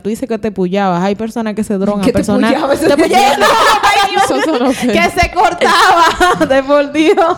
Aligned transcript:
Tú 0.00 0.10
dices 0.10 0.28
que 0.28 0.38
te 0.38 0.52
puyabas. 0.52 1.02
Hay 1.02 1.16
personas 1.16 1.54
que 1.56 1.64
se 1.64 1.74
drogan. 1.76 2.02
Que 2.02 2.12
te 2.12 2.18
personas 2.18 2.52
te 2.52 2.86
te- 2.86 2.96
puyaban. 2.96 3.40
Eso 4.24 4.40
sonó 4.42 4.72
feo. 4.72 4.92
que 4.92 5.02
se 5.20 5.30
cortaba. 5.32 6.46
de 6.48 6.62
por 6.62 6.92
Dios. 6.92 7.36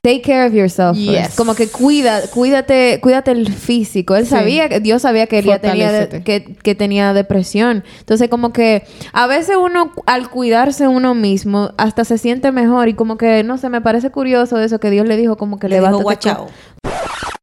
Take 0.00 0.22
care 0.22 0.46
of 0.46 0.54
yourself. 0.54 0.96
first. 0.96 1.10
Yes. 1.10 1.34
Como 1.36 1.54
que 1.54 1.68
cuida, 1.68 2.22
cuídate, 2.32 2.98
cuídate 3.02 3.32
el 3.32 3.52
físico. 3.52 4.16
Él 4.16 4.24
Sí. 4.24 4.30
sabía, 4.30 4.70
que 4.70 4.80
Dios 4.80 5.02
sabía 5.02 5.26
que 5.26 5.40
ella 5.40 5.60
tenía, 5.60 6.08
que, 6.08 6.56
que 6.62 6.74
tenía 6.74 7.12
depresión. 7.12 7.84
Entonces, 7.98 8.30
como 8.30 8.54
que 8.54 8.84
a 9.12 9.26
veces 9.26 9.56
uno, 9.60 9.92
al 10.06 10.30
cuidarse 10.30 10.88
uno 10.88 11.14
mismo, 11.14 11.72
hasta 11.76 12.06
se 12.06 12.16
siente 12.16 12.52
mejor. 12.52 12.88
Y 12.88 12.94
como 12.94 13.18
que, 13.18 13.44
no 13.44 13.58
sé, 13.58 13.68
me 13.68 13.82
parece 13.82 14.10
curioso 14.10 14.58
eso 14.58 14.80
que 14.80 14.88
Dios 14.90 15.06
le 15.06 15.18
dijo, 15.18 15.36
como 15.36 15.58
que 15.58 15.68
Le 15.68 15.78
dijo 15.78 15.98
guachao. 15.98 16.46
con- 16.46 16.91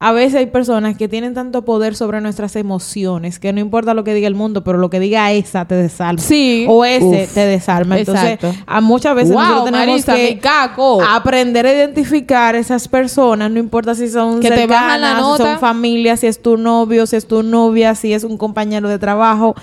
A 0.01 0.13
veces 0.13 0.35
hay 0.35 0.45
personas 0.45 0.95
que 0.95 1.09
tienen 1.09 1.33
tanto 1.33 1.65
poder 1.65 1.93
sobre 1.93 2.21
nuestras 2.21 2.55
emociones 2.55 3.37
que 3.37 3.51
no 3.51 3.59
importa 3.59 3.93
lo 3.93 4.05
que 4.05 4.13
diga 4.13 4.29
el 4.29 4.33
mundo, 4.35 4.63
pero 4.63 4.77
lo 4.77 4.89
que 4.89 4.97
diga 4.97 5.29
esa 5.33 5.65
te 5.65 5.75
desarma. 5.75 6.21
Sí. 6.21 6.65
O 6.69 6.85
ese 6.85 7.23
Uf. 7.25 7.33
te 7.33 7.41
desarma. 7.45 7.99
Entonces, 7.99 8.35
Exacto. 8.35 8.53
a 8.65 8.79
muchas 8.79 9.13
veces 9.13 9.33
Wow, 9.33 9.41
nosotros 9.41 9.65
tenemos 9.65 9.87
Marisa, 9.87 10.15
que 10.15 10.39
caco. 10.39 11.01
aprender 11.01 11.65
a 11.65 11.73
identificar 11.73 12.55
esas 12.55 12.87
personas, 12.87 13.51
no 13.51 13.59
importa 13.59 13.93
si 13.93 14.07
son 14.07 14.39
Que 14.39 14.47
te 14.47 14.55
cercanas, 14.59 15.01
bajan 15.01 15.01
la 15.01 15.35
si 15.35 15.43
son 15.43 15.59
familia, 15.59 16.15
si 16.15 16.27
es 16.27 16.41
tu 16.41 16.55
novio, 16.55 17.05
si 17.05 17.17
es 17.17 17.27
tu 17.27 17.43
novia, 17.43 17.93
si 17.93 18.13
es 18.13 18.23
un 18.23 18.37
compañero 18.37 18.87
de 18.87 18.99
trabajo. 18.99 19.53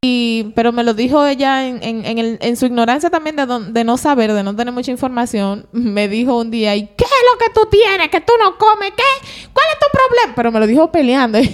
Y, 0.00 0.52
pero 0.54 0.70
me 0.72 0.84
lo 0.84 0.94
dijo 0.94 1.26
ella 1.26 1.66
en, 1.66 1.82
en, 1.82 2.04
en, 2.04 2.18
el- 2.18 2.38
en 2.40 2.56
su 2.56 2.66
ignorancia 2.66 3.10
también 3.10 3.34
de, 3.36 3.46
don- 3.46 3.72
de 3.74 3.82
no 3.84 3.96
saber, 3.96 4.32
de 4.32 4.42
no 4.44 4.54
tener 4.54 4.72
mucha 4.72 4.90
información. 4.92 5.66
Me 5.72 6.08
dijo 6.08 6.38
un 6.38 6.50
día, 6.50 6.76
¿y 6.76 6.86
qué 6.86 7.04
es 7.04 7.10
lo 7.32 7.38
que 7.38 7.52
tú 7.52 7.66
tienes? 7.70 8.08
Que 8.08 8.20
tú 8.20 8.32
no 8.42 8.56
comes, 8.58 8.92
¿qué? 8.96 9.48
¿Cuál 9.52 9.66
es 9.72 9.78
tu 9.80 9.86
problema? 9.92 10.32
Pero 10.36 10.52
me 10.52 10.60
lo 10.60 10.66
dijo 10.66 10.92
peleando. 10.92 11.38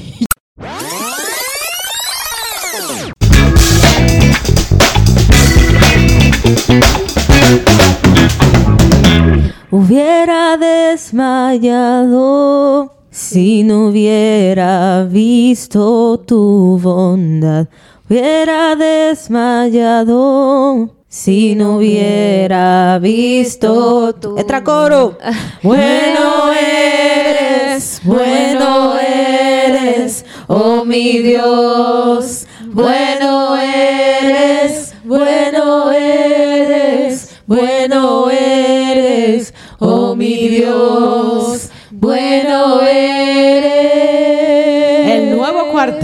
Hubiera 9.70 10.56
desmayado 10.56 12.12
si 13.10 13.62
no 13.64 13.86
hubiera 13.88 15.04
visto 15.04 16.18
tu 16.26 16.79
bondad. 16.82 17.66
Hubiera 18.07 18.77
desmayado 18.77 20.05
si 21.09 21.55
no 21.55 21.77
hubiera 21.77 22.99
visto 22.99 24.15
tu... 24.16 24.37
Extra 24.37 24.63
coro. 24.63 25.16
Bueno 25.63 26.52
eres, 26.52 28.02
bueno 28.05 28.99
eres, 28.99 30.27
oh 30.49 30.85
mi 30.85 31.21
Dios. 31.21 32.47
Bueno 32.66 33.57
eres, 33.57 34.95
bueno 35.02 35.91
eres, 35.91 37.41
bueno 37.47 38.29
eres, 38.30 39.55
oh 39.79 40.15
mi 40.15 40.49
Dios. 40.49 41.71
Bueno 41.91 42.43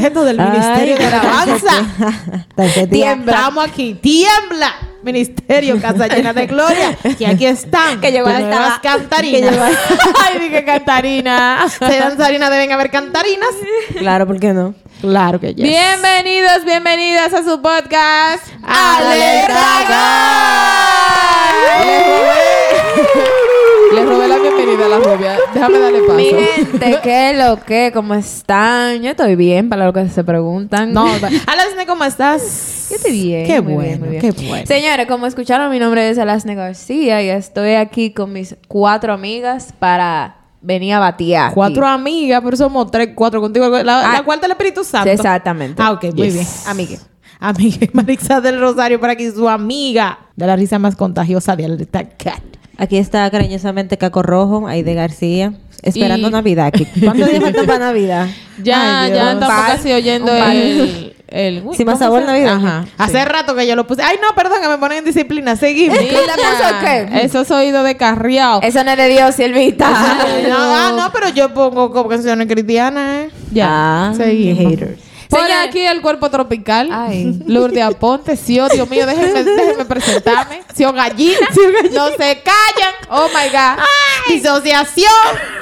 cuarteto 0.01 0.25
del 0.25 0.39
Ministerio 0.39 0.97
de 0.97 1.05
Alabanza. 1.07 1.73
Tiembla. 2.91 3.33
Estamos 3.33 3.69
aquí. 3.69 3.95
¡Tiembla! 4.01 4.73
Ministerio 5.03 5.81
Casa 5.81 6.09
Llena 6.09 6.33
de 6.35 6.47
Gloria. 6.47 6.97
Que 7.19 7.27
aquí 7.27 7.47
están. 7.47 8.01
Que 8.01 8.13
llegó 8.13 8.27
tus 8.29 8.35
la 8.35 8.41
nuevas 8.41 8.75
estaba- 8.77 8.99
cantarinas. 8.99 9.57
Ay, 10.25 10.39
dije 10.41 10.65
cantarina. 10.65 11.67
Se 11.79 11.99
danzarina 11.99 12.51
deben 12.51 12.73
haber 12.73 12.91
cantarinas. 12.91 13.51
Claro, 13.99 14.27
¿por 14.27 14.39
qué 14.39 14.53
no? 14.53 14.75
Claro 15.01 15.41
que 15.41 15.55
ya. 15.55 15.65
Bienvenidos, 15.65 16.65
bienvenidas 16.67 17.33
a 17.33 17.43
su 17.43 17.63
podcast. 17.63 18.47
Le 23.93 24.05
robé 24.05 24.29
la 24.29 24.37
bienvenida 24.39 24.85
a 24.87 24.89
la 24.89 24.99
rubia. 24.99 25.39
Déjame 25.55 25.79
darle 25.79 26.01
paso. 26.03 26.15
Mi 26.15 26.25
gente, 26.25 26.99
¿qué 27.03 27.33
lo 27.35 27.61
que? 27.65 27.91
¿Cómo 27.93 28.15
están? 28.15 29.03
Yo 29.03 29.11
estoy 29.11 29.37
bien, 29.37 29.69
para 29.69 29.87
lo 29.87 29.93
que 29.93 30.09
se 30.09 30.25
preguntan. 30.25 30.93
No, 30.93 31.07
Alasne, 31.47 31.87
¿cómo 31.87 32.05
estás? 32.05 32.89
Yo 32.91 32.97
estoy 32.97 33.13
bien. 33.13 33.47
Qué 33.47 33.61
muy 33.61 33.75
bueno, 33.75 33.89
bien, 33.89 34.01
muy 34.01 34.09
bien. 34.11 34.21
qué 34.21 34.47
bueno. 34.49 34.67
Señores, 34.67 35.07
como 35.07 35.27
escucharon, 35.27 35.71
mi 35.71 35.79
nombre 35.79 36.09
es 36.09 36.19
Alasne 36.19 36.55
García 36.55 37.23
y 37.23 37.29
estoy 37.29 37.75
aquí 37.75 38.13
con 38.13 38.33
mis 38.33 38.57
cuatro 38.69 39.13
amigas 39.13 39.73
para 39.79 40.37
venir 40.61 40.95
a 40.95 41.07
aquí. 41.07 41.35
Cuatro 41.55 41.87
amigas, 41.87 42.41
pero 42.45 42.57
somos 42.57 42.91
tres, 42.91 43.11
cuatro 43.15 43.41
contigo. 43.41 43.69
La, 43.83 44.11
Ah, 44.11 44.13
la 44.19 44.23
cuarta 44.23 44.43
del 44.43 44.53
Espíritu 44.53 44.85
Santo. 44.85 45.11
Exactamente. 45.11 45.81
Ah, 45.83 45.93
ok, 45.93 46.05
muy 46.15 46.31
bien. 46.31 46.47
Amiga. 46.67 46.99
Amiga 47.43 47.87
Marisa 47.95 48.41
del 48.43 48.61
Rosario 48.61 49.01
por 49.01 49.09
aquí, 49.09 49.31
su 49.31 49.49
amiga 49.49 50.19
de 50.37 50.47
la 50.47 50.57
risa 50.57 50.79
más 50.79 50.95
contagiosa 50.95 51.57
de 51.57 51.65
Alerta 51.65 52.07
Cat. 52.07 52.43
Aquí 52.83 52.97
está 52.97 53.31
cariñosamente 53.31 53.99
Caco 53.99 54.23
Rojo, 54.23 54.67
Aide 54.67 54.95
García, 54.95 55.53
esperando 55.83 56.29
Y- 56.29 56.31
Navidad. 56.33 56.67
aquí. 56.69 56.87
¿Cuántos 57.05 57.31
días 57.31 57.43
faltan 57.43 57.67
para 57.67 57.79
Navidad? 57.79 58.27
Ya, 58.63 59.03
Ay, 59.03 59.13
ya 59.13 59.33
estamos 59.33 59.55
casi 59.67 59.93
oyendo 59.93 60.33
el, 60.35 61.15
el... 61.29 61.63
uy, 61.65 61.77
Sí, 61.77 61.85
más 61.85 61.95
¿cómo 61.95 62.05
sabor 62.07 62.21
se- 62.23 62.27
navideño. 62.27 62.53
Ajá. 62.53 62.87
Hace 62.97 63.23
rato 63.27 63.55
que 63.55 63.67
yo 63.67 63.77
lo 63.77 63.87
puse. 63.87 64.03
Ay, 64.03 64.17
no, 64.23 64.35
perdón, 64.35 64.63
que 64.63 64.69
me 64.69 64.79
ponen 64.79 64.99
en 64.99 65.05
disciplina. 65.05 65.57
Seguimos. 65.57 65.99
Eso 67.23 67.41
es 67.43 67.51
oído 67.51 67.83
de 67.83 67.97
carriao. 67.97 68.61
Eso 68.63 68.83
no 68.85 68.91
es 68.93 68.97
de 68.97 69.09
Dios, 69.09 69.35
Silvita. 69.35 69.91
no, 70.49 70.57
ah, 70.59 70.93
no, 70.97 71.13
pero 71.13 71.29
yo 71.29 71.53
pongo 71.53 71.93
como 71.93 72.09
canciones 72.09 72.47
cristianas, 72.49 73.27
¿eh? 73.27 73.31
Ya. 73.53 73.69
Ah, 73.71 74.13
Seguimos. 74.17 74.73
haters. 74.73 74.99
Por 75.31 75.39
Señores. 75.39 75.69
aquí 75.69 75.79
el 75.79 76.03
cuerpo 76.03 76.29
tropical. 76.29 76.89
Ay. 76.91 77.41
Lourdes 77.47 77.85
Aponte. 77.85 78.37
Sí, 78.37 78.59
oh, 78.59 78.69
Dios 78.69 78.91
mío, 78.91 79.07
déjenme, 79.07 79.45
déjenme 79.45 79.85
presentarme. 79.85 80.63
Sí, 80.75 80.85
oh, 80.85 80.93
gallina. 80.93 81.39
No 81.93 82.09
se 82.09 82.43
callan. 82.43 82.95
Oh, 83.09 83.29
my 83.29 83.49
God. 83.49 83.85
Disociación 84.29 85.09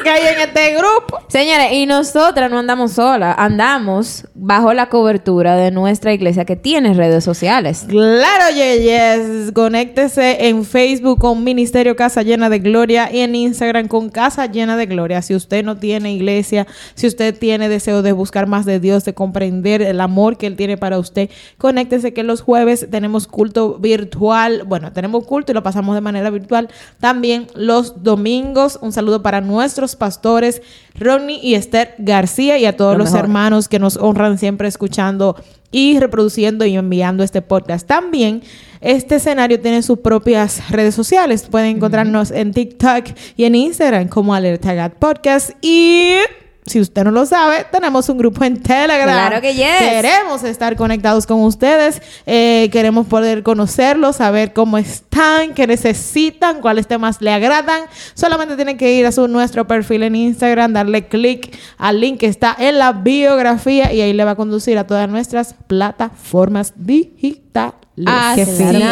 que 0.03 0.09
hay 0.09 0.35
en 0.35 0.41
este 0.49 0.75
grupo. 0.75 1.21
Señores, 1.29 1.73
y 1.73 1.85
nosotras 1.85 2.51
no 2.51 2.59
andamos 2.59 2.93
solas, 2.93 3.35
andamos 3.39 4.25
bajo 4.35 4.73
la 4.73 4.89
cobertura 4.89 5.57
de 5.57 5.71
nuestra 5.71 6.15
iglesia 6.15 6.47
que 6.47 6.57
tiene 6.57 6.95
redes 6.95 7.23
sociales. 7.23 7.85
Claro, 7.89 8.55
Yeyes. 8.55 9.53
Conéctese 9.53 10.49
en 10.49 10.65
Facebook 10.65 11.19
con 11.19 11.45
Ministerio 11.45 11.95
Casa 11.95 12.23
Llena 12.23 12.49
de 12.49 12.59
Gloria 12.59 13.11
y 13.13 13.21
en 13.21 13.35
Instagram 13.35 13.87
con 13.87 14.09
Casa 14.09 14.47
Llena 14.47 14.79
de 14.79 14.87
Gloria. 14.87 15.21
Si 15.21 15.35
usted 15.35 15.63
no 15.63 15.77
tiene 15.77 16.15
iglesia, 16.15 16.67
si 16.95 17.07
usted 17.07 17.39
tiene 17.39 17.69
deseo 17.69 18.01
de 18.01 18.13
buscar 18.13 18.47
más 18.47 18.65
de 18.65 18.81
Dios, 18.81 19.05
de 19.05 19.13
comprender 19.13 19.58
el 19.67 20.01
amor 20.01 20.37
que 20.37 20.47
Él 20.47 20.57
tiene 20.57 20.77
para 20.77 20.99
usted, 20.99 21.31
conéctese 21.59 22.13
que 22.13 22.23
los 22.23 22.41
jueves 22.41 22.87
tenemos 22.91 23.27
culto 23.27 23.79
virtual. 23.79 24.63
Bueno, 24.67 24.93
tenemos 24.93 25.25
culto 25.25 25.53
y 25.53 25.55
lo 25.55 25.63
pasamos 25.63 25.95
de 25.95 26.01
manera 26.01 26.31
virtual. 26.31 26.69
También 27.01 27.47
los 27.55 28.03
domingos, 28.03 28.79
un 28.81 28.93
saludo 28.93 29.23
para 29.23 29.41
nuestros 29.41 29.97
pastores 29.97 30.63
Ronnie 30.95 31.41
y 31.43 31.55
Esther 31.55 31.95
García 31.99 32.59
y 32.59 32.67
a 32.67 32.77
todos 32.77 32.93
Lo 32.93 32.99
los 32.99 33.13
mejor. 33.13 33.25
hermanos 33.25 33.69
que 33.69 33.79
nos 33.79 33.97
honran 33.97 34.39
siempre 34.39 34.69
escuchando 34.69 35.37
y 35.71 35.99
reproduciendo 35.99 36.65
y 36.65 36.77
enviando 36.77 37.23
este 37.23 37.43
podcast. 37.43 37.87
También 37.87 38.43
este 38.81 39.17
escenario 39.17 39.61
tiene 39.61 39.83
sus 39.83 39.99
propias 39.99 40.71
redes 40.71 40.95
sociales. 40.95 41.47
Pueden 41.51 41.77
encontrarnos 41.77 42.31
en 42.31 42.53
TikTok 42.53 43.07
y 43.37 43.45
en 43.45 43.55
Instagram 43.55 44.09
como 44.09 44.35
Alerta 44.35 44.75
Gat 44.75 44.95
Podcast 44.95 45.51
y 45.61 46.15
si 46.69 46.81
usted 46.81 47.05
no 47.05 47.11
lo 47.11 47.27
sabe, 47.27 47.67
tenemos 47.71 48.09
un 48.09 48.19
grupo 48.19 48.45
en 48.45 48.63
Telegram. 48.63 49.09
Claro 49.09 49.41
que 49.41 49.55
yes. 49.55 49.79
Queremos 49.79 50.45
estar 50.45 50.77
conectados 50.77 51.27
con 51.27 51.43
ustedes. 51.43 52.01
eh, 52.27 52.69
queremos 52.73 53.07
poder 53.07 53.43
conocerlos, 53.43 54.17
saber 54.17 54.53
cómo 54.53 54.79
están, 54.79 55.55
qué 55.55 55.67
necesitan, 55.67 56.61
cuáles 56.61 56.87
temas 56.87 57.21
le 57.21 57.31
agradan. 57.31 57.83
Solamente 58.15 58.57
tienen 58.57 58.77
que 58.77 58.93
ir 58.93 59.07
a 59.07 59.13
su, 59.13 59.29
nuestro 59.29 59.67
perfil 59.67 60.03
en 60.03 60.17
Instagram, 60.17 60.73
darle 60.73 61.07
clic 61.09 61.57
al 61.77 62.01
link 62.01 62.21
que 62.21 62.27
está 62.27 62.55
en 62.59 62.79
la 62.79 62.93
biografía 62.93 63.93
y 63.93 64.01
ahí 64.01 64.13
le 64.13 64.25
va 64.25 64.33
a 64.33 64.37
conducir 64.37 64.79
a 64.79 64.87
todas 64.87 65.09
nuestras 65.09 65.55
plataformas 65.67 66.73
digitales. 66.77 67.48
Así 68.07 68.45
Qué 68.45 68.47
feliz. 68.47 68.85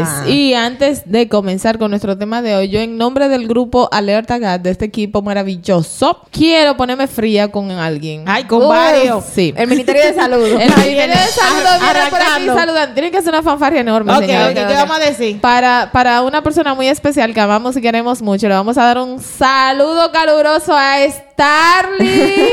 es. 0.00 0.28
Y 0.28 0.54
antes 0.54 1.02
de 1.08 1.28
comenzar 1.28 1.78
con 1.78 1.90
nuestro 1.92 2.18
tema 2.18 2.42
de 2.42 2.56
hoy, 2.56 2.68
yo 2.68 2.80
en 2.80 2.98
nombre 2.98 3.28
del 3.28 3.46
grupo 3.46 3.88
Alerta 3.92 4.38
Gat, 4.38 4.62
de 4.62 4.70
este 4.70 4.86
equipo 4.86 5.22
maravilloso, 5.22 6.18
quiero 6.32 6.76
ponerme 6.76 7.06
fría 7.06 7.52
con 7.52 7.70
alguien. 7.70 8.24
Ay, 8.26 8.44
con 8.44 8.62
Uf. 8.62 8.68
varios. 8.68 9.24
Sí. 9.32 9.54
El 9.56 9.68
Ministerio 9.68 10.02
de 10.02 10.14
Salud. 10.14 10.44
El 10.44 10.52
Ministerio 10.58 10.92
viene, 10.92 11.14
de 11.14 11.26
Salud 11.28 11.80
viene 11.80 12.10
por 12.10 12.20
aquí 12.20 12.46
saludando. 12.46 12.94
Tienen 12.94 13.12
que 13.12 13.18
hacer 13.18 13.32
una 13.32 13.42
fanfarria 13.44 13.82
enorme, 13.82 14.12
Ok, 14.14 14.20
señores. 14.24 14.58
ok, 14.58 14.66
¿qué 14.68 14.74
vamos 14.74 14.96
a 14.96 15.00
decir? 15.00 15.40
Para, 15.40 15.90
para 15.92 16.22
una 16.22 16.42
persona 16.42 16.74
muy 16.74 16.88
especial 16.88 17.32
que 17.32 17.40
amamos 17.40 17.76
y 17.76 17.80
queremos 17.80 18.20
mucho, 18.20 18.48
le 18.48 18.54
vamos 18.54 18.76
a 18.78 18.82
dar 18.84 18.98
un 18.98 19.20
saludo 19.20 20.10
caluroso 20.10 20.74
a 20.76 20.96
Starly. 21.08 22.08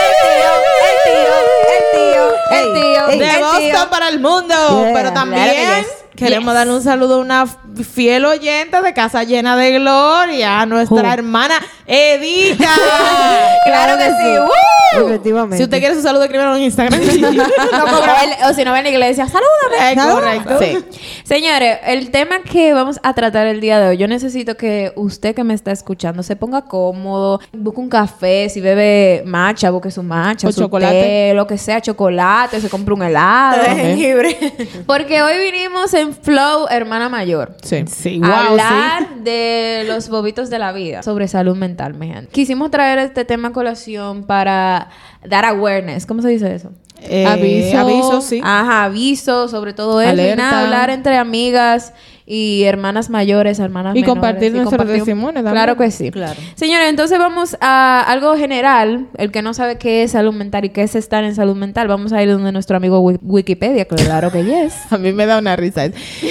El 0.00 0.16
tío, 0.22 0.52
el 0.86 1.12
tío, 1.12 1.49
el 2.50 3.18
tío. 3.18 3.40
Boston 3.40 3.90
para 3.90 4.08
el 4.08 4.20
mundo. 4.20 4.54
Yeah, 4.54 4.92
Pero 4.94 5.12
también. 5.12 5.86
Queremos 6.16 6.46
Yes. 6.52 6.54
darle 6.54 6.72
un 6.74 6.82
saludo 6.82 7.14
a 7.16 7.18
una 7.18 7.46
fiel 7.46 8.24
oyente 8.24 8.80
de 8.82 8.92
Casa 8.94 9.24
Llena 9.24 9.56
de 9.56 9.72
Gloria, 9.78 10.60
a 10.60 10.66
nuestra 10.66 11.12
hermana 11.12 11.54
Edita. 11.86 12.68
Claro 13.64 13.98
que 13.98 14.06
sí. 14.06 14.98
Efectivamente. 15.04 15.56
Si 15.58 15.62
usted 15.62 15.78
quiere 15.78 15.94
su 15.94 16.02
saludo, 16.02 16.24
escríbelo 16.24 16.56
en 16.56 16.62
Instagram. 16.62 16.98
O, 18.48 18.52
si 18.54 18.64
no 18.64 18.70
va 18.72 18.78
en 18.78 18.84
la 18.84 18.90
iglesia, 18.90 19.26
salúdame. 19.28 19.92
Es 19.92 20.12
correcto. 20.12 20.58
Sí. 20.58 20.78
Señores, 21.24 21.78
el 21.86 22.10
tema 22.10 22.40
que 22.42 22.72
vamos 22.72 22.98
a 23.02 23.14
tratar 23.14 23.46
el 23.46 23.60
día 23.60 23.78
de 23.78 23.88
hoy, 23.90 23.96
yo 23.98 24.08
necesito 24.08 24.56
que 24.56 24.92
usted 24.96 25.34
que 25.34 25.44
me 25.44 25.54
está 25.54 25.70
escuchando 25.72 26.22
se 26.22 26.36
ponga 26.36 26.62
cómodo, 26.62 27.40
busque 27.52 27.80
un 27.80 27.88
café, 27.88 28.48
si 28.48 28.60
bebe 28.60 29.22
matcha, 29.26 29.70
busque 29.70 29.90
su 29.90 30.02
matcha, 30.02 30.48
O 30.48 30.52
su 30.52 30.62
chocolate. 30.62 31.00
té, 31.02 31.34
lo 31.34 31.46
que 31.46 31.58
sea, 31.58 31.80
chocolate, 31.80 32.60
se 32.60 32.68
compre 32.68 32.94
un 32.94 33.02
helado. 33.02 33.62
de 33.62 33.68
jengibre. 33.68 34.36
Porque 34.86 35.22
hoy 35.22 35.38
vinimos 35.38 35.92
en 36.00 36.14
Flow, 36.14 36.66
hermana 36.70 37.08
mayor. 37.08 37.56
Sí. 37.62 37.84
Sí, 37.86 38.18
wow, 38.18 38.30
hablar 38.30 39.16
de 39.22 39.84
los 39.86 40.08
bobitos 40.08 40.50
de 40.50 40.58
la 40.58 40.72
vida 40.72 41.02
sobre 41.02 41.28
salud 41.28 41.56
mental, 41.56 41.94
mi 41.94 42.08
gente. 42.08 42.30
Quisimos 42.32 42.70
traer 42.70 42.98
este 42.98 43.24
tema 43.24 43.48
a 43.48 43.52
colación 43.52 44.24
para 44.24 44.88
dar 45.24 45.44
awareness. 45.44 46.06
¿Cómo 46.06 46.22
se 46.22 46.28
dice 46.28 46.54
eso? 46.54 46.72
Eh, 47.02 47.26
Aviso. 47.26 47.78
Aviso, 47.78 48.20
sí. 48.20 48.40
Ajá, 48.42 48.84
aviso 48.84 49.48
sobre 49.48 49.72
todo 49.72 50.00
eso. 50.00 50.12
Y 50.12 50.36
nada, 50.36 50.64
hablar 50.64 50.90
entre 50.90 51.16
amigas 51.16 51.94
y 52.32 52.62
hermanas 52.64 53.10
mayores, 53.10 53.58
hermanas 53.58 53.96
Y 53.96 54.02
menores. 54.02 54.14
compartir 54.14 54.52
nuestro 54.54 54.78
compartir- 54.78 54.94
testimonio 54.98 55.34
también. 55.42 55.52
Claro 55.52 55.76
que 55.76 55.90
sí. 55.90 56.12
Claro. 56.12 56.38
Señores, 56.54 56.88
entonces 56.88 57.18
vamos 57.18 57.56
a 57.60 58.02
algo 58.06 58.36
general. 58.36 59.08
El 59.18 59.32
que 59.32 59.42
no 59.42 59.52
sabe 59.52 59.78
qué 59.78 60.04
es 60.04 60.12
salud 60.12 60.32
mental 60.32 60.64
y 60.64 60.68
qué 60.68 60.82
es 60.82 60.94
estar 60.94 61.24
en 61.24 61.34
salud 61.34 61.56
mental, 61.56 61.88
vamos 61.88 62.12
a 62.12 62.22
ir 62.22 62.30
donde 62.30 62.52
nuestro 62.52 62.76
amigo 62.76 63.00
Wi- 63.00 63.18
Wikipedia. 63.20 63.84
Claro 63.84 64.30
que 64.30 64.44
yes. 64.44 64.74
A 64.92 64.96
mí 64.96 65.12
me 65.12 65.26
da 65.26 65.38
una 65.38 65.56
risa. 65.56 65.82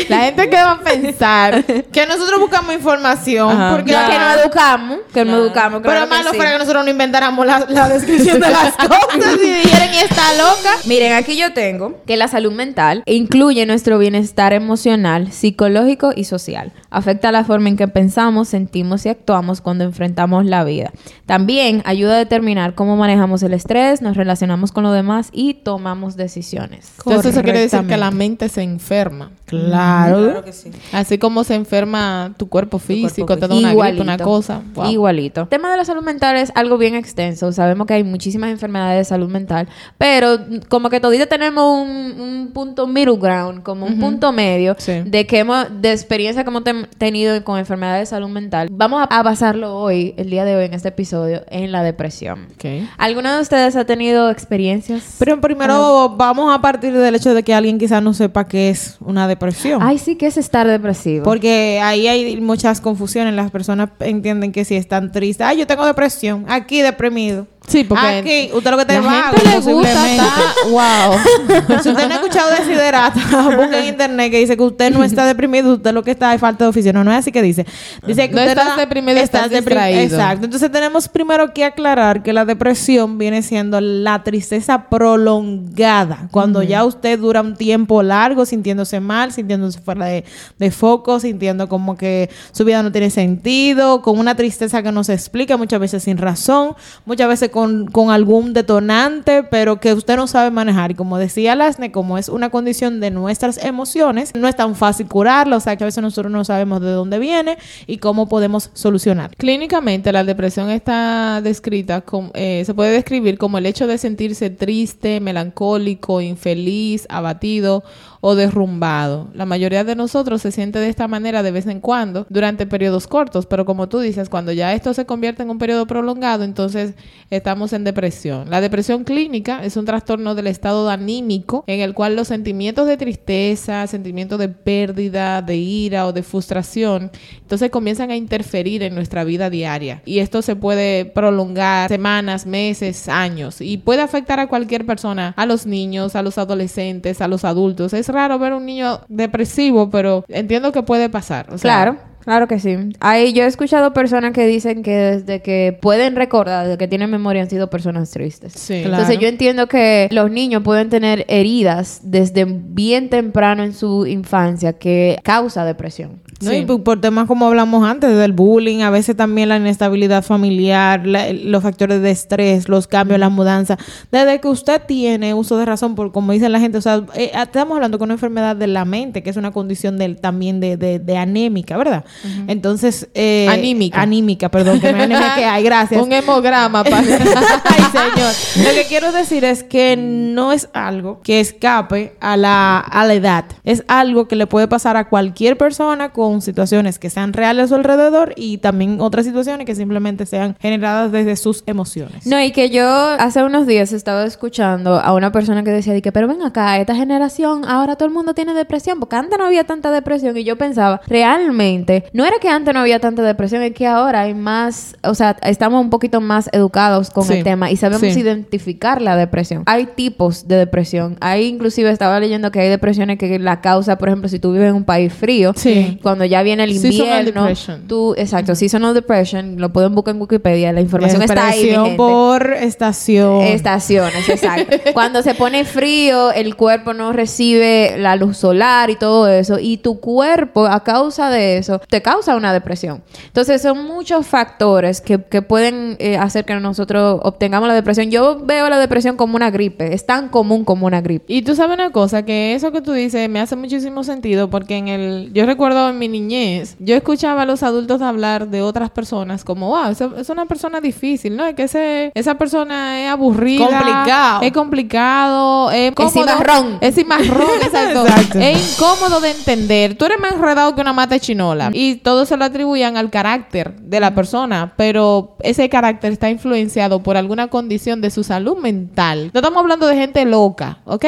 La 0.08 0.20
gente 0.22 0.50
que 0.50 0.56
va 0.56 0.72
a 0.72 0.80
pensar. 0.80 1.66
Que 1.66 2.06
nosotros 2.06 2.40
buscamos 2.40 2.74
información. 2.76 3.50
Ajá. 3.52 3.76
Porque 3.76 3.92
Ya 3.92 4.08
que 4.10 4.18
nos 4.20 4.38
educamos, 4.46 5.00
que 5.14 5.26
nos 5.26 5.36
educamos. 5.42 5.82
Pero 5.82 5.92
claro 5.96 6.06
que 6.06 6.16
malo 6.16 6.30
sí. 6.32 6.36
fuera 6.38 6.52
que 6.54 6.60
nosotros 6.60 6.86
no 6.86 6.92
inventáramos 6.92 7.46
la, 7.46 7.66
la 7.68 7.90
descripción 7.90 8.40
de 8.40 8.50
las 8.50 8.72
cosas 8.78 9.36
y 9.44 9.50
dijeran, 9.50 9.94
y 9.94 9.98
está 9.98 10.34
loca. 10.38 10.78
Miren, 10.86 11.12
aquí 11.12 11.36
yo 11.36 11.52
tengo 11.52 11.98
que 12.08 12.16
la 12.16 12.30
salud 12.30 12.54
mental 12.54 13.04
incluye 13.06 13.66
nuestro 13.66 13.98
bienestar 13.98 14.54
emocional, 14.54 15.32
psicológico 15.34 15.89
y 16.16 16.24
social. 16.24 16.72
Afecta 16.90 17.32
la 17.32 17.44
forma 17.44 17.70
en 17.70 17.78
que 17.78 17.88
pensamos, 17.88 18.50
sentimos 18.50 19.06
y 19.06 19.10
actuamos 19.10 19.62
cuando 19.62 19.84
enfrentamos 19.84 20.46
la 20.46 20.64
vida. 20.64 20.92
También 21.26 21.82
ayuda 21.86 22.16
a 22.16 22.18
determinar 22.18 22.76
cómo 22.76 22.98
manejamos 22.98 23.42
el 23.44 23.54
estrés, 23.54 24.02
nos 24.02 24.18
relacionamos 24.18 24.72
con 24.72 24.84
los 24.84 24.94
demás 24.94 25.30
y 25.32 25.56
tomamos 25.56 26.16
decisiones. 26.16 26.94
Entonces 26.98 27.34
eso 27.34 27.44
quiere 27.44 27.62
decir 27.62 27.88
que 27.88 27.98
la 27.98 28.12
mente 28.12 28.50
se 28.50 28.62
enferma. 28.62 29.32
Claro. 29.50 30.24
Claro 30.24 30.44
que 30.44 30.54
sí. 30.54 30.72
Así 30.94 31.18
como 31.18 31.44
se 31.44 31.56
enferma 31.56 32.34
tu 32.38 32.48
cuerpo 32.50 32.80
físico, 32.80 33.28
cuerpo 33.28 33.48
te 33.48 33.48
da 33.48 33.54
una 33.56 33.70
gripe, 33.70 33.72
Igualito. 33.74 34.04
una 34.04 34.18
cosa. 34.18 34.62
Wow. 34.76 34.90
Igualito. 34.90 35.42
El 35.42 35.48
tema 35.50 35.72
de 35.72 35.78
la 35.78 35.86
salud 35.86 36.04
mental 36.04 36.36
es 36.38 36.52
algo 36.56 36.78
bien 36.78 36.96
extenso. 36.96 37.52
Sabemos 37.52 37.88
que 37.88 37.94
hay 37.96 38.04
muchísimas 38.04 38.50
enfermedades 38.52 39.00
de 39.00 39.06
salud 39.06 39.30
mental, 39.30 39.68
pero 39.98 40.38
como 40.70 40.90
que 40.90 41.00
todavía 41.00 41.28
tenemos 41.28 41.64
un, 41.82 41.90
un 42.22 42.52
punto 42.54 42.88
middle 42.88 43.18
ground, 43.18 43.64
como 43.64 43.86
un 43.86 44.00
punto 44.00 44.32
medio 44.32 44.76
Sí. 44.78 45.02
de 45.06 45.26
que 45.26 45.40
hemos, 45.40 45.68
de 45.82 45.92
experiencia 45.92 46.44
que 46.44 46.50
hemos 46.50 46.64
tenido 46.98 47.44
con 47.44 47.58
enfermedades 47.60 48.10
de 48.10 48.16
salud 48.16 48.30
mental. 48.30 48.68
Vamos 48.72 49.06
a, 49.10 49.20
a 49.20 49.24
basarlo 49.24 49.76
hoy, 49.76 50.14
el 50.18 50.30
día 50.30 50.46
de 50.46 50.56
hoy, 50.56 50.66
en 50.66 50.74
este 50.74 50.90
episodio, 50.90 51.42
en 51.50 51.72
la 51.72 51.84
depresión. 51.84 52.48
Ok. 52.56 52.88
¿Alguno 52.98 53.34
de 53.36 53.42
ustedes 53.42 53.76
ha 53.76 53.86
tenido 53.86 54.30
experiencias? 54.30 55.16
Pero 55.20 55.40
primero 55.42 56.10
vamos 56.18 56.54
a 56.54 56.62
partir 56.62 56.94
del 56.94 57.16
hecho 57.16 57.34
de 57.34 57.44
que 57.44 57.54
alguien 57.54 57.78
quizás 57.80 58.02
no 58.04 58.14
sepa 58.14 58.48
qué 58.48 58.70
es 58.70 58.98
una 59.00 59.28
depresión. 59.28 59.39
Ay, 59.82 59.98
sí 59.98 60.16
que 60.16 60.28
es 60.28 60.38
estar 60.38 60.68
depresivo. 60.68 61.24
Porque 61.24 61.80
ahí 61.82 62.08
hay 62.08 62.40
muchas 62.40 62.82
confusiones. 62.82 63.34
Las 63.34 63.52
personas 63.52 63.90
entienden 64.00 64.52
que 64.52 64.66
si 64.66 64.76
están 64.76 65.12
tristes, 65.12 65.48
ay, 65.48 65.58
yo 65.58 65.68
tengo 65.68 65.86
depresión, 65.86 66.46
aquí 66.48 66.82
deprimido. 66.82 67.48
Sí, 67.68 67.84
porque 67.84 68.06
Aquí, 68.08 68.50
usted 68.54 68.72
lo 68.72 68.78
que 68.78 68.86
te 68.86 69.00
vago, 69.00 69.38
gente 69.38 69.50
le 69.68 69.74
gusta 69.74 70.10
estar- 70.12 70.70
wow. 70.72 71.78
si 71.84 71.90
usted 71.90 72.08
no 72.08 72.14
ha 72.14 72.18
escuchado 72.18 72.50
Desiderata, 72.52 73.20
busque 73.58 73.80
en 73.80 73.86
internet 73.86 74.32
que 74.32 74.40
dice 74.40 74.58
que 74.58 74.64
usted 74.64 74.92
no 74.92 75.04
está 75.04 75.24
deprimido, 75.26 75.74
usted 75.76 75.94
lo 75.94 76.02
que 76.02 76.10
está 76.12 76.34
es 76.34 76.42
falta 76.42 76.66
de 76.66 76.70
oficio. 76.70 76.92
No, 76.94 77.02
es 77.12 77.20
así 77.20 77.32
que 77.32 77.44
dice. 77.44 77.68
Dice 78.08 78.28
que 78.28 78.34
No 78.36 78.42
usted 78.42 78.58
estás 78.58 78.76
deprimido, 78.78 79.20
estás 79.20 79.52
deprim- 79.52 79.66
distraído. 79.66 80.02
Exacto. 80.18 80.46
Entonces 80.46 80.72
tenemos 80.72 81.08
primero 81.08 81.54
que 81.54 81.64
aclarar 81.64 82.24
que 82.24 82.34
la 82.34 82.44
depresión 82.44 83.20
viene 83.20 83.44
siendo 83.44 83.80
la 83.82 84.24
tristeza 84.24 84.86
prolongada. 84.90 86.28
Cuando 86.32 86.64
ya 86.64 86.84
usted 86.86 87.20
dura 87.20 87.42
un 87.42 87.56
tiempo 87.56 88.02
largo 88.04 88.46
sintiéndose 88.46 89.00
mal, 89.00 89.32
sintiéndose 89.32 89.80
fuera 89.80 90.06
de, 90.06 90.24
de 90.58 90.72
foco, 90.72 91.20
sintiendo 91.20 91.70
como 91.70 91.96
que 91.98 92.30
su 92.52 92.66
vida 92.66 92.82
no 92.84 92.92
tiene 92.92 93.10
sentido, 93.10 94.02
con 94.02 94.18
una 94.18 94.36
tristeza 94.36 94.82
que 94.82 94.92
no 94.92 95.04
se 95.04 95.14
explica, 95.14 95.58
muchas 95.58 95.80
veces 95.80 96.04
sin 96.04 96.18
razón, 96.18 96.76
muchas 97.06 97.28
veces 97.28 97.49
con, 97.50 97.88
con 97.88 98.12
algún 98.12 98.54
detonante, 98.54 99.44
pero 99.44 99.80
que 99.80 99.94
usted 99.94 100.16
no 100.16 100.28
sabe 100.28 100.52
manejar. 100.52 100.92
Y 100.92 100.96
como 100.96 101.18
decía 101.18 101.56
Lasne, 101.56 101.92
como 101.92 102.18
es 102.18 102.30
una 102.30 102.50
condición 102.50 103.00
de 103.00 103.12
nuestras 103.12 103.64
emociones, 103.64 104.32
no 104.36 104.48
es 104.48 104.56
tan 104.56 104.76
fácil 104.76 105.08
curarla, 105.08 105.58
o 105.58 105.60
sea 105.60 105.76
que 105.76 105.84
a 105.84 105.88
veces 105.88 106.02
nosotros 106.02 106.32
no 106.32 106.44
sabemos 106.44 106.82
de 106.82 106.92
dónde 106.92 107.20
viene 107.20 107.58
y 107.88 107.98
cómo 107.98 108.28
podemos 108.28 108.70
solucionar. 108.74 109.36
Clínicamente, 109.36 110.12
la 110.12 110.24
depresión 110.24 110.70
está 110.70 111.42
descrita, 111.42 112.02
como, 112.02 112.32
eh, 112.34 112.64
se 112.66 112.74
puede 112.74 112.92
describir 112.92 113.38
como 113.38 113.58
el 113.58 113.66
hecho 113.66 113.88
de 113.88 113.98
sentirse 113.98 114.50
triste, 114.50 115.20
melancólico, 115.20 116.22
infeliz, 116.22 117.06
abatido 117.10 117.84
o 118.22 118.36
derrumbado. 118.36 119.30
La 119.34 119.46
mayoría 119.46 119.84
de 119.84 119.96
nosotros 119.96 120.42
se 120.42 120.52
siente 120.52 120.80
de 120.80 120.90
esta 120.90 121.08
manera 121.08 121.44
de 121.44 121.52
vez 121.52 121.68
en 121.68 121.80
cuando 121.80 122.26
durante 122.30 122.66
periodos 122.66 123.08
cortos, 123.08 123.46
pero 123.46 123.66
como 123.66 123.88
tú 123.88 124.00
dices, 124.00 124.30
cuando 124.30 124.52
ya 124.52 124.74
esto 124.74 124.94
se 124.94 125.06
convierte 125.06 125.44
en 125.44 125.50
un 125.50 125.58
periodo 125.58 125.88
prolongado, 125.88 126.44
entonces 126.44 126.94
estamos 127.40 127.74
en 127.74 127.84
depresión. 127.84 128.50
La 128.50 128.62
depresión 128.62 129.04
clínica 129.04 129.64
es 129.64 129.76
un 129.78 129.86
trastorno 129.86 130.36
del 130.36 130.48
estado 130.48 130.90
anímico 130.90 131.64
en 131.68 131.80
el 131.80 131.94
cual 131.94 132.16
los 132.16 132.28
sentimientos 132.28 132.88
de 132.88 132.98
tristeza, 132.98 133.88
sentimientos 133.88 134.40
de 134.40 134.50
pérdida, 134.50 135.42
de 135.42 135.56
ira 135.56 136.06
o 136.06 136.14
de 136.14 136.24
frustración, 136.24 137.12
entonces 137.42 137.70
comienzan 137.70 138.12
a 138.12 138.16
interferir 138.16 138.84
en 138.84 138.94
nuestra 138.94 139.24
vida 139.24 139.50
diaria. 139.50 140.02
Y 140.06 140.20
esto 140.20 140.42
se 140.42 140.56
puede 140.56 141.06
prolongar 141.06 141.90
semanas, 141.90 142.46
meses, 142.46 143.08
años 143.10 143.62
y 143.62 143.78
puede 143.78 144.02
afectar 144.02 144.40
a 144.40 144.48
cualquier 144.48 144.86
persona, 144.86 145.34
a 145.36 145.46
los 145.46 145.66
niños, 145.66 146.16
a 146.16 146.22
los 146.22 146.38
adolescentes, 146.38 147.22
a 147.22 147.28
los 147.28 147.46
adultos. 147.46 147.94
Es 147.94 148.10
raro 148.10 148.38
ver 148.38 148.54
un 148.54 148.66
niño 148.66 149.02
depresivo, 149.08 149.90
pero 149.90 150.26
entiendo 150.28 150.72
que 150.72 150.84
puede 150.84 151.10
pasar. 151.10 151.48
Claro, 151.62 151.98
claro 152.30 152.48
que 152.48 152.60
sí. 152.60 152.78
Hay, 153.00 153.34
yo 153.34 153.44
he 153.44 153.48
escuchado 153.48 153.92
personas 153.92 154.34
que 154.34 154.46
dicen 154.46 154.84
que 154.84 154.96
desde 154.96 155.42
que 155.42 155.78
pueden 155.82 156.16
recordar, 156.16 156.66
desde 156.66 156.78
que 156.78 156.88
tienen 156.88 157.10
memoria, 157.10 157.42
han 157.42 157.50
sido 157.50 157.70
personas 157.70 158.12
tristes. 158.12 158.54
Sí. 158.54 158.82
Claro. 158.82 158.98
Entonces 158.98 159.20
yo 159.20 159.28
entiendo 159.28 159.68
que 159.68 160.08
los 160.12 160.30
niños 160.30 160.62
pueden 160.64 160.90
tener 160.90 161.26
heridas 161.28 162.02
desde 162.04 162.46
bien 162.46 163.10
temprano 163.10 163.64
en 163.64 163.74
su 163.74 164.06
infancia 164.06 164.74
que 164.74 165.18
causa 165.24 165.66
depresión. 165.66 166.22
¿No? 166.42 166.50
Sí. 166.52 166.58
Y 166.58 166.66
por, 166.66 166.84
por 166.84 167.02
temas 167.02 167.28
como 167.28 167.48
hablamos 167.48 167.84
antes 167.88 168.16
del 168.18 168.32
bullying, 168.34 168.82
a 168.82 168.90
veces 168.90 169.16
también 169.16 169.50
la 169.50 169.58
inestabilidad 169.58 170.24
familiar, 170.24 171.06
la- 171.06 171.34
los 171.34 171.64
factores 171.64 172.02
de 172.02 172.12
estrés, 172.12 172.70
los 172.70 172.88
cambios, 172.88 173.20
las 173.20 173.32
mudanzas. 173.32 173.78
Desde 174.12 174.40
que 174.40 174.48
usted 174.48 174.82
tiene 174.88 175.34
uso 175.34 175.58
de 175.58 175.66
razón, 175.66 175.96
por 175.96 176.12
como 176.12 176.32
dicen 176.32 176.52
la 176.52 176.60
gente, 176.60 176.78
o 176.78 176.82
sea, 176.82 177.02
eh, 177.16 177.32
estamos 177.34 177.76
hablando 177.76 177.98
con 178.00 178.08
una 178.08 178.14
enfermedad 178.16 178.56
de 178.56 178.68
la 178.68 178.86
mente, 178.86 179.24
que 179.24 179.30
es 179.30 179.38
una 179.38 179.52
condición 179.52 179.98
del, 179.98 180.20
también 180.22 180.60
de, 180.60 180.78
de, 180.78 181.00
de 181.00 181.18
anémica, 181.18 181.78
¿verdad? 181.78 182.06
Entonces, 182.48 183.10
eh, 183.14 183.48
Anímica. 183.50 184.02
Anímica, 184.02 184.50
perdón, 184.50 184.80
que 184.80 184.92
no 184.92 184.98
es 185.00 185.04
anemia 185.04 185.34
que 185.36 185.46
hay, 185.46 185.64
gracias. 185.64 186.02
Un 186.02 186.12
hemograma 186.12 186.84
para... 186.84 186.98
Ay, 187.00 187.06
señor. 187.06 188.34
Lo 188.68 188.74
que 188.74 188.86
quiero 188.88 189.12
decir 189.12 189.44
es 189.44 189.64
que 189.64 189.96
no 189.98 190.52
es 190.52 190.70
algo 190.74 191.22
que 191.24 191.40
escape 191.40 192.16
a 192.20 192.38
la, 192.38 192.80
a 192.80 193.06
la 193.06 193.14
edad. 193.14 193.46
Es 193.64 193.84
algo 193.88 194.28
que 194.28 194.36
le 194.36 194.48
puede 194.48 194.68
pasar 194.68 194.98
a 194.98 195.10
cualquier 195.10 195.58
persona 195.58 196.12
con 196.12 196.29
situaciones 196.42 197.00
que 197.00 197.10
sean 197.10 197.34
reales 197.34 197.66
a 197.66 197.68
su 197.70 197.76
alrededor 197.76 198.34
y 198.36 198.58
también 198.60 199.02
otras 199.02 199.26
situaciones 199.26 199.66
que 199.66 199.76
simplemente 199.76 200.26
sean 200.26 200.56
generadas 200.60 201.12
desde 201.12 201.36
sus 201.36 201.64
emociones. 201.66 202.26
No, 202.26 202.42
y 202.42 202.52
que 202.52 202.70
yo 202.70 202.86
hace 202.88 203.44
unos 203.44 203.68
días 203.68 203.92
estaba 203.92 204.24
escuchando 204.26 205.00
a 205.00 205.14
una 205.14 205.32
persona 205.32 205.64
que 205.64 205.72
decía, 205.72 205.94
de 205.94 206.02
que, 206.02 206.12
pero 206.12 206.28
ven 206.28 206.42
acá, 206.44 206.78
esta 206.80 206.96
generación, 206.96 207.66
ahora 207.66 207.96
todo 207.96 208.08
el 208.08 208.14
mundo 208.14 208.34
tiene 208.34 208.54
depresión, 208.54 209.00
porque 209.00 209.16
antes 209.16 209.38
no 209.38 209.46
había 209.46 209.64
tanta 209.66 209.92
depresión. 209.92 210.36
Y 210.38 210.44
yo 210.44 210.58
pensaba, 210.58 211.02
realmente, 211.08 212.06
no 212.14 212.26
era 212.26 212.38
que 212.42 212.50
antes 212.50 212.74
no 212.74 212.80
había 212.82 213.00
tanta 213.00 213.22
depresión, 213.24 213.62
es 213.64 213.74
que 213.74 213.88
ahora 213.88 214.22
hay 214.22 214.34
más, 214.34 214.96
o 215.04 215.14
sea, 215.16 215.36
estamos 215.44 215.82
un 215.82 215.90
poquito 215.90 216.22
más 216.22 216.50
educados 216.54 217.10
con 217.10 217.24
Sí, 217.26 217.34
el 217.34 217.44
tema 217.44 217.70
y 217.72 217.78
sabemos 217.78 218.14
sí. 218.14 218.20
identificar 218.20 219.02
la 219.02 219.16
depresión. 219.16 219.64
Hay 219.66 219.86
tipos 219.88 220.48
de 220.48 220.56
depresión. 220.58 221.18
Hay 221.22 221.46
inclusive, 221.48 221.90
estaba 221.92 222.20
leyendo 222.20 222.52
que 222.52 222.60
hay 222.60 222.70
depresiones 222.70 223.18
que 223.18 223.40
la 223.40 223.62
causa, 223.62 223.98
por 223.98 224.10
ejemplo, 224.10 224.30
si 224.30 224.40
tú 224.40 224.52
vives 224.54 224.70
en 224.70 224.76
un 224.76 224.84
país 224.84 225.12
frío, 225.14 225.54
Sí. 225.56 226.00
cuando 226.02 226.19
cuando 226.20 226.34
ya 226.34 226.44
viene 226.44 226.66
el 226.66 226.78
Seasonal 226.78 227.20
invierno, 227.20 227.44
depression. 227.44 227.88
tú, 227.88 228.14
exacto, 228.18 228.54
seasonal 228.54 228.94
depression, 228.94 229.56
lo 229.58 229.72
pueden 229.72 229.96
buscar 229.96 230.14
en 230.16 230.22
Wikipedia, 230.22 230.74
la 230.74 230.82
información 230.82 231.22
está 231.22 231.48
ahí. 231.48 231.62
mi 231.62 231.70
Desesperación 231.70 231.86
gente. 231.86 231.98
por 231.98 232.54
estación. 232.56 233.42
Estaciones, 233.44 234.28
exacto. 234.30 234.78
Cuando 234.92 235.22
se 235.24 235.34
pone 235.36 235.64
frío, 235.64 236.34
el 236.34 236.58
cuerpo 236.58 236.94
no 236.94 237.14
recibe 237.14 237.96
la 237.98 238.18
luz 238.18 238.36
solar 238.36 238.90
y 238.90 238.98
todo 238.98 239.30
eso. 239.30 239.60
Y 239.62 239.78
tu 239.78 240.02
cuerpo, 240.02 240.66
a 240.66 240.84
causa 240.84 241.30
de 241.30 241.58
eso, 241.58 241.80
te 241.88 242.02
causa 242.02 242.36
una 242.36 242.52
depresión. 242.52 243.02
Entonces, 243.28 243.62
son 243.62 243.86
muchos 243.86 244.28
factores 244.28 245.00
que, 245.00 245.24
que 245.24 245.42
pueden 245.42 245.96
eh, 246.00 246.18
hacer 246.18 246.44
que 246.44 246.54
nosotros 246.56 247.22
obtengamos 247.24 247.70
la 247.70 247.76
depresión. 247.76 248.12
Yo 248.12 248.42
veo 248.44 248.68
la 248.68 248.78
depresión 248.78 249.16
como 249.16 249.38
una 249.38 249.52
gripe. 249.52 249.94
Es 249.94 250.06
tan 250.06 250.28
común 250.28 250.66
como 250.66 250.86
una 250.86 251.00
gripe. 251.00 251.24
Y 251.34 251.44
tú 251.44 251.56
sabes 251.56 251.76
una 251.76 251.94
cosa, 251.94 252.26
que 252.26 252.56
eso 252.56 252.74
que 252.74 252.82
tú 252.82 252.92
dices 252.92 253.30
me 253.30 253.40
hace 253.40 253.56
muchísimo 253.56 254.04
sentido 254.04 254.50
porque 254.50 254.76
en 254.76 254.90
el... 254.90 255.32
Yo 255.34 255.46
recuerdo 255.46 255.90
en 255.90 255.98
mi 255.98 256.09
niñez, 256.12 256.76
yo 256.80 256.96
escuchaba 256.96 257.44
a 257.44 257.46
los 257.46 257.64
adultos 257.64 258.02
hablar 258.02 258.48
de 258.48 258.62
otras 258.62 258.90
personas 258.90 259.44
como, 259.44 259.70
wow, 259.70 259.92
es 260.18 260.30
una 260.30 260.46
persona 260.46 260.82
difícil, 260.82 261.36
¿no? 261.36 261.46
Es 261.46 261.56
que 261.56 261.64
ese, 261.64 262.12
esa 262.16 262.36
persona 262.36 263.04
es 263.04 263.10
aburrida. 263.10 263.66
Complicado. 263.66 264.42
Es 264.42 264.52
complicado. 264.52 265.72
Es 265.72 265.94
cómodo. 265.94 266.12
cimarrón. 266.12 266.78
Es 266.82 266.96
cimarrón, 266.96 267.50
exacto. 267.62 268.06
Exacto. 268.06 268.40
Es 268.40 268.74
incómodo 268.74 269.20
de 269.20 269.32
entender. 269.32 269.96
Tú 269.96 270.06
eres 270.06 270.20
más 270.20 270.34
enredado 270.34 270.76
que 270.76 270.82
una 270.82 270.94
mata 270.94 271.20
chinola. 271.20 271.72
Y 271.74 271.96
todo 271.96 272.26
se 272.26 272.38
lo 272.38 272.46
atribuían 272.46 272.98
al 272.98 273.10
carácter 273.10 273.76
de 273.80 274.00
la 274.00 274.16
persona, 274.16 274.74
pero 274.76 275.36
ese 275.42 275.70
carácter 275.70 276.12
está 276.12 276.30
influenciado 276.30 277.02
por 277.04 277.18
alguna 277.18 277.48
condición 277.48 278.02
de 278.02 278.12
su 278.12 278.24
salud 278.24 278.58
mental. 278.58 279.32
No 279.34 279.40
estamos 279.40 279.60
hablando 279.62 279.88
de 279.88 279.96
gente 279.96 280.26
loca, 280.26 280.80
¿ok? 280.86 281.06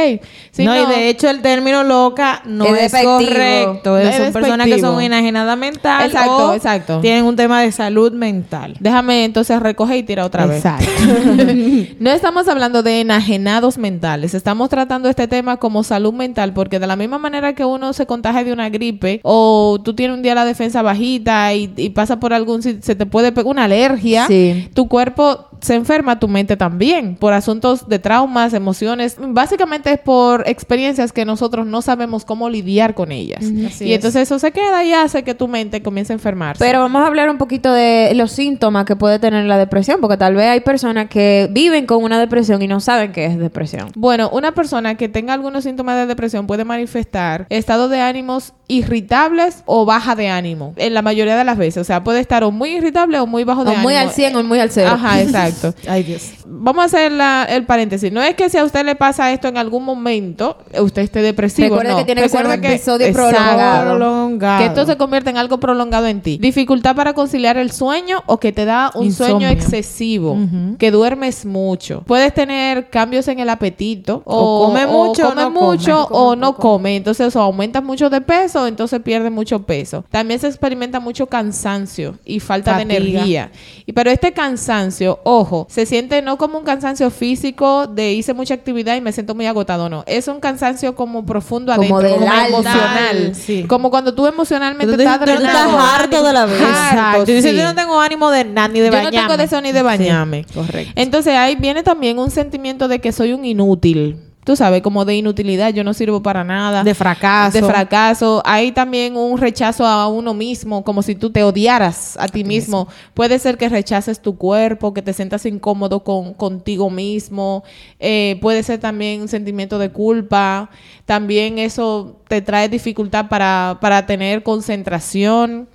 no, 0.59 0.83
y 0.83 0.85
de 0.85 1.09
hecho 1.09 1.29
el 1.29 1.41
término 1.41 1.83
loca 1.83 2.41
no 2.45 2.65
Es 2.65 2.93
es, 2.93 3.03
correcto. 3.03 3.97
Es 3.97 4.17
son 4.17 4.33
personas 4.33 4.65
que 4.65 4.73
despectivo. 4.73 4.90
Son 4.93 5.01
enajenadas 5.01 5.57
mental 5.57 6.05
Exacto, 6.05 6.49
o 6.49 6.53
exacto. 6.53 6.99
tienen 6.99 7.25
un 7.25 7.35
tema 7.35 7.61
de 7.61 7.71
salud 7.71 8.11
mental. 8.11 8.75
Déjame 8.79 9.25
entonces 9.25 9.59
recoger 9.59 9.97
y 9.97 10.03
tirar 10.03 10.25
otra 10.25 10.45
vez. 10.45 10.57
Exacto. 10.65 10.85
no 11.99 12.09
estamos 12.11 12.47
hablando 12.47 12.83
de 12.83 13.01
enajenados 13.01 13.77
mentales, 13.77 14.33
estamos 14.33 14.69
tratando 14.69 15.09
este 15.09 15.27
tema 15.27 15.57
como 15.57 15.83
salud 15.83 16.13
mental, 16.13 16.53
porque 16.53 16.79
de 16.79 16.87
la 16.87 16.95
misma 16.95 17.17
manera 17.17 17.53
que 17.53 17.65
uno 17.65 17.93
se 17.93 18.05
contagia 18.05 18.43
de 18.43 18.53
una 18.53 18.69
gripe 18.69 19.19
o 19.23 19.79
tú 19.83 19.93
tienes 19.93 20.15
un 20.15 20.23
día 20.23 20.35
la 20.35 20.45
defensa 20.45 20.81
bajita 20.81 21.53
y, 21.53 21.71
y 21.77 21.89
pasa 21.89 22.19
por 22.19 22.33
algún 22.33 22.61
se 22.61 22.73
te 22.95 23.05
puede 23.05 23.31
pegar 23.31 23.47
una 23.51 23.65
alergia, 23.65 24.27
Sí. 24.27 24.69
tu 24.73 24.87
cuerpo 24.87 25.47
se 25.61 25.75
enferma, 25.75 26.19
tu 26.19 26.27
mente 26.27 26.57
también, 26.57 27.15
por 27.15 27.33
asuntos 27.33 27.87
de 27.87 27.99
traumas, 27.99 28.53
emociones, 28.53 29.15
básicamente 29.19 29.93
es 29.93 29.99
por 29.99 30.43
experiencias 30.47 31.13
que 31.13 31.23
nosotros 31.23 31.67
no 31.67 31.81
sabemos 31.81 32.25
cómo 32.25 32.49
lidiar 32.49 32.95
con 32.95 33.11
ellas. 33.11 33.43
Así 33.67 33.85
y 33.85 33.91
es. 33.91 33.95
entonces 33.97 34.23
eso 34.23 34.39
se 34.39 34.51
queda 34.51 34.83
y 34.83 34.93
hace 34.93 35.23
que 35.23 35.35
tu 35.35 35.47
mente 35.47 35.81
comience 35.81 36.13
a 36.13 36.15
enfermarse. 36.15 36.63
Pero 36.63 36.79
vamos 36.79 37.03
a 37.03 37.07
hablar 37.07 37.29
un 37.29 37.37
poquito 37.37 37.71
de 37.71 38.11
los 38.15 38.31
síntomas 38.31 38.85
que 38.85 38.95
puede 38.95 39.19
tener 39.19 39.45
la 39.45 39.57
depresión, 39.57 40.01
porque 40.01 40.17
tal 40.17 40.35
vez 40.35 40.47
hay 40.47 40.61
personas 40.61 41.07
que 41.09 41.47
viven 41.51 41.85
con 41.85 42.03
una 42.03 42.19
depresión 42.19 42.61
y 42.61 42.67
no 42.67 42.79
saben 42.79 43.11
qué 43.11 43.25
es 43.25 43.37
depresión. 43.37 43.91
Bueno, 43.95 44.29
una 44.33 44.53
persona 44.53 44.95
que 44.95 45.09
tenga 45.09 45.33
algunos 45.33 45.63
síntomas 45.63 45.95
de 45.95 46.07
depresión 46.07 46.47
puede 46.47 46.65
manifestar 46.65 47.45
estado 47.49 47.87
de 47.87 48.01
ánimos 48.01 48.53
irritables 48.67 49.63
o 49.65 49.85
baja 49.85 50.15
de 50.15 50.29
ánimo. 50.29 50.73
En 50.77 50.93
la 50.93 51.01
mayoría 51.01 51.35
de 51.35 51.43
las 51.43 51.57
veces. 51.57 51.81
O 51.81 51.83
sea, 51.83 52.03
puede 52.03 52.19
estar 52.19 52.43
o 52.43 52.51
muy 52.51 52.77
irritable 52.77 53.19
o 53.19 53.27
muy 53.27 53.43
bajo 53.43 53.63
de 53.63 53.69
O 53.69 53.73
ánimo. 53.73 53.83
muy 53.83 53.95
al 53.95 54.11
100 54.11 54.35
o 54.35 54.43
muy 54.43 54.59
al 54.59 54.71
cero. 54.71 54.91
Ajá, 54.93 55.21
exacto. 55.21 55.50
Ay, 55.87 56.03
Dios. 56.03 56.31
Vamos 56.45 56.81
a 56.83 56.85
hacer 56.85 57.11
la- 57.11 57.45
el 57.49 57.65
paréntesis. 57.65 58.11
No 58.11 58.21
es 58.21 58.35
que 58.35 58.49
si 58.49 58.57
a 58.57 58.63
usted 58.63 58.85
le 58.85 58.95
pasa 58.95 59.31
esto 59.31 59.47
en 59.47 59.57
algún 59.57 59.83
momento, 59.83 60.57
usted 60.79 61.01
esté 61.03 61.21
depresivo. 61.21 61.69
Recuerde 61.75 61.91
no. 61.91 61.97
que 61.97 62.05
tiene 62.05 62.21
que 62.21 62.29
ser 62.29 62.45
un 62.45 62.51
Recuerde 62.51 62.75
episodio 62.75 63.13
prolongado. 63.13 63.85
Prolongado. 63.85 64.59
Que 64.59 64.65
esto 64.67 64.85
se 64.85 64.97
convierte 64.97 65.29
en 65.29 65.37
algo 65.37 65.59
prolongado 65.59 66.07
en 66.07 66.21
ti. 66.21 66.37
Dificultad 66.41 66.95
para 66.95 67.13
conciliar 67.13 67.57
el 67.57 67.71
sueño 67.71 68.23
o 68.25 68.39
que 68.39 68.51
te 68.51 68.65
da 68.65 68.91
un 68.95 69.05
Insomnio. 69.05 69.35
sueño 69.39 69.49
excesivo. 69.49 70.37
Que 70.77 70.91
duermes 70.91 71.45
mucho. 71.45 72.03
Puedes 72.05 72.33
tener 72.33 72.89
cambios 72.89 73.27
en 73.27 73.39
el 73.39 73.49
apetito. 73.49 74.21
O 74.25 74.67
come 74.67 74.85
mucho 74.87 75.27
o 75.27 75.29
come 75.29 75.41
no 75.43 75.51
mucho 75.51 76.07
come. 76.07 76.19
o 76.19 76.35
no 76.35 76.55
come. 76.55 76.95
Entonces, 76.95 77.35
o 77.35 77.41
aumentas 77.41 77.83
mucho 77.83 78.09
de 78.09 78.21
peso, 78.21 78.67
entonces 78.67 78.99
pierdes 79.01 79.31
mucho 79.31 79.63
peso. 79.63 80.03
También 80.09 80.39
se 80.39 80.47
experimenta 80.47 80.99
mucho 80.99 81.27
cansancio 81.27 82.17
y 82.25 82.39
falta 82.39 82.75
de 82.77 82.83
energía. 82.83 83.51
Y 83.85 83.93
pero 83.93 84.09
este 84.11 84.31
cansancio, 84.31 85.19
ojo, 85.41 85.67
se 85.69 85.85
siente 85.85 86.21
no 86.21 86.37
como 86.37 86.57
un 86.57 86.63
cansancio 86.63 87.09
físico 87.11 87.87
de 87.87 88.13
hice 88.13 88.33
mucha 88.33 88.53
actividad 88.53 88.95
y 88.95 89.01
me 89.01 89.11
siento 89.11 89.35
muy 89.35 89.45
agotado, 89.45 89.89
no. 89.89 90.03
Es 90.07 90.27
un 90.27 90.39
cansancio 90.39 90.95
como 90.95 91.25
profundo 91.25 91.73
Como 91.75 91.97
adentro, 91.97 92.01
del 92.01 92.19
como 92.19 92.31
alma. 92.31 92.47
emocional. 92.47 93.35
Sí. 93.35 93.63
Como 93.67 93.89
cuando 93.91 94.13
tú 94.13 94.25
emocionalmente 94.27 94.91
Tú 94.93 94.97
te- 94.97 95.03
estás 95.03 95.19
tú 95.19 95.25
estás 95.25 95.43
drenado. 95.43 95.77
harto 95.79 96.23
de 96.23 96.33
la 96.33 96.45
vida. 96.45 96.57
Exacto. 96.57 97.25
Dices, 97.25 97.55
yo 97.55 97.63
no 97.63 97.75
tengo 97.75 97.99
ánimo 97.99 98.29
de 98.31 98.45
nada, 98.45 98.67
ni 98.67 98.79
de 98.79 98.85
Yo 98.87 98.91
no 98.91 98.97
bañarme. 99.03 99.19
tengo 99.27 99.37
deseo 99.37 99.61
ni 99.61 99.71
de 99.71 99.81
bañarme. 99.81 100.45
correcto. 100.53 100.93
Entonces 100.95 101.35
ahí 101.35 101.55
viene 101.55 101.83
también 101.83 102.19
un 102.19 102.31
sentimiento 102.31 102.87
de 102.87 102.99
que 102.99 103.11
soy 103.11 103.33
un 103.33 103.45
inútil. 103.45 104.17
Tú 104.43 104.55
sabes, 104.55 104.81
como 104.81 105.05
de 105.05 105.15
inutilidad, 105.15 105.71
yo 105.71 105.83
no 105.83 105.93
sirvo 105.93 106.23
para 106.23 106.43
nada. 106.43 106.83
De 106.83 106.95
fracaso. 106.95 107.55
De 107.55 107.63
fracaso. 107.63 108.41
Hay 108.43 108.71
también 108.71 109.15
un 109.15 109.37
rechazo 109.37 109.85
a 109.85 110.07
uno 110.07 110.33
mismo, 110.33 110.83
como 110.83 111.03
si 111.03 111.13
tú 111.13 111.29
te 111.29 111.43
odiaras 111.43 112.17
a 112.19 112.27
ti 112.27 112.43
mismo. 112.43 112.87
Puede 113.13 113.37
ser 113.37 113.59
que 113.59 113.69
rechaces 113.69 114.19
tu 114.19 114.37
cuerpo, 114.37 114.95
que 114.95 115.03
te 115.03 115.13
sientas 115.13 115.45
incómodo 115.45 116.03
con, 116.03 116.33
contigo 116.33 116.89
mismo. 116.89 117.63
Eh, 117.99 118.39
puede 118.41 118.63
ser 118.63 118.79
también 118.79 119.21
un 119.21 119.27
sentimiento 119.27 119.77
de 119.77 119.91
culpa. 119.91 120.71
También 121.05 121.59
eso 121.59 122.19
te 122.27 122.41
trae 122.41 122.67
dificultad 122.67 123.29
para, 123.29 123.77
para 123.79 124.07
tener 124.07 124.41
concentración. 124.41 125.69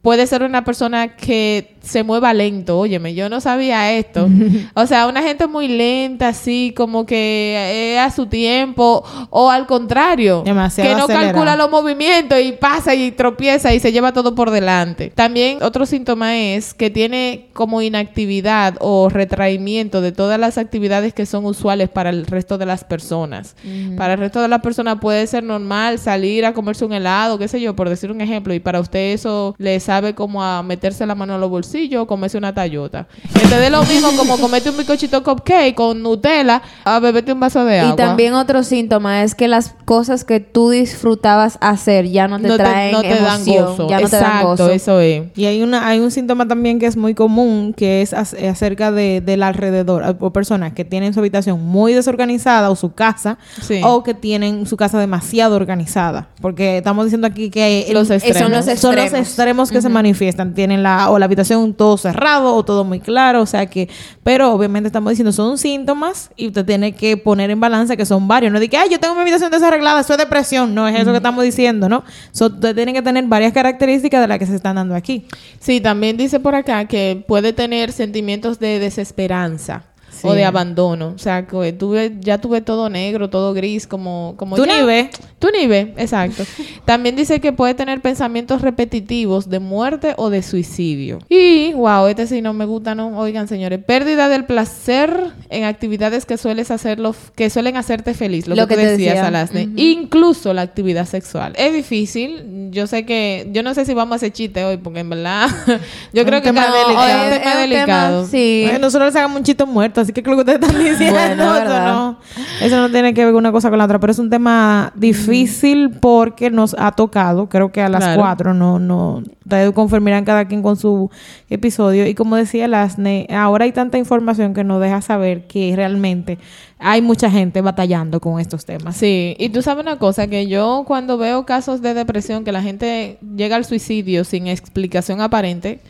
Puede 0.00 0.26
ser 0.26 0.42
una 0.42 0.64
persona 0.64 1.16
que 1.16 1.75
se 1.86 2.02
mueva 2.02 2.34
lento. 2.34 2.78
Óyeme, 2.78 3.14
yo 3.14 3.28
no 3.28 3.40
sabía 3.40 3.92
esto. 3.92 4.28
o 4.74 4.86
sea, 4.86 5.06
una 5.06 5.22
gente 5.22 5.46
muy 5.46 5.68
lenta, 5.68 6.28
así 6.28 6.74
como 6.76 7.06
que 7.06 7.94
es 7.94 8.00
a 8.00 8.10
su 8.10 8.26
tiempo. 8.26 9.04
O 9.30 9.50
al 9.50 9.66
contrario, 9.66 10.42
Demasiado 10.44 10.90
que 10.90 10.96
no 10.96 11.04
acelerado. 11.04 11.32
calcula 11.32 11.56
los 11.56 11.70
movimientos 11.70 12.40
y 12.40 12.52
pasa 12.52 12.94
y 12.94 13.12
tropieza 13.12 13.72
y 13.72 13.80
se 13.80 13.92
lleva 13.92 14.12
todo 14.12 14.34
por 14.34 14.50
delante. 14.50 15.12
También 15.14 15.62
otro 15.62 15.86
síntoma 15.86 16.36
es 16.36 16.74
que 16.74 16.90
tiene 16.90 17.46
como 17.52 17.82
inactividad 17.82 18.74
o 18.80 19.08
retraimiento 19.08 20.00
de 20.00 20.12
todas 20.12 20.38
las 20.38 20.58
actividades 20.58 21.14
que 21.14 21.26
son 21.26 21.44
usuales 21.44 21.88
para 21.88 22.10
el 22.10 22.26
resto 22.26 22.58
de 22.58 22.66
las 22.66 22.84
personas. 22.84 23.54
Para 23.96 24.14
el 24.14 24.18
resto 24.18 24.40
de 24.40 24.48
las 24.48 24.60
personas 24.60 24.98
puede 25.00 25.26
ser 25.26 25.44
normal 25.44 25.98
salir 25.98 26.44
a 26.44 26.52
comerse 26.52 26.84
un 26.84 26.92
helado, 26.92 27.38
qué 27.38 27.48
sé 27.48 27.60
yo, 27.60 27.76
por 27.76 27.88
decir 27.88 28.10
un 28.10 28.20
ejemplo, 28.20 28.52
y 28.54 28.60
para 28.60 28.80
usted 28.80 29.12
eso 29.12 29.54
le 29.58 29.78
sabe 29.80 30.14
como 30.14 30.42
a 30.42 30.62
meterse 30.62 31.06
la 31.06 31.14
mano 31.14 31.34
a 31.34 31.38
los 31.38 31.50
bolsillos 31.50 31.75
o 31.98 32.06
comerse 32.06 32.38
una 32.38 32.54
tallota. 32.54 33.06
Que 33.34 33.46
te 33.46 33.56
dé 33.58 33.70
lo 33.70 33.82
mismo 33.84 34.10
como 34.16 34.38
comerte 34.38 34.70
un 34.70 34.76
bizcochito 34.76 35.22
cupcake 35.22 35.74
con 35.74 36.02
Nutella 36.02 36.62
a 36.84 36.98
beberte 37.00 37.32
un 37.32 37.40
vaso 37.40 37.64
de 37.64 37.80
agua. 37.80 37.92
Y 37.92 37.96
también 37.96 38.34
otro 38.34 38.62
síntoma 38.62 39.22
es 39.22 39.34
que 39.34 39.46
las 39.48 39.74
cosas 39.84 40.24
que 40.24 40.40
tú 40.40 40.70
disfrutabas 40.70 41.58
hacer 41.60 42.08
ya 42.08 42.28
no 42.28 42.40
te 42.40 42.48
no 42.48 42.56
te, 42.56 42.62
traen 42.62 42.92
no 42.92 43.02
te 43.02 43.08
dan 43.14 43.40
emoción, 43.42 43.66
gozo. 43.66 43.88
ya 43.88 44.00
no 44.00 44.08
te 44.08 44.16
dan 44.16 44.24
Exacto, 44.24 44.46
gozo. 44.48 44.70
eso 44.70 45.00
es. 45.00 45.24
Y 45.36 45.44
hay 45.44 45.62
una 45.62 45.86
hay 45.86 46.00
un 46.00 46.10
síntoma 46.10 46.48
también 46.48 46.78
que 46.78 46.86
es 46.86 46.96
muy 46.96 47.14
común, 47.14 47.74
que 47.76 48.02
es 48.02 48.12
eh, 48.12 48.48
acerca 48.48 48.90
de, 48.90 49.20
del 49.20 49.42
alrededor, 49.42 50.02
eh, 50.04 50.16
o 50.18 50.32
personas 50.32 50.72
que 50.72 50.84
tienen 50.84 51.12
su 51.14 51.20
habitación 51.20 51.62
muy 51.62 51.92
desorganizada 51.92 52.70
o 52.70 52.76
su 52.76 52.94
casa, 52.94 53.38
Sí. 53.60 53.80
o 53.84 54.02
que 54.02 54.14
tienen 54.14 54.66
su 54.66 54.76
casa 54.76 54.98
demasiado 54.98 55.56
organizada. 55.56 56.28
Porque 56.40 56.78
estamos 56.78 57.04
diciendo 57.04 57.26
aquí 57.26 57.50
que 57.50 57.82
el- 57.88 57.94
Los 57.94 58.10
extremos. 58.10 58.38
son 58.42 58.52
los 58.52 58.64
son 58.80 58.94
los 58.96 59.04
extremos. 59.04 59.26
extremos 59.28 59.70
que 59.70 59.82
se 59.82 59.88
manifiestan. 59.88 60.54
Tienen 60.54 60.82
la, 60.82 61.10
o 61.10 61.18
la 61.18 61.24
habitación 61.26 61.65
todo 61.74 61.96
cerrado 61.96 62.54
o 62.54 62.64
todo 62.64 62.84
muy 62.84 63.00
claro. 63.00 63.42
O 63.42 63.46
sea 63.46 63.66
que, 63.66 63.88
pero 64.22 64.52
obviamente 64.52 64.88
estamos 64.88 65.10
diciendo 65.10 65.32
son 65.32 65.58
síntomas 65.58 66.30
y 66.36 66.48
usted 66.48 66.64
tiene 66.64 66.92
que 66.92 67.16
poner 67.16 67.50
en 67.50 67.60
balanza 67.60 67.96
que 67.96 68.06
son 68.06 68.28
varios. 68.28 68.52
No 68.52 68.60
de 68.60 68.68
que, 68.68 68.76
ay, 68.76 68.88
yo 68.90 69.00
tengo 69.00 69.14
mi 69.14 69.20
habitación 69.22 69.50
desarreglada, 69.50 70.00
eso 70.00 70.12
es 70.12 70.18
depresión. 70.18 70.74
No 70.74 70.86
es 70.88 70.98
eso 71.00 71.10
que 71.10 71.16
estamos 71.16 71.44
diciendo, 71.44 71.88
¿no? 71.88 72.04
So, 72.32 72.46
usted 72.46 72.74
tiene 72.74 72.92
que 72.92 73.02
tener 73.02 73.24
varias 73.26 73.52
características 73.52 74.20
de 74.20 74.28
las 74.28 74.38
que 74.38 74.46
se 74.46 74.56
están 74.56 74.76
dando 74.76 74.94
aquí. 74.94 75.26
Sí, 75.60 75.80
también 75.80 76.16
dice 76.16 76.40
por 76.40 76.54
acá 76.54 76.86
que 76.86 77.24
puede 77.26 77.52
tener 77.52 77.92
sentimientos 77.92 78.58
de 78.58 78.78
desesperanza. 78.78 79.84
Sí. 80.26 80.32
O 80.32 80.34
de 80.34 80.44
abandono. 80.44 81.12
O 81.14 81.18
sea, 81.18 81.46
que 81.46 81.72
tuve, 81.72 82.16
ya 82.20 82.38
tuve 82.38 82.60
todo 82.60 82.88
negro, 82.88 83.30
todo 83.30 83.54
gris, 83.54 83.86
como... 83.86 84.34
como 84.36 84.56
Tú 84.56 84.64
ya. 84.66 84.80
ni 84.80 84.86
ves. 84.86 85.08
Tú 85.38 85.48
ni 85.56 85.66
ves, 85.66 85.88
exacto. 85.96 86.44
También 86.84 87.14
dice 87.16 87.40
que 87.40 87.52
puede 87.52 87.74
tener 87.74 88.00
pensamientos 88.00 88.62
repetitivos 88.62 89.48
de 89.50 89.58
muerte 89.60 90.14
o 90.16 90.30
de 90.30 90.42
suicidio. 90.42 91.18
Y, 91.28 91.72
wow, 91.74 92.06
este 92.06 92.26
sí 92.26 92.40
no 92.42 92.52
me 92.52 92.64
gusta, 92.64 92.94
¿no? 92.94 93.18
Oigan, 93.18 93.48
señores, 93.48 93.80
pérdida 93.84 94.28
del 94.28 94.44
placer 94.46 95.32
en 95.50 95.64
actividades 95.64 96.24
que 96.26 96.36
sueles 96.38 96.70
hacerlo, 96.70 97.14
que 97.34 97.50
suelen 97.50 97.76
hacerte 97.76 98.14
feliz, 98.14 98.46
lo, 98.46 98.54
Lo 98.56 98.66
que, 98.66 98.74
que 98.76 98.80
tú 98.82 98.86
te 98.86 98.90
decías, 98.92 99.14
decía. 99.14 99.28
Alasne. 99.28 99.64
Ujú. 99.66 99.72
Incluso 99.76 100.52
la 100.54 100.62
actividad 100.62 101.06
sexual. 101.06 101.52
Es 101.56 101.72
difícil. 101.74 102.68
Yo 102.70 102.86
sé 102.86 103.04
que, 103.04 103.48
yo 103.52 103.62
no 103.62 103.74
sé 103.74 103.84
si 103.84 103.94
vamos 103.94 104.14
a 104.14 104.16
hacer 104.16 104.32
chiste 104.32 104.64
hoy, 104.64 104.76
porque 104.78 105.00
en 105.00 105.10
verdad, 105.10 105.48
yo 106.12 106.22
Un 106.22 106.28
creo 106.28 106.40
que 106.40 106.48
tema 106.48 106.64
cada- 106.66 106.78
delicado. 106.86 107.06
es 107.08 107.26
un 107.26 107.32
es 107.32 107.38
tema 107.38 107.38
un 107.38 107.42
tema, 107.42 107.60
delicado. 107.60 108.26
sí. 108.26 108.68
Ay, 108.72 108.78
nosotros 108.80 109.08
les 109.08 109.16
hagamos 109.16 109.38
un 109.38 109.44
chito 109.44 109.66
muerto, 109.66 110.00
así 110.00 110.12
¿qué 110.22 110.30
es 110.30 110.36
lo 110.36 110.44
que 110.44 110.50
ustedes 110.52 110.68
están 110.68 110.84
diciendo? 110.84 111.44
Bueno, 111.46 111.62
eso, 111.62 111.78
no, 111.78 112.18
eso 112.60 112.76
no 112.78 112.90
tiene 112.90 113.14
que 113.14 113.24
ver 113.24 113.34
una 113.34 113.52
cosa 113.52 113.68
con 113.70 113.78
la 113.78 113.84
otra, 113.84 113.98
pero 114.00 114.10
es 114.10 114.18
un 114.18 114.30
tema 114.30 114.92
difícil 114.94 115.90
porque 116.00 116.50
nos 116.50 116.74
ha 116.78 116.92
tocado, 116.92 117.48
creo 117.48 117.72
que 117.72 117.80
a 117.82 117.88
las 117.88 118.02
Claro. 118.04 118.20
cuatro, 118.20 118.54
no, 118.54 118.78
no, 118.78 119.22
ustedes 119.44 119.72
confirmarán 119.72 120.24
cada 120.24 120.46
quien 120.46 120.62
con 120.62 120.76
su 120.76 121.10
episodio. 121.50 122.06
Y 122.06 122.14
como 122.14 122.36
decía 122.36 122.68
Lasne, 122.68 123.26
ahora 123.30 123.64
hay 123.64 123.72
tanta 123.72 123.98
información 123.98 124.54
que 124.54 124.64
nos 124.64 124.80
deja 124.80 125.00
saber 125.02 125.46
que 125.46 125.72
realmente 125.76 126.38
hay 126.78 127.00
mucha 127.00 127.30
gente 127.30 127.60
batallando 127.62 128.20
con 128.20 128.38
estos 128.38 128.64
temas. 128.66 128.96
Sí, 128.96 129.34
y 129.38 129.48
tú 129.48 129.62
sabes 129.62 129.82
una 129.82 129.98
cosa, 129.98 130.26
que 130.26 130.46
yo 130.46 130.84
cuando 130.86 131.16
veo 131.18 131.46
casos 131.46 131.80
de 131.82 131.94
depresión, 131.94 132.44
que 132.44 132.52
la 132.52 132.62
gente 132.62 133.18
llega 133.36 133.56
al 133.56 133.64
suicidio 133.64 134.24
sin 134.24 134.46
explicación 134.46 135.20
aparente, 135.20 135.80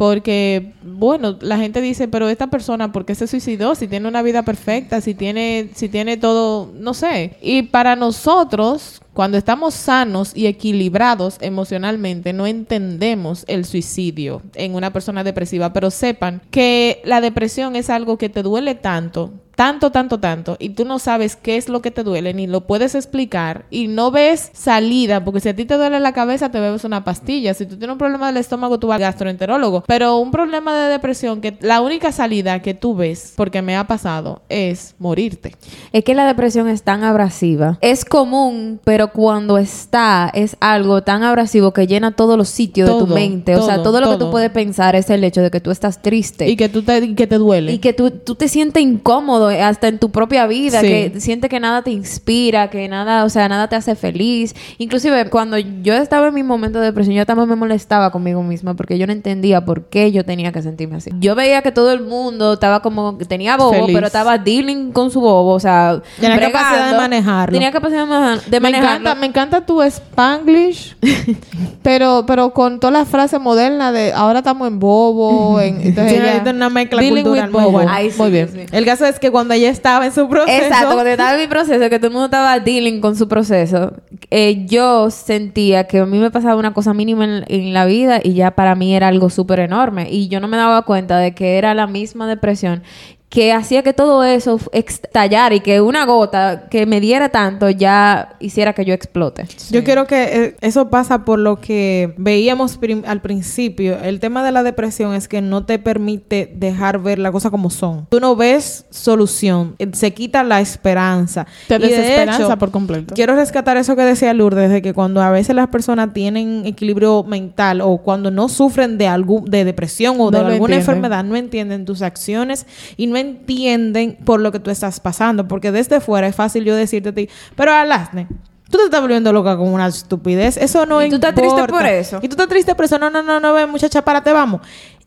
porque, 0.00 0.72
bueno, 0.82 1.36
la 1.42 1.58
gente 1.58 1.82
dice, 1.82 2.08
pero 2.08 2.30
esta 2.30 2.46
persona, 2.46 2.90
¿por 2.90 3.04
qué 3.04 3.14
se 3.14 3.26
suicidó? 3.26 3.74
Si 3.74 3.86
tiene 3.86 4.08
una 4.08 4.22
vida 4.22 4.44
perfecta, 4.44 5.02
si 5.02 5.12
tiene, 5.12 5.68
si 5.74 5.90
tiene 5.90 6.16
todo, 6.16 6.72
no 6.74 6.94
sé. 6.94 7.36
Y 7.42 7.64
para 7.64 7.96
nosotros, 7.96 9.02
cuando 9.12 9.36
estamos 9.36 9.74
sanos 9.74 10.34
y 10.34 10.46
equilibrados 10.46 11.36
emocionalmente, 11.42 12.32
no 12.32 12.46
entendemos 12.46 13.44
el 13.46 13.66
suicidio 13.66 14.40
en 14.54 14.74
una 14.74 14.90
persona 14.90 15.22
depresiva, 15.22 15.74
pero 15.74 15.90
sepan 15.90 16.40
que 16.50 17.02
la 17.04 17.20
depresión 17.20 17.76
es 17.76 17.90
algo 17.90 18.16
que 18.16 18.30
te 18.30 18.42
duele 18.42 18.76
tanto, 18.76 19.34
tanto, 19.60 19.90
tanto, 19.90 20.18
tanto, 20.18 20.56
y 20.58 20.70
tú 20.70 20.86
no 20.86 20.98
sabes 20.98 21.36
qué 21.36 21.58
es 21.58 21.68
lo 21.68 21.82
que 21.82 21.90
te 21.90 22.02
duele, 22.02 22.32
ni 22.32 22.46
lo 22.46 22.62
puedes 22.62 22.94
explicar, 22.94 23.66
y 23.68 23.88
no 23.88 24.10
ves 24.10 24.48
salida, 24.54 25.22
porque 25.22 25.40
si 25.40 25.50
a 25.50 25.54
ti 25.54 25.66
te 25.66 25.74
duele 25.74 26.00
la 26.00 26.14
cabeza, 26.14 26.50
te 26.50 26.58
bebes 26.58 26.84
una 26.84 27.04
pastilla. 27.04 27.52
Si 27.52 27.66
tú 27.66 27.76
tienes 27.76 27.92
un 27.92 27.98
problema 27.98 28.28
del 28.28 28.38
estómago, 28.38 28.78
tú 28.78 28.86
vas 28.86 28.94
al 28.94 29.02
gastroenterólogo. 29.02 29.84
Pero 29.86 30.16
un 30.16 30.30
problema 30.30 30.74
de 30.74 30.88
depresión, 30.88 31.42
que 31.42 31.58
la 31.60 31.82
única 31.82 32.10
salida 32.10 32.62
que 32.62 32.72
tú 32.72 32.94
ves, 32.94 33.34
porque 33.36 33.60
me 33.60 33.76
ha 33.76 33.86
pasado, 33.86 34.40
es 34.48 34.94
morirte. 34.98 35.54
Es 35.92 36.04
que 36.04 36.14
la 36.14 36.26
depresión 36.26 36.66
es 36.66 36.82
tan 36.82 37.04
abrasiva. 37.04 37.76
Es 37.82 38.06
común, 38.06 38.80
pero 38.82 39.12
cuando 39.12 39.58
está, 39.58 40.30
es 40.32 40.56
algo 40.60 41.02
tan 41.02 41.22
abrasivo 41.22 41.74
que 41.74 41.86
llena 41.86 42.12
todos 42.12 42.38
los 42.38 42.48
sitios 42.48 42.88
de 42.88 42.94
tu 42.94 43.04
Todo, 43.04 43.14
mente. 43.14 43.56
o 43.56 43.66
sea, 43.66 43.74
todo, 43.82 43.92
todo 43.92 44.00
lo 44.00 44.10
que 44.12 44.24
tú 44.24 44.30
puedes 44.30 44.50
pensar 44.52 44.96
es 44.96 45.10
el 45.10 45.22
hecho 45.22 45.42
de 45.42 45.50
que 45.50 45.60
tú 45.60 45.70
estás 45.70 46.00
triste. 46.00 46.48
Y 46.48 46.56
que 46.56 46.70
tú 46.70 46.80
te, 46.80 47.14
que 47.14 47.26
te 47.26 47.36
duele. 47.36 47.72
Y 47.72 47.78
que 47.78 47.92
tú, 47.92 48.10
tú 48.10 48.36
te 48.36 48.48
sientes 48.48 48.82
incómodo 48.82 49.49
hasta 49.50 49.88
en 49.88 49.98
tu 49.98 50.10
propia 50.10 50.46
vida, 50.46 50.80
Sí. 50.80 50.86
que 50.86 51.12
sientes 51.20 51.50
que 51.50 51.60
nada 51.60 51.82
te 51.82 51.90
inspira, 51.90 52.70
que 52.70 52.88
nada, 52.88 53.24
o 53.24 53.28
sea, 53.28 53.48
nada 53.48 53.68
te 53.68 53.76
hace 53.76 53.94
feliz. 53.96 54.54
Inclusive 54.78 55.28
cuando 55.30 55.58
yo 55.58 55.94
estaba 55.94 56.28
en 56.28 56.34
mi 56.34 56.42
momento 56.42 56.78
de 56.80 56.86
depresión, 56.86 57.14
yo 57.16 57.26
también 57.26 57.48
me 57.48 57.56
molestaba 57.56 58.10
conmigo 58.10 58.42
misma 58.42 58.74
porque 58.74 58.98
yo 58.98 59.06
no 59.06 59.12
entendía 59.12 59.64
por 59.64 59.84
qué 59.84 60.12
yo 60.12 60.24
tenía 60.24 60.52
que 60.52 60.62
sentirme 60.62 60.96
así. 60.96 61.10
Yo 61.20 61.34
veía 61.34 61.62
que 61.62 61.72
todo 61.72 61.92
el 61.92 62.02
mundo 62.02 62.54
estaba 62.54 62.80
como 62.82 63.18
que 63.18 63.24
tenía 63.24 63.56
bobo, 63.56 63.72
Feliz. 63.72 63.94
pero 63.94 64.06
estaba 64.06 64.38
dealing 64.38 64.92
con 64.92 65.10
su 65.10 65.20
bobo, 65.20 65.54
o 65.54 65.60
sea, 65.60 66.00
Tenía 66.20 66.38
capacidad 66.40 66.70
de 66.70 66.76
bregando. 66.76 67.00
manejarlo. 67.02 67.52
Tenía 67.52 67.72
capacidad 67.72 68.00
de, 68.06 68.06
manejar- 68.10 68.44
de 68.44 68.60
me 68.60 68.60
manejarlo. 68.60 68.90
encanta, 69.00 69.14
me 69.14 69.26
encanta 69.26 69.66
tu 69.66 69.82
spanglish, 69.82 70.96
pero, 71.82 72.24
pero 72.26 72.52
con 72.52 72.80
todas 72.80 72.92
las 72.92 73.08
frases 73.08 73.40
modernas 73.40 73.92
de 73.92 74.12
ahora 74.12 74.40
estamos 74.40 74.68
en 74.68 74.78
bobo, 74.78 75.60
en, 75.60 75.80
entonces 75.82 76.12
Sí, 76.12 76.18
ella- 76.18 76.50
una 76.50 76.68
mezcla 76.68 77.00
dealing 77.00 77.24
cultural 77.24 77.50
muy 77.50 77.60
bobo. 77.62 77.72
buena. 77.72 77.94
Ay, 77.94 78.10
sí, 78.10 78.18
Muy 78.20 78.30
bien. 78.30 78.48
sí, 78.52 78.58
sí. 78.60 78.66
El 78.72 78.84
caso 78.84 79.06
es 79.06 79.18
que 79.18 79.29
cuando 79.30 79.54
ella 79.54 79.70
estaba 79.70 80.06
en 80.06 80.12
su 80.12 80.28
proceso... 80.28 80.64
Exacto, 80.64 80.94
cuando 80.94 81.10
estaba 81.10 81.34
en 81.34 81.40
mi 81.40 81.46
proceso, 81.46 81.90
que 81.90 81.98
todo 81.98 82.08
el 82.08 82.12
mundo 82.12 82.26
estaba 82.26 82.58
dealing 82.58 83.00
con 83.00 83.16
su 83.16 83.28
proceso, 83.28 83.94
eh, 84.30 84.66
yo 84.66 85.10
sentía 85.10 85.84
que 85.84 85.98
a 85.98 86.06
mí 86.06 86.18
me 86.18 86.30
pasaba 86.30 86.56
una 86.56 86.72
cosa 86.72 86.94
mínima 86.94 87.24
en, 87.24 87.44
en 87.48 87.72
la 87.72 87.86
vida 87.86 88.20
y 88.22 88.34
ya 88.34 88.52
para 88.52 88.74
mí 88.74 88.94
era 88.94 89.08
algo 89.08 89.30
súper 89.30 89.60
enorme. 89.60 90.10
Y 90.10 90.28
yo 90.28 90.40
no 90.40 90.48
me 90.48 90.56
daba 90.56 90.82
cuenta 90.82 91.18
de 91.18 91.34
que 91.34 91.58
era 91.58 91.74
la 91.74 91.86
misma 91.86 92.26
depresión 92.26 92.82
que 93.30 93.52
hacía 93.52 93.84
que 93.84 93.92
todo 93.92 94.24
eso 94.24 94.58
estallara 94.72 95.54
y 95.54 95.60
que 95.60 95.80
una 95.80 96.04
gota 96.04 96.64
que 96.68 96.84
me 96.84 97.00
diera 97.00 97.28
tanto 97.28 97.70
ya 97.70 98.34
hiciera 98.40 98.72
que 98.72 98.84
yo 98.84 98.92
explote. 98.92 99.46
Yo 99.70 99.84
quiero 99.84 100.06
que 100.08 100.22
eh, 100.24 100.56
eso 100.62 100.90
pasa 100.90 101.24
por 101.24 101.38
lo 101.38 101.60
que 101.60 102.12
veíamos 102.16 102.76
prim- 102.76 103.04
al 103.06 103.20
principio. 103.22 103.96
El 104.02 104.18
tema 104.18 104.42
de 104.44 104.50
la 104.50 104.64
depresión 104.64 105.14
es 105.14 105.28
que 105.28 105.42
no 105.42 105.64
te 105.64 105.78
permite 105.78 106.52
dejar 106.56 106.98
ver 106.98 107.20
la 107.20 107.30
cosa 107.30 107.50
como 107.50 107.70
son. 107.70 108.06
Tú 108.10 108.18
no 108.18 108.34
ves 108.34 108.84
solución, 108.90 109.76
eh, 109.78 109.88
se 109.92 110.12
quita 110.12 110.42
la 110.42 110.60
esperanza. 110.60 111.46
Te 111.68 111.76
Y 111.76 111.78
de 111.78 111.86
desesperanza 111.88 112.42
hecho, 112.46 112.58
por 112.58 112.72
completo. 112.72 113.14
Quiero 113.14 113.36
rescatar 113.36 113.76
eso 113.76 113.94
que 113.94 114.02
decía 114.02 114.34
Lourdes, 114.34 114.70
de 114.70 114.82
que 114.82 114.92
cuando 114.92 115.22
a 115.22 115.30
veces 115.30 115.54
las 115.54 115.68
personas 115.68 116.12
tienen 116.12 116.66
equilibrio 116.66 117.22
mental 117.22 117.80
o 117.80 117.98
cuando 117.98 118.32
no 118.32 118.48
sufren 118.48 118.98
de 118.98 119.06
algún 119.06 119.44
de 119.44 119.64
depresión 119.64 120.16
o 120.18 120.32
de 120.32 120.40
No 120.40 120.46
alguna 120.48 120.74
entienden. 120.74 120.78
enfermedad, 120.80 121.22
no 121.22 121.36
entienden 121.36 121.84
tus 121.84 122.02
acciones 122.02 122.66
y 122.96 123.06
no 123.06 123.19
entienden 123.20 124.16
por 124.24 124.40
lo 124.40 124.52
que 124.52 124.58
tú 124.60 124.70
estás 124.70 125.00
pasando. 125.00 125.46
Porque 125.48 125.72
desde 125.72 126.00
fuera 126.00 126.26
es 126.26 126.34
fácil 126.36 126.64
yo 126.64 126.74
decirte 126.74 127.10
a 127.10 127.14
ti, 127.14 127.28
pero 127.56 127.72
Alasne, 127.72 128.26
tú 128.70 128.78
te 128.78 128.84
estás 128.84 129.00
volviendo 129.00 129.32
loca 129.32 129.56
con 129.56 129.68
una 129.68 129.86
estupidez. 129.86 130.56
Eso 130.56 130.86
no 130.86 131.04
¿Y 131.04 131.08
tú 131.08 131.16
estás 131.16 131.30
importa. 131.30 131.52
triste 131.56 131.72
por 131.72 131.86
eso? 131.86 132.16
Y 132.22 132.28
tú 132.28 132.32
estás 132.34 132.48
triste 132.48 132.74
por 132.74 132.84
eso. 132.84 132.98
No, 132.98 133.10
no, 133.10 133.22
no, 133.22 133.40
no, 133.40 133.68
muchacha, 133.68 134.02
párate, 134.02 134.32
vamos. 134.32 134.60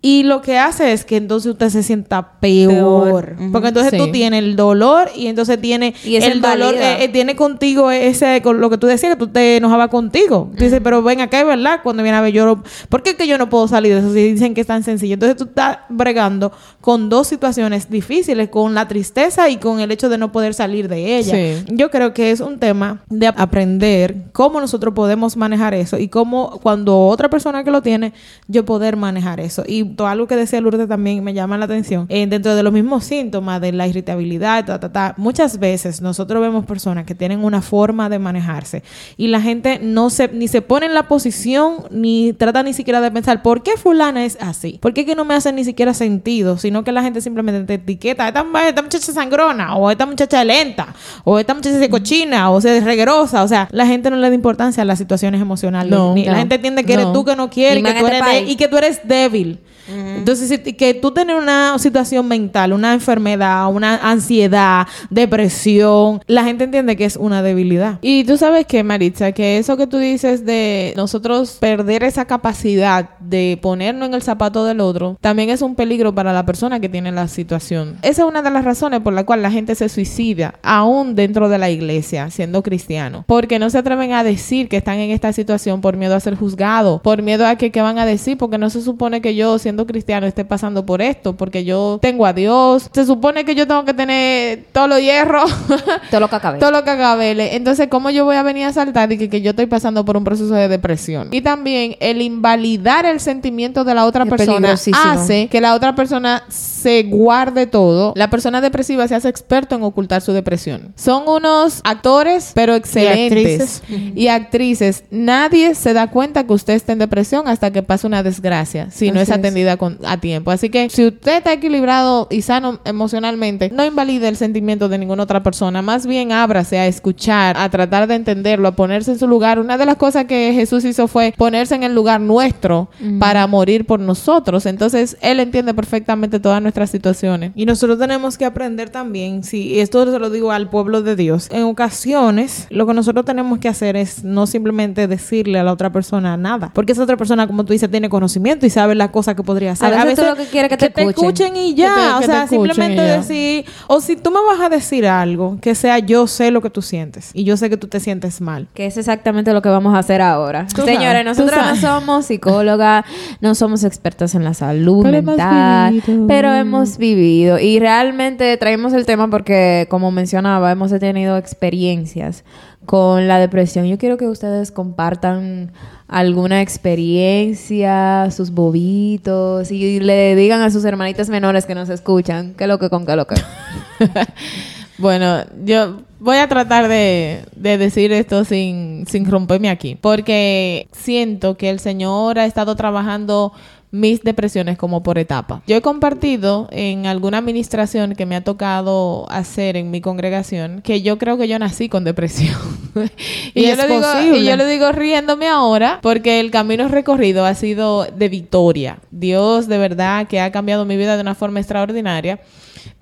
Y 0.05 0.23
lo 0.23 0.41
que 0.41 0.57
hace 0.57 0.91
es 0.91 1.05
que 1.05 1.15
entonces 1.15 1.49
usted 1.53 1.69
se 1.69 1.81
sienta 1.81 2.33
peor. 2.41 3.37
Porque 3.53 3.69
entonces 3.69 3.91
Sí. 3.91 3.97
tú 3.97 4.11
tienes 4.11 4.43
el 4.43 4.57
dolor 4.57 5.09
y 5.15 5.27
entonces 5.27 5.61
tiene 5.61 5.93
Y 6.03 6.17
el 6.17 6.41
dolor, 6.41 6.75
eh, 6.75 7.05
eh, 7.05 7.07
tiene 7.07 7.37
contigo 7.37 7.89
ese, 7.89 8.41
con 8.41 8.59
lo 8.59 8.69
que 8.69 8.77
tú 8.77 8.85
decías, 8.85 9.13
que 9.13 9.17
tú 9.17 9.27
te 9.27 9.55
enojabas 9.57 9.87
contigo. 9.87 10.51
Tú 10.57 10.63
dices, 10.65 10.81
pero 10.83 11.01
ven 11.01 11.21
acá, 11.21 11.39
es 11.39 11.45
verdad, 11.47 11.79
cuando 11.83 12.03
viene 12.03 12.17
a 12.17 12.21
ver 12.21 12.33
yo, 12.33 12.61
¿por 12.89 13.01
qué 13.01 13.11
es 13.11 13.15
que 13.15 13.27
yo 13.27 13.37
no 13.37 13.47
puedo 13.49 13.65
salir 13.69 13.93
de 13.93 13.99
eso 13.99 14.13
si 14.13 14.33
dicen 14.33 14.53
que 14.53 14.59
es 14.59 14.67
tan 14.67 14.83
sencillo? 14.83 15.13
Entonces 15.13 15.37
tú 15.37 15.45
estás 15.45 15.77
bregando 15.87 16.51
con 16.81 17.07
dos 17.07 17.27
situaciones 17.27 17.89
difíciles, 17.89 18.49
con 18.49 18.73
la 18.73 18.89
tristeza 18.89 19.47
y 19.49 19.55
con 19.55 19.79
el 19.79 19.89
hecho 19.89 20.09
de 20.09 20.17
no 20.17 20.33
poder 20.33 20.53
salir 20.53 20.89
de 20.89 21.17
ella. 21.17 21.33
Sí. 21.33 21.63
Yo 21.69 21.89
creo 21.91 22.13
que 22.13 22.31
es 22.31 22.41
un 22.41 22.59
tema 22.59 23.01
de 23.09 23.27
aprender 23.27 24.17
cómo 24.33 24.59
nosotros 24.59 24.93
podemos 24.93 25.37
manejar 25.37 25.73
eso 25.73 25.97
y 25.97 26.09
cómo 26.09 26.59
cuando 26.61 27.07
otra 27.07 27.29
persona 27.29 27.63
que 27.63 27.71
lo 27.71 27.81
tiene, 27.81 28.11
yo 28.49 28.65
poder 28.65 28.97
manejar 28.97 29.39
eso. 29.39 29.63
Y 29.65 29.92
algo 29.99 30.27
que 30.27 30.35
decía 30.35 30.59
Lourdes 30.61 30.87
también 30.87 31.23
me 31.23 31.33
llama 31.33 31.57
la 31.57 31.65
atención. 31.65 32.05
Eh, 32.09 32.25
dentro 32.27 32.55
de 32.55 32.63
los 32.63 32.73
mismos 32.73 33.03
síntomas 33.05 33.61
de 33.61 33.71
la 33.71 33.87
irritabilidad, 33.87 34.65
ta, 34.65 34.79
ta, 34.79 34.91
ta, 34.91 35.13
muchas 35.17 35.59
veces 35.59 36.01
nosotros 36.01 36.41
vemos 36.41 36.65
personas 36.65 37.05
que 37.05 37.15
tienen 37.15 37.43
una 37.43 37.61
forma 37.61 38.09
de 38.09 38.19
manejarse 38.19 38.83
y 39.17 39.27
la 39.27 39.41
gente 39.41 39.79
no 39.81 40.09
se 40.09 40.27
ni 40.29 40.47
se 40.47 40.61
pone 40.61 40.85
en 40.85 40.93
la 40.93 41.07
posición 41.07 41.83
ni 41.91 42.33
trata 42.33 42.63
ni 42.63 42.73
siquiera 42.73 43.01
de 43.01 43.11
pensar 43.11 43.41
por 43.41 43.63
qué 43.63 43.71
fulana 43.77 44.25
es 44.25 44.37
así. 44.41 44.77
¿Por 44.81 44.93
qué 44.93 45.05
que 45.05 45.15
no 45.15 45.25
me 45.25 45.33
hace 45.35 45.51
ni 45.53 45.63
siquiera 45.63 45.93
sentido? 45.93 46.57
Sino 46.57 46.83
que 46.83 46.91
la 46.91 47.03
gente 47.03 47.21
simplemente 47.21 47.63
te 47.63 47.73
etiqueta, 47.75 48.27
esta, 48.27 48.45
esta 48.67 48.81
muchacha 48.81 48.97
es 49.11 49.13
sangrona 49.15 49.75
o 49.75 49.89
esta 49.91 50.05
muchacha 50.05 50.41
es 50.41 50.47
lenta 50.47 50.87
o 51.23 51.39
esta 51.39 51.53
muchacha 51.53 51.81
es 51.83 51.89
cochina 51.89 52.49
o 52.51 52.61
sea, 52.61 52.75
es 52.75 52.83
reguerosa. 52.83 53.43
O 53.43 53.47
sea, 53.47 53.67
la 53.71 53.85
gente 53.85 54.09
no 54.09 54.15
le 54.17 54.29
da 54.29 54.35
importancia 54.35 54.83
a 54.83 54.85
las 54.85 54.97
situaciones 54.97 55.41
emocionales. 55.41 55.91
No, 55.91 56.13
Ni- 56.13 56.25
La 56.25 56.35
gente 56.37 56.55
entiende 56.55 56.83
que 56.83 56.93
eres 56.93 57.11
tú 57.13 57.25
que 57.25 57.35
no 57.35 57.49
quieres 57.49 57.79
Y 57.79 57.83
que, 57.83 57.91
tú 57.93 57.97
este 57.97 58.07
eres 58.07 58.19
de- 58.19 58.31
país. 58.31 58.49
y 58.51 58.55
que 58.55 58.67
tú 58.67 58.77
eres 58.77 59.01
débil. 59.07 59.59
Entonces, 59.87 60.47
si- 60.49 60.73
que 60.73 60.93
tú 60.93 61.11
tienes 61.11 61.35
una 61.41 61.77
situación 61.79 62.27
mental, 62.27 62.73
una 62.73 62.93
enfermedad, 62.93 63.71
una 63.71 63.97
ansiedad, 63.97 64.87
depresión, 65.09 66.21
la 66.27 66.43
gente 66.43 66.63
entiende 66.63 66.95
que 66.95 67.05
es 67.05 67.17
una 67.17 67.41
debilidad. 67.41 67.99
Y 68.01 68.23
tú 68.23 68.37
sabes 68.37 68.65
que, 68.65 68.83
Maritza, 68.83 69.31
que 69.31 69.57
eso 69.57 69.75
que 69.77 69.87
tú 69.87 69.97
dices 69.97 70.45
de 70.45 70.93
nosotros 70.95 71.57
perder 71.59 72.03
esa 72.03 72.25
capacidad 72.25 73.09
de 73.19 73.57
ponernos 73.61 74.07
en 74.07 74.13
el 74.13 74.21
zapato 74.21 74.63
del 74.65 74.79
otro, 74.79 75.17
también 75.21 75.49
es 75.49 75.61
un 75.61 75.75
peligro 75.75 76.13
para 76.13 76.31
la 76.33 76.45
persona 76.45 76.79
que 76.79 76.89
tiene 76.89 77.11
la 77.11 77.27
situación. 77.27 77.97
Esa 78.03 78.21
es 78.23 78.27
una 78.27 78.41
de 78.41 78.51
las 78.51 78.63
razones 78.63 78.99
por 79.01 79.13
la 79.13 79.25
cual 79.25 79.41
la 79.41 79.51
gente 79.51 79.75
se 79.75 79.89
suicida, 79.89 80.55
aún 80.61 81.15
dentro 81.15 81.49
de 81.49 81.57
la 81.57 81.69
iglesia, 81.69 82.29
siendo 82.29 82.61
cristiano. 82.63 83.23
Porque 83.27 83.59
no 83.59 83.69
se 83.69 83.79
atreven 83.79 84.13
a 84.13 84.23
decir 84.23 84.69
que 84.69 84.77
están 84.77 84.99
en 84.99 85.11
esta 85.11 85.33
situación 85.33 85.81
por 85.81 85.97
miedo 85.97 86.15
a 86.15 86.19
ser 86.19 86.35
juzgado, 86.35 87.01
por 87.01 87.21
miedo 87.21 87.47
a 87.47 87.55
que 87.55 87.71
qué 87.71 87.81
van 87.81 87.97
a 87.97 88.05
decir, 88.05 88.37
porque 88.37 88.57
no 88.57 88.69
se 88.69 88.81
supone 88.81 89.21
que 89.21 89.33
yo, 89.35 89.57
siendo 89.57 89.72
cristiano, 89.85 90.25
esté 90.25 90.45
pasando 90.45 90.85
por 90.85 91.01
esto, 91.01 91.35
porque 91.35 91.63
yo 91.63 91.99
tengo 92.01 92.25
a 92.25 92.33
Dios. 92.33 92.89
Se 92.93 93.05
supone 93.05 93.45
que 93.45 93.55
yo 93.55 93.67
tengo 93.67 93.85
que 93.85 93.93
tener 93.93 94.65
todos 94.71 94.89
los 94.89 94.99
hierros. 94.99 95.51
Todo 96.09 96.19
lo 96.19 96.29
que 96.29 96.35
acabé. 96.35 96.59
Todo 96.59 96.71
lo 96.71 96.83
que 96.83 96.89
acabele. 96.91 97.55
Entonces, 97.55 97.87
¿cómo 97.89 98.09
yo 98.09 98.25
voy 98.25 98.35
a 98.35 98.43
venir 98.43 98.65
a 98.65 98.73
saltar 98.73 99.11
y 99.11 99.17
que, 99.17 99.29
que 99.29 99.41
yo 99.41 99.51
estoy 99.51 99.65
pasando 99.65 100.05
por 100.05 100.17
un 100.17 100.23
proceso 100.23 100.53
de 100.53 100.67
depresión? 100.67 101.29
Y 101.31 101.41
también 101.41 101.95
el 101.99 102.21
invalidar 102.21 103.05
el 103.05 103.19
sentimiento 103.19 103.83
de 103.83 103.93
la 103.93 104.05
otra 104.05 104.23
Es 104.23 104.29
persona 104.29 104.73
hace 104.73 105.47
que 105.47 105.61
la 105.61 105.73
otra 105.73 105.95
persona 105.95 106.43
se 106.49 107.03
guarde 107.03 107.67
todo. 107.67 108.13
La 108.15 108.29
persona 108.29 108.61
depresiva 108.61 109.07
se 109.07 109.15
hace 109.15 109.29
experto 109.29 109.75
en 109.75 109.83
ocultar 109.83 110.21
su 110.21 110.33
depresión. 110.33 110.93
Son 110.95 111.27
unos 111.27 111.81
actores, 111.83 112.51
pero 112.53 112.75
excelentes. 112.75 113.81
actrices. 113.81 114.13
Y 114.15 114.27
actrices. 114.27 115.03
Nadie 115.09 115.75
se 115.75 115.93
da 115.93 116.09
cuenta 116.09 116.45
que 116.45 116.53
usted 116.53 116.73
está 116.73 116.93
en 116.93 116.99
depresión 116.99 117.47
hasta 117.47 117.71
que 117.71 117.83
pasa 117.83 118.07
una 118.07 118.21
desgracia, 118.21 118.89
si 118.91 119.11
no 119.11 119.19
es 119.19 119.29
es. 119.29 119.35
Con, 119.77 119.97
a 120.05 120.17
tiempo. 120.17 120.51
Así 120.51 120.69
que 120.69 120.89
si 120.89 121.07
usted 121.07 121.37
está 121.37 121.53
equilibrado 121.53 122.27
y 122.29 122.41
sano 122.41 122.79
emocionalmente, 122.85 123.69
no 123.73 123.85
invalide 123.85 124.27
el 124.27 124.37
sentimiento 124.37 124.89
de 124.89 124.97
ninguna 124.97 125.23
otra 125.23 125.43
persona. 125.43 125.81
Más 125.81 126.05
bien 126.05 126.31
ábrase 126.31 126.77
a 126.77 126.87
escuchar, 126.87 127.57
a 127.57 127.69
tratar 127.69 128.07
de 128.07 128.15
entenderlo, 128.15 128.67
a 128.67 128.75
ponerse 128.75 129.11
en 129.11 129.19
su 129.19 129.27
lugar. 129.27 129.59
Una 129.59 129.77
de 129.77 129.85
las 129.85 129.97
cosas 129.97 130.25
que 130.25 130.53
Jesús 130.53 130.85
hizo 130.85 131.07
fue 131.07 131.33
ponerse 131.37 131.75
en 131.75 131.83
el 131.83 131.95
lugar 131.95 132.21
nuestro 132.21 132.89
para 133.19 133.45
morir 133.47 133.85
por 133.85 133.99
nosotros. 133.99 134.65
Entonces, 134.65 135.17
Él 135.21 135.39
entiende 135.39 135.73
perfectamente 135.73 136.39
todas 136.39 136.61
nuestras 136.61 136.89
situaciones. 136.89 137.51
Y 137.55 137.65
nosotros 137.65 137.99
tenemos 137.99 138.37
que 138.37 138.45
aprender 138.45 138.89
también, 138.89 139.43
si 139.43 139.63
y 139.73 139.79
esto 139.79 140.05
se 140.11 140.19
lo 140.19 140.29
digo 140.29 140.51
al 140.51 140.69
pueblo 140.69 141.01
de 141.01 141.15
Dios, 141.15 141.47
en 141.51 141.63
ocasiones 141.63 142.67
lo 142.69 142.85
que 142.85 142.93
nosotros 142.93 143.25
tenemos 143.25 143.59
que 143.59 143.69
hacer 143.69 143.95
es 143.95 144.23
no 144.23 144.45
simplemente 144.45 145.07
decirle 145.07 145.57
a 145.57 145.63
la 145.63 145.73
otra 145.73 145.91
persona 145.91 146.37
nada, 146.37 146.71
porque 146.73 146.91
esa 146.91 147.03
otra 147.03 147.17
persona, 147.17 147.47
como 147.47 147.63
tú 147.63 147.73
dices, 147.73 147.89
tiene 147.89 148.09
conocimiento 148.09 148.65
y 148.65 148.69
sabe 148.69 148.93
las 148.93 149.09
cosas 149.09 149.35
que 149.35 149.43
podría 149.53 149.71
hacer. 149.73 149.93
A 149.93 150.03
veces 150.05 150.19
tú 150.19 150.25
lo 150.29 150.35
que 150.35 150.45
quieres 150.45 150.69
que 150.69 150.77
te 150.77 151.03
escuchen. 151.03 151.55
y 151.55 151.73
ya, 151.75 151.93
Que 151.95 152.01
te- 152.01 152.13
o 152.13 152.19
que 152.19 152.25
sea, 152.25 152.47
simplemente 152.47 153.01
decir, 153.01 153.65
o 153.87 154.01
si 154.01 154.15
tú 154.15 154.31
me 154.31 154.39
vas 154.45 154.59
a 154.61 154.69
decir 154.69 155.05
algo, 155.07 155.57
que 155.61 155.75
sea 155.75 155.99
yo 155.99 156.27
sé 156.27 156.51
lo 156.51 156.61
que 156.61 156.69
tú 156.69 156.81
sientes 156.81 157.31
y 157.33 157.43
yo 157.43 157.55
sé 157.57 157.69
que 157.69 157.77
tú 157.77 157.87
te 157.87 157.99
sientes 157.99 158.41
mal. 158.41 158.67
Que 158.73 158.85
es 158.85 158.97
exactamente 158.97 159.53
lo 159.53 159.61
que 159.61 159.69
vamos 159.69 159.93
a 159.95 159.99
hacer 159.99 160.21
ahora. 160.21 160.67
Señores, 160.69 161.23
nosotros 161.25 161.57
no 161.65 161.75
somos 161.75 162.25
psicólogas, 162.25 163.05
no 163.41 163.55
somos 163.55 163.83
expertas 163.83 164.35
en 164.35 164.43
la 164.43 164.53
salud 164.53 165.03
Pero 165.03 165.21
mental, 165.23 166.03
pero 166.27 166.53
hemos 166.53 166.97
vivido. 166.97 167.59
Y 167.59 167.79
realmente 167.79 168.55
traemos 168.57 168.93
el 168.93 169.05
tema 169.05 169.29
porque, 169.29 169.87
como 169.89 170.11
mencionaba, 170.11 170.71
hemos 170.71 170.91
tenido 170.99 171.37
experiencias 171.37 172.43
con 172.85 173.27
la 173.27 173.39
depresión. 173.39 173.85
Yo 173.85 173.97
quiero 173.97 174.17
que 174.17 174.27
ustedes 174.27 174.71
compartan 174.71 175.71
alguna 176.07 176.61
experiencia, 176.61 178.29
sus 178.31 178.51
bobitos, 178.51 179.71
y 179.71 179.99
le 179.99 180.35
digan 180.35 180.61
a 180.61 180.69
sus 180.69 180.85
hermanitas 180.85 181.29
menores 181.29 181.65
que 181.65 181.75
nos 181.75 181.89
escuchan, 181.89 182.53
qué 182.55 182.67
lo 182.67 182.79
que 182.79 182.89
con 182.89 183.05
qué 183.05 183.15
lo 183.15 183.27
que. 183.27 183.35
Bueno, 184.99 185.43
yo 185.65 186.01
voy 186.19 186.37
a 186.37 186.47
tratar 186.47 186.87
de, 186.87 187.45
de 187.55 187.77
decir 187.77 188.11
esto 188.11 188.45
sin, 188.45 189.05
sin 189.07 189.29
romperme 189.29 189.69
aquí, 189.69 189.97
porque 189.99 190.87
siento 190.91 191.57
que 191.57 191.71
el 191.71 191.79
Señor 191.79 192.37
ha 192.37 192.45
estado 192.45 192.75
trabajando 192.75 193.53
mis 193.93 194.23
depresiones 194.23 194.75
como 194.75 195.03
por 195.03 195.19
etapa. 195.19 195.61
Yo 195.67 195.75
he 195.75 195.81
compartido 195.81 196.67
en 196.71 197.05
alguna 197.05 197.37
administración 197.37 198.15
que 198.15 198.25
me 198.25 198.35
ha 198.35 198.43
tocado 198.43 199.27
hacer 199.29 199.77
en 199.77 199.91
mi 199.91 200.01
congregación 200.01 200.81
que 200.81 201.03
yo 201.03 201.19
creo 201.19 201.37
que 201.37 201.47
yo 201.47 201.59
nací 201.59 201.89
con 201.89 202.03
depresión. 202.03 202.57
y, 203.53 203.61
Y 203.61 203.67
yo 203.67 203.75
lo 203.75 203.87
digo, 203.87 204.35
y 204.35 204.45
yo 204.45 204.57
lo 204.57 204.65
digo 204.65 204.91
riéndome 204.91 205.47
ahora 205.47 205.99
porque 206.01 206.39
el 206.39 206.49
camino 206.49 206.87
recorrido 206.87 207.45
ha 207.45 207.53
sido 207.53 208.05
de 208.05 208.29
victoria. 208.29 208.97
Dios 209.11 209.67
de 209.67 209.77
verdad 209.77 210.27
que 210.27 210.41
ha 210.41 210.51
cambiado 210.51 210.85
mi 210.85 210.97
vida 210.97 211.15
de 211.15 211.21
una 211.21 211.35
forma 211.35 211.59
extraordinaria. 211.59 212.39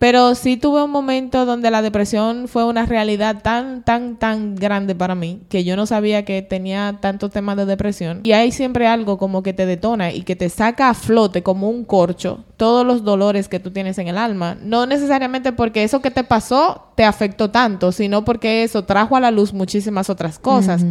Pero 0.01 0.33
sí 0.33 0.57
tuve 0.57 0.83
un 0.83 0.89
momento 0.89 1.45
donde 1.45 1.69
la 1.69 1.83
depresión 1.83 2.47
fue 2.47 2.65
una 2.65 2.87
realidad 2.87 3.43
tan, 3.43 3.83
tan, 3.83 4.17
tan 4.17 4.55
grande 4.55 4.95
para 4.95 5.13
mí 5.13 5.41
que 5.47 5.63
yo 5.63 5.75
no 5.75 5.85
sabía 5.85 6.25
que 6.25 6.41
tenía 6.41 6.97
tantos 7.01 7.29
temas 7.29 7.55
de 7.55 7.65
depresión. 7.65 8.21
Y 8.23 8.31
hay 8.31 8.51
siempre 8.51 8.87
algo 8.87 9.19
como 9.19 9.43
que 9.43 9.53
te 9.53 9.67
detona 9.67 10.11
y 10.11 10.23
que 10.23 10.35
te 10.35 10.49
saca 10.49 10.80
a 10.89 10.93
flote 10.93 11.43
como 11.43 11.69
un 11.69 11.85
corcho 11.85 12.45
todos 12.61 12.85
los 12.85 13.03
dolores 13.03 13.47
que 13.47 13.59
tú 13.59 13.71
tienes 13.71 13.97
en 13.97 14.07
el 14.07 14.19
alma. 14.19 14.55
No 14.61 14.85
necesariamente 14.85 15.51
porque 15.51 15.83
eso 15.83 15.99
que 15.99 16.11
te 16.11 16.23
pasó 16.23 16.89
te 16.95 17.03
afectó 17.03 17.49
tanto, 17.49 17.91
sino 17.91 18.23
porque 18.23 18.61
eso 18.61 18.83
trajo 18.83 19.15
a 19.15 19.19
la 19.19 19.31
luz 19.31 19.51
muchísimas 19.51 20.11
otras 20.11 20.37
cosas. 20.37 20.85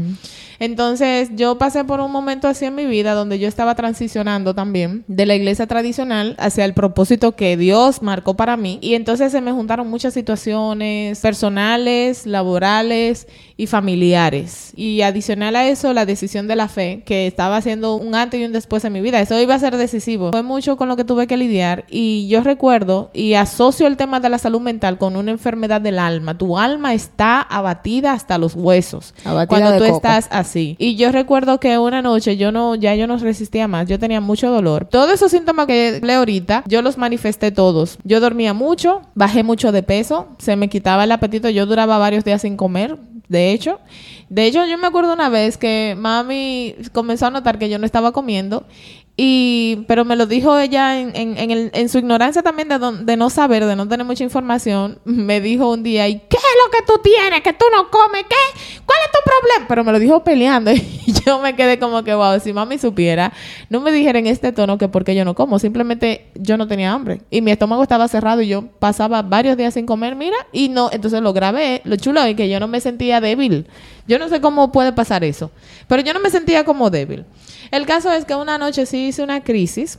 Entonces, 0.58 1.30
yo 1.36 1.56
pasé 1.56 1.84
por 1.84 2.00
un 2.00 2.12
momento 2.12 2.46
así 2.46 2.66
en 2.66 2.74
mi 2.74 2.84
vida 2.84 3.14
donde 3.14 3.38
yo 3.38 3.48
estaba 3.48 3.74
transicionando 3.76 4.54
también 4.54 5.04
de 5.08 5.24
la 5.24 5.34
iglesia 5.34 5.66
tradicional 5.66 6.34
hacia 6.38 6.66
el 6.66 6.74
propósito 6.74 7.34
que 7.34 7.56
Dios 7.56 8.02
marcó 8.02 8.34
para 8.34 8.58
mí. 8.58 8.78
Y 8.82 8.94
entonces 8.94 9.32
se 9.32 9.40
me 9.40 9.52
juntaron 9.52 9.88
muchas 9.88 10.12
situaciones 10.12 11.20
personales, 11.20 12.26
laborales 12.26 13.26
y 13.56 13.68
familiares. 13.68 14.72
Y 14.76 15.00
adicional 15.00 15.56
a 15.56 15.66
eso, 15.66 15.94
la 15.94 16.04
decisión 16.04 16.46
de 16.46 16.56
la 16.56 16.68
fe, 16.68 17.04
que 17.06 17.26
estaba 17.26 17.56
haciendo 17.56 17.94
un 17.94 18.14
antes 18.14 18.38
y 18.38 18.44
un 18.44 18.52
después 18.52 18.84
en 18.84 18.92
mi 18.92 19.00
vida. 19.00 19.20
Eso 19.20 19.40
iba 19.40 19.54
a 19.54 19.58
ser 19.58 19.78
decisivo. 19.78 20.30
Fue 20.30 20.42
mucho 20.42 20.76
con 20.76 20.88
lo 20.88 20.96
que 20.96 21.04
tuve 21.04 21.26
que 21.26 21.38
lidiar. 21.38 21.59
Y 21.88 22.28
yo 22.28 22.42
recuerdo 22.42 23.10
y 23.12 23.34
asocio 23.34 23.86
el 23.86 23.96
tema 23.96 24.20
de 24.20 24.28
la 24.28 24.38
salud 24.38 24.60
mental 24.60 24.98
con 24.98 25.16
una 25.16 25.30
enfermedad 25.30 25.80
del 25.80 25.98
alma. 25.98 26.36
Tu 26.36 26.58
alma 26.58 26.94
está 26.94 27.40
abatida 27.40 28.12
hasta 28.12 28.38
los 28.38 28.54
huesos. 28.54 29.14
Abatida 29.24 29.46
cuando 29.46 29.70
de 29.72 29.78
tú 29.78 29.84
coco. 29.84 29.96
estás 29.96 30.28
así. 30.30 30.76
Y 30.78 30.96
yo 30.96 31.12
recuerdo 31.12 31.60
que 31.60 31.78
una 31.78 32.02
noche 32.02 32.36
yo 32.36 32.52
no, 32.52 32.74
ya 32.74 32.94
yo 32.94 33.06
no 33.06 33.16
resistía 33.18 33.68
más. 33.68 33.86
Yo 33.86 33.98
tenía 33.98 34.20
mucho 34.20 34.50
dolor. 34.50 34.86
Todos 34.90 35.12
esos 35.12 35.30
síntomas 35.30 35.66
que 35.66 36.00
leo 36.02 36.18
ahorita, 36.18 36.64
yo 36.66 36.82
los 36.82 36.98
manifesté 36.98 37.50
todos. 37.50 37.98
Yo 38.04 38.20
dormía 38.20 38.54
mucho, 38.54 39.02
bajé 39.14 39.42
mucho 39.42 39.72
de 39.72 39.82
peso, 39.82 40.28
se 40.38 40.56
me 40.56 40.68
quitaba 40.68 41.04
el 41.04 41.12
apetito. 41.12 41.48
Yo 41.48 41.66
duraba 41.66 41.98
varios 41.98 42.24
días 42.24 42.42
sin 42.42 42.56
comer, 42.56 42.96
de 43.28 43.52
hecho. 43.52 43.80
De 44.30 44.46
hecho, 44.46 44.64
yo 44.64 44.78
me 44.78 44.86
acuerdo 44.86 45.12
una 45.12 45.28
vez 45.28 45.58
que 45.58 45.94
mami 45.98 46.76
comenzó 46.92 47.26
a 47.26 47.30
notar 47.30 47.58
que 47.58 47.68
yo 47.68 47.78
no 47.78 47.84
estaba 47.84 48.12
comiendo. 48.12 48.64
Y, 49.22 49.84
pero 49.86 50.06
me 50.06 50.16
lo 50.16 50.24
dijo 50.24 50.56
ella 50.58 50.98
en, 50.98 51.14
en, 51.14 51.36
en, 51.36 51.50
el- 51.50 51.70
en 51.74 51.88
su 51.90 51.98
ignorancia 51.98 52.42
también 52.42 52.68
de, 52.70 52.78
don- 52.78 53.04
de 53.04 53.18
no 53.18 53.28
saber, 53.28 53.66
de 53.66 53.76
no 53.76 53.86
tener 53.86 54.06
mucha 54.06 54.24
información. 54.24 54.98
Me 55.04 55.42
dijo 55.42 55.70
un 55.70 55.82
día, 55.82 56.08
¿y 56.08 56.14
qué 56.20 56.36
es 56.38 56.42
lo 56.64 56.70
que 56.70 56.86
tú 56.86 57.00
tienes? 57.02 57.42
Que 57.42 57.52
tú 57.52 57.66
no 57.76 57.90
comes, 57.90 58.22
¿qué? 58.22 58.80
¿Cuál 58.86 58.98
es 59.04 59.10
tu 59.12 59.18
problema? 59.24 59.66
Pero 59.68 59.84
me 59.84 59.92
lo 59.92 59.98
dijo 59.98 60.24
peleando 60.24 60.70
y 60.72 60.82
yo 61.26 61.38
me 61.40 61.54
quedé 61.54 61.78
como 61.78 62.02
que, 62.02 62.14
wow, 62.14 62.40
si 62.40 62.54
mami 62.54 62.78
supiera, 62.78 63.30
no 63.68 63.80
me 63.80 63.92
dijera 63.92 64.18
en 64.20 64.26
este 64.26 64.52
tono 64.52 64.78
que 64.78 64.88
porque 64.88 65.14
yo 65.14 65.26
no 65.26 65.34
como, 65.34 65.58
simplemente 65.58 66.30
yo 66.36 66.56
no 66.56 66.66
tenía 66.66 66.92
hambre. 66.92 67.20
Y 67.30 67.42
mi 67.42 67.50
estómago 67.50 67.82
estaba 67.82 68.08
cerrado 68.08 68.40
y 68.40 68.48
yo 68.48 68.68
pasaba 68.78 69.20
varios 69.20 69.58
días 69.58 69.74
sin 69.74 69.84
comer, 69.84 70.16
mira, 70.16 70.36
y 70.50 70.70
no, 70.70 70.88
entonces 70.92 71.20
lo 71.20 71.34
grabé. 71.34 71.82
Lo 71.84 71.96
chulo 71.96 72.22
es 72.22 72.36
que 72.36 72.48
yo 72.48 72.58
no 72.58 72.68
me 72.68 72.80
sentía 72.80 73.20
débil. 73.20 73.66
Yo 74.06 74.18
no 74.18 74.28
sé 74.28 74.40
cómo 74.40 74.72
puede 74.72 74.92
pasar 74.92 75.24
eso, 75.24 75.50
pero 75.88 76.02
yo 76.02 76.12
no 76.14 76.20
me 76.20 76.30
sentía 76.30 76.64
como 76.64 76.90
débil. 76.90 77.24
El 77.70 77.86
caso 77.86 78.12
es 78.12 78.24
que 78.24 78.34
una 78.34 78.58
noche 78.58 78.86
sí 78.86 79.08
hice 79.08 79.22
una 79.22 79.42
crisis 79.42 79.98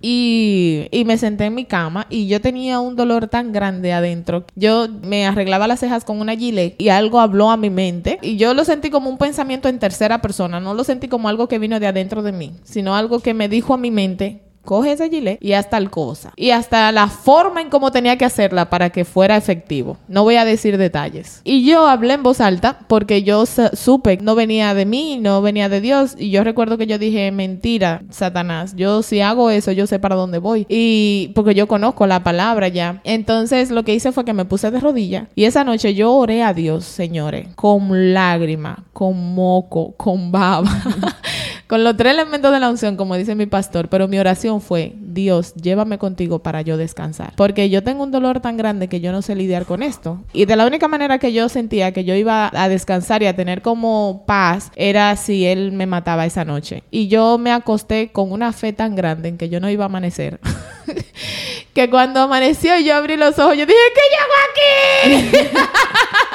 y, 0.00 0.88
y 0.90 1.04
me 1.04 1.16
senté 1.16 1.46
en 1.46 1.54
mi 1.54 1.64
cama 1.64 2.06
y 2.10 2.26
yo 2.26 2.40
tenía 2.40 2.80
un 2.80 2.96
dolor 2.96 3.28
tan 3.28 3.52
grande 3.52 3.92
adentro. 3.92 4.44
Yo 4.56 4.88
me 4.88 5.26
arreglaba 5.26 5.66
las 5.68 5.80
cejas 5.80 6.04
con 6.04 6.20
una 6.20 6.36
gilet 6.36 6.74
y 6.80 6.88
algo 6.88 7.20
habló 7.20 7.50
a 7.50 7.56
mi 7.56 7.70
mente 7.70 8.18
y 8.20 8.36
yo 8.36 8.52
lo 8.52 8.64
sentí 8.64 8.90
como 8.90 9.08
un 9.08 9.18
pensamiento 9.18 9.68
en 9.68 9.78
tercera 9.78 10.20
persona. 10.20 10.60
No 10.60 10.74
lo 10.74 10.84
sentí 10.84 11.08
como 11.08 11.28
algo 11.28 11.48
que 11.48 11.58
vino 11.58 11.78
de 11.80 11.86
adentro 11.86 12.22
de 12.22 12.32
mí, 12.32 12.52
sino 12.64 12.96
algo 12.96 13.20
que 13.20 13.32
me 13.32 13.48
dijo 13.48 13.74
a 13.74 13.78
mi 13.78 13.90
mente. 13.90 14.42
Coge 14.64 14.92
ese 14.92 15.10
gilet 15.10 15.38
y 15.40 15.54
haz 15.54 15.70
tal 15.70 15.90
cosa. 15.90 16.32
Y 16.36 16.50
hasta 16.50 16.92
la 16.92 17.08
forma 17.08 17.60
en 17.60 17.70
cómo 17.70 17.90
tenía 17.90 18.16
que 18.16 18.24
hacerla 18.24 18.70
para 18.70 18.90
que 18.90 19.04
fuera 19.04 19.36
efectivo. 19.36 19.96
No 20.08 20.22
voy 20.22 20.36
a 20.36 20.44
decir 20.44 20.78
detalles. 20.78 21.40
Y 21.44 21.64
yo 21.64 21.86
hablé 21.86 22.14
en 22.14 22.22
voz 22.22 22.40
alta 22.40 22.78
porque 22.86 23.22
yo 23.22 23.44
supe 23.46 24.18
que 24.18 24.24
no 24.24 24.34
venía 24.34 24.74
de 24.74 24.86
mí, 24.86 25.18
no 25.20 25.42
venía 25.42 25.68
de 25.68 25.80
Dios. 25.80 26.14
Y 26.16 26.30
yo 26.30 26.44
recuerdo 26.44 26.78
que 26.78 26.86
yo 26.86 26.98
dije, 26.98 27.30
mentira, 27.32 28.02
Satanás. 28.10 28.74
Yo 28.76 29.02
si 29.02 29.20
hago 29.20 29.50
eso, 29.50 29.72
yo 29.72 29.86
sé 29.86 29.98
para 29.98 30.16
dónde 30.16 30.38
voy. 30.38 30.66
Y 30.68 31.32
porque 31.34 31.54
yo 31.54 31.66
conozco 31.66 32.06
la 32.06 32.22
palabra 32.22 32.68
ya. 32.68 33.00
Entonces 33.04 33.70
lo 33.70 33.84
que 33.84 33.94
hice 33.94 34.12
fue 34.12 34.24
que 34.24 34.32
me 34.32 34.44
puse 34.44 34.70
de 34.70 34.80
rodillas. 34.80 35.28
Y 35.34 35.44
esa 35.44 35.64
noche 35.64 35.94
yo 35.94 36.12
oré 36.14 36.42
a 36.42 36.54
Dios, 36.54 36.84
señores, 36.84 37.48
con 37.56 38.14
lágrima, 38.14 38.84
con 38.92 39.34
moco, 39.34 39.94
con 39.96 40.30
baba. 40.30 40.70
Con 41.72 41.84
los 41.84 41.96
tres 41.96 42.12
elementos 42.12 42.52
de 42.52 42.60
la 42.60 42.68
unción, 42.68 42.98
como 42.98 43.16
dice 43.16 43.34
mi 43.34 43.46
pastor, 43.46 43.88
pero 43.88 44.06
mi 44.06 44.18
oración 44.18 44.60
fue, 44.60 44.92
Dios, 44.98 45.54
llévame 45.54 45.96
contigo 45.96 46.40
para 46.40 46.60
yo 46.60 46.76
descansar. 46.76 47.32
Porque 47.34 47.70
yo 47.70 47.82
tengo 47.82 48.02
un 48.02 48.10
dolor 48.10 48.40
tan 48.40 48.58
grande 48.58 48.88
que 48.88 49.00
yo 49.00 49.10
no 49.10 49.22
sé 49.22 49.34
lidiar 49.34 49.64
con 49.64 49.82
esto. 49.82 50.20
Y 50.34 50.44
de 50.44 50.54
la 50.56 50.66
única 50.66 50.86
manera 50.86 51.18
que 51.18 51.32
yo 51.32 51.48
sentía 51.48 51.92
que 51.92 52.04
yo 52.04 52.14
iba 52.14 52.50
a 52.52 52.68
descansar 52.68 53.22
y 53.22 53.26
a 53.26 53.34
tener 53.34 53.62
como 53.62 54.24
paz 54.26 54.70
era 54.76 55.16
si 55.16 55.46
él 55.46 55.72
me 55.72 55.86
mataba 55.86 56.26
esa 56.26 56.44
noche. 56.44 56.82
Y 56.90 57.08
yo 57.08 57.38
me 57.38 57.52
acosté 57.52 58.12
con 58.12 58.32
una 58.32 58.52
fe 58.52 58.74
tan 58.74 58.94
grande 58.94 59.30
en 59.30 59.38
que 59.38 59.48
yo 59.48 59.58
no 59.58 59.70
iba 59.70 59.86
a 59.86 59.86
amanecer. 59.86 60.40
que 61.72 61.88
cuando 61.88 62.20
amaneció 62.20 62.78
yo 62.80 62.96
abrí 62.96 63.16
los 63.16 63.38
ojos, 63.38 63.56
yo 63.56 63.64
dije, 63.64 63.78
¿qué 63.94 65.14
hago 65.16 65.32
aquí? 65.32 65.48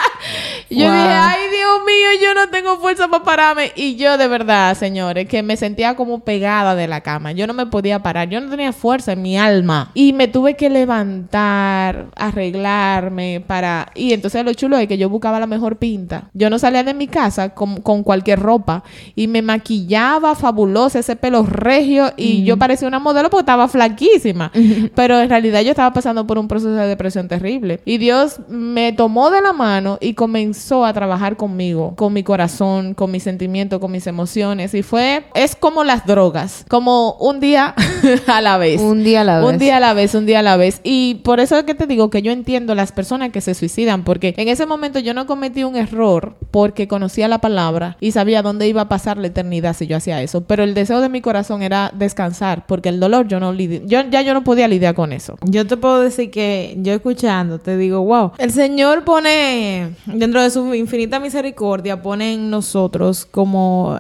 Y 0.70 0.80
Yo 0.80 0.86
Wow. 0.86 0.94
dije, 0.94 1.08
ay 1.08 1.40
Dios 1.50 1.80
mío, 1.86 2.22
yo 2.22 2.34
no 2.34 2.50
tengo 2.50 2.78
fuerza 2.78 3.08
para 3.08 3.24
pararme. 3.24 3.72
Y 3.76 3.96
yo 3.96 4.18
de 4.18 4.28
verdad, 4.28 4.76
señores, 4.78 5.28
que 5.28 5.42
me 5.44 5.56
sentía 5.56 5.96
como 5.96 6.20
pegada 6.20 6.76
de 6.76 6.88
la 6.88 7.02
cama. 7.02 7.32
Yo 7.32 7.48
no 7.48 7.54
me 7.54 7.66
podía 7.68 8.00
parar, 8.04 8.28
yo 8.30 8.42
no 8.42 8.50
tenía 8.50 8.74
fuerza 8.74 9.14
en 9.14 9.22
mi 9.22 9.38
alma. 9.38 9.92
Y 9.94 10.12
me 10.14 10.28
tuve 10.28 10.56
que 10.56 10.70
levantar, 10.70 12.08
arreglarme 12.16 13.44
para... 13.46 13.92
Y 13.96 14.14
entonces 14.14 14.44
lo 14.44 14.54
chulo 14.54 14.78
es 14.78 14.88
que 14.88 14.98
yo 14.98 15.10
buscaba 15.10 15.40
la 15.40 15.48
mejor 15.48 15.78
pinta. 15.78 16.30
Yo 16.34 16.50
no 16.50 16.60
salía 16.60 16.84
de 16.84 16.94
mi 16.94 17.08
casa 17.08 17.50
con, 17.50 17.82
con 17.82 18.04
cualquier 18.04 18.40
ropa. 18.40 18.84
Y 19.16 19.28
me 19.28 19.42
maquillaba 19.42 20.36
fabulosa, 20.36 21.00
ese 21.00 21.16
pelo 21.16 21.44
regio. 21.44 22.12
Y 22.18 22.44
yo 22.44 22.58
parecía 22.58 22.88
una 22.88 23.00
modelo 23.00 23.30
porque 23.30 23.42
estaba 23.44 23.68
flaquísima. 23.68 24.52
Pero 24.96 25.20
en 25.22 25.30
realidad 25.30 25.62
yo 25.62 25.70
estaba 25.72 25.94
pasando 25.94 26.28
por 26.28 26.38
un 26.38 26.48
proceso 26.50 26.72
de 26.74 26.88
depresión 26.88 27.28
terrible. 27.30 27.80
Y 27.86 27.98
Dios 28.00 28.42
me 28.50 28.92
tomó 28.92 29.30
de 29.32 29.42
la 29.42 29.54
mano 29.54 29.98
y 30.02 30.14
comenzó 30.14 30.57
a 30.86 30.94
trabajar 30.94 31.36
conmigo, 31.38 31.94
con 31.96 32.14
mi 32.14 32.24
corazón 32.24 32.38
corazón, 32.38 32.94
con 32.94 33.10
mis 33.10 33.24
sentimientos, 33.24 33.80
con 33.80 33.92
mis 33.92 34.06
emociones. 34.06 34.74
Y 34.76 34.84
fue, 34.84 35.24
es 35.34 35.56
como 35.56 35.84
las 35.84 36.06
drogas, 36.06 36.66
como 36.70 37.14
un 37.14 37.40
día 37.40 37.74
a 38.28 38.42
la 38.42 38.58
vez. 38.58 38.80
Un 38.80 39.04
día 39.04 39.22
a 39.22 39.24
la 39.24 39.40
vez. 39.40 39.50
Un 39.50 39.58
día 39.58 39.78
a 39.78 39.80
la 39.80 39.94
vez, 39.94 40.14
un 40.14 40.26
día 40.28 40.40
a 40.40 40.44
la 40.44 40.56
vez. 40.56 40.80
Y 40.84 41.16
por 41.24 41.40
eso 41.40 41.58
es 41.58 41.64
que 41.64 41.74
te 41.74 41.88
digo 41.88 42.12
que 42.12 42.22
yo 42.22 42.32
entiendo 42.32 42.76
las 42.76 42.92
personas 42.92 43.32
que 43.32 43.42
se 43.42 43.56
suicidan, 43.56 44.04
porque 44.04 44.36
en 44.38 44.48
ese 44.50 44.68
momento 44.68 45.00
yo 45.00 45.16
no 45.16 45.26
cometí 45.26 45.64
un 45.64 45.76
error 45.76 46.36
porque 46.52 46.88
conocía 46.88 47.28
la 47.28 47.40
palabra 47.40 47.98
y 48.00 48.12
sabía 48.12 48.44
dónde 48.44 48.68
iba 48.68 48.82
a 48.82 48.90
pasar 48.90 49.18
la 49.18 49.28
eternidad 49.28 49.76
si 49.76 49.88
yo 49.88 49.98
hacía 49.98 50.22
eso. 50.22 50.42
Pero 50.42 50.64
el 50.64 50.76
deseo 50.76 51.02
de 51.02 51.10
mi 51.10 51.22
corazón 51.22 51.64
era 51.64 51.92
descansar, 51.96 52.66
porque 52.68 52.90
el 52.90 53.00
dolor 53.00 53.28
yo 53.28 53.40
no 53.40 53.52
lidi- 53.52 53.82
yo 53.88 54.02
ya 54.12 54.22
yo 54.22 54.36
no 54.36 54.44
podía 54.44 54.68
lidiar 54.68 54.94
con 54.94 55.12
eso. 55.12 55.38
Yo 55.44 55.66
te 55.66 55.76
puedo 55.76 56.02
decir 56.02 56.30
que 56.30 56.76
yo 56.82 56.94
escuchando 56.94 57.58
te 57.58 57.78
digo, 57.78 58.02
wow, 58.04 58.34
el 58.38 58.52
Señor 58.52 59.04
pone 59.06 59.90
dentro 60.06 60.44
de 60.44 60.47
su 60.50 60.74
infinita 60.74 61.20
misericordia, 61.20 62.02
pone 62.02 62.34
en 62.34 62.50
nosotros 62.50 63.26
como 63.26 64.00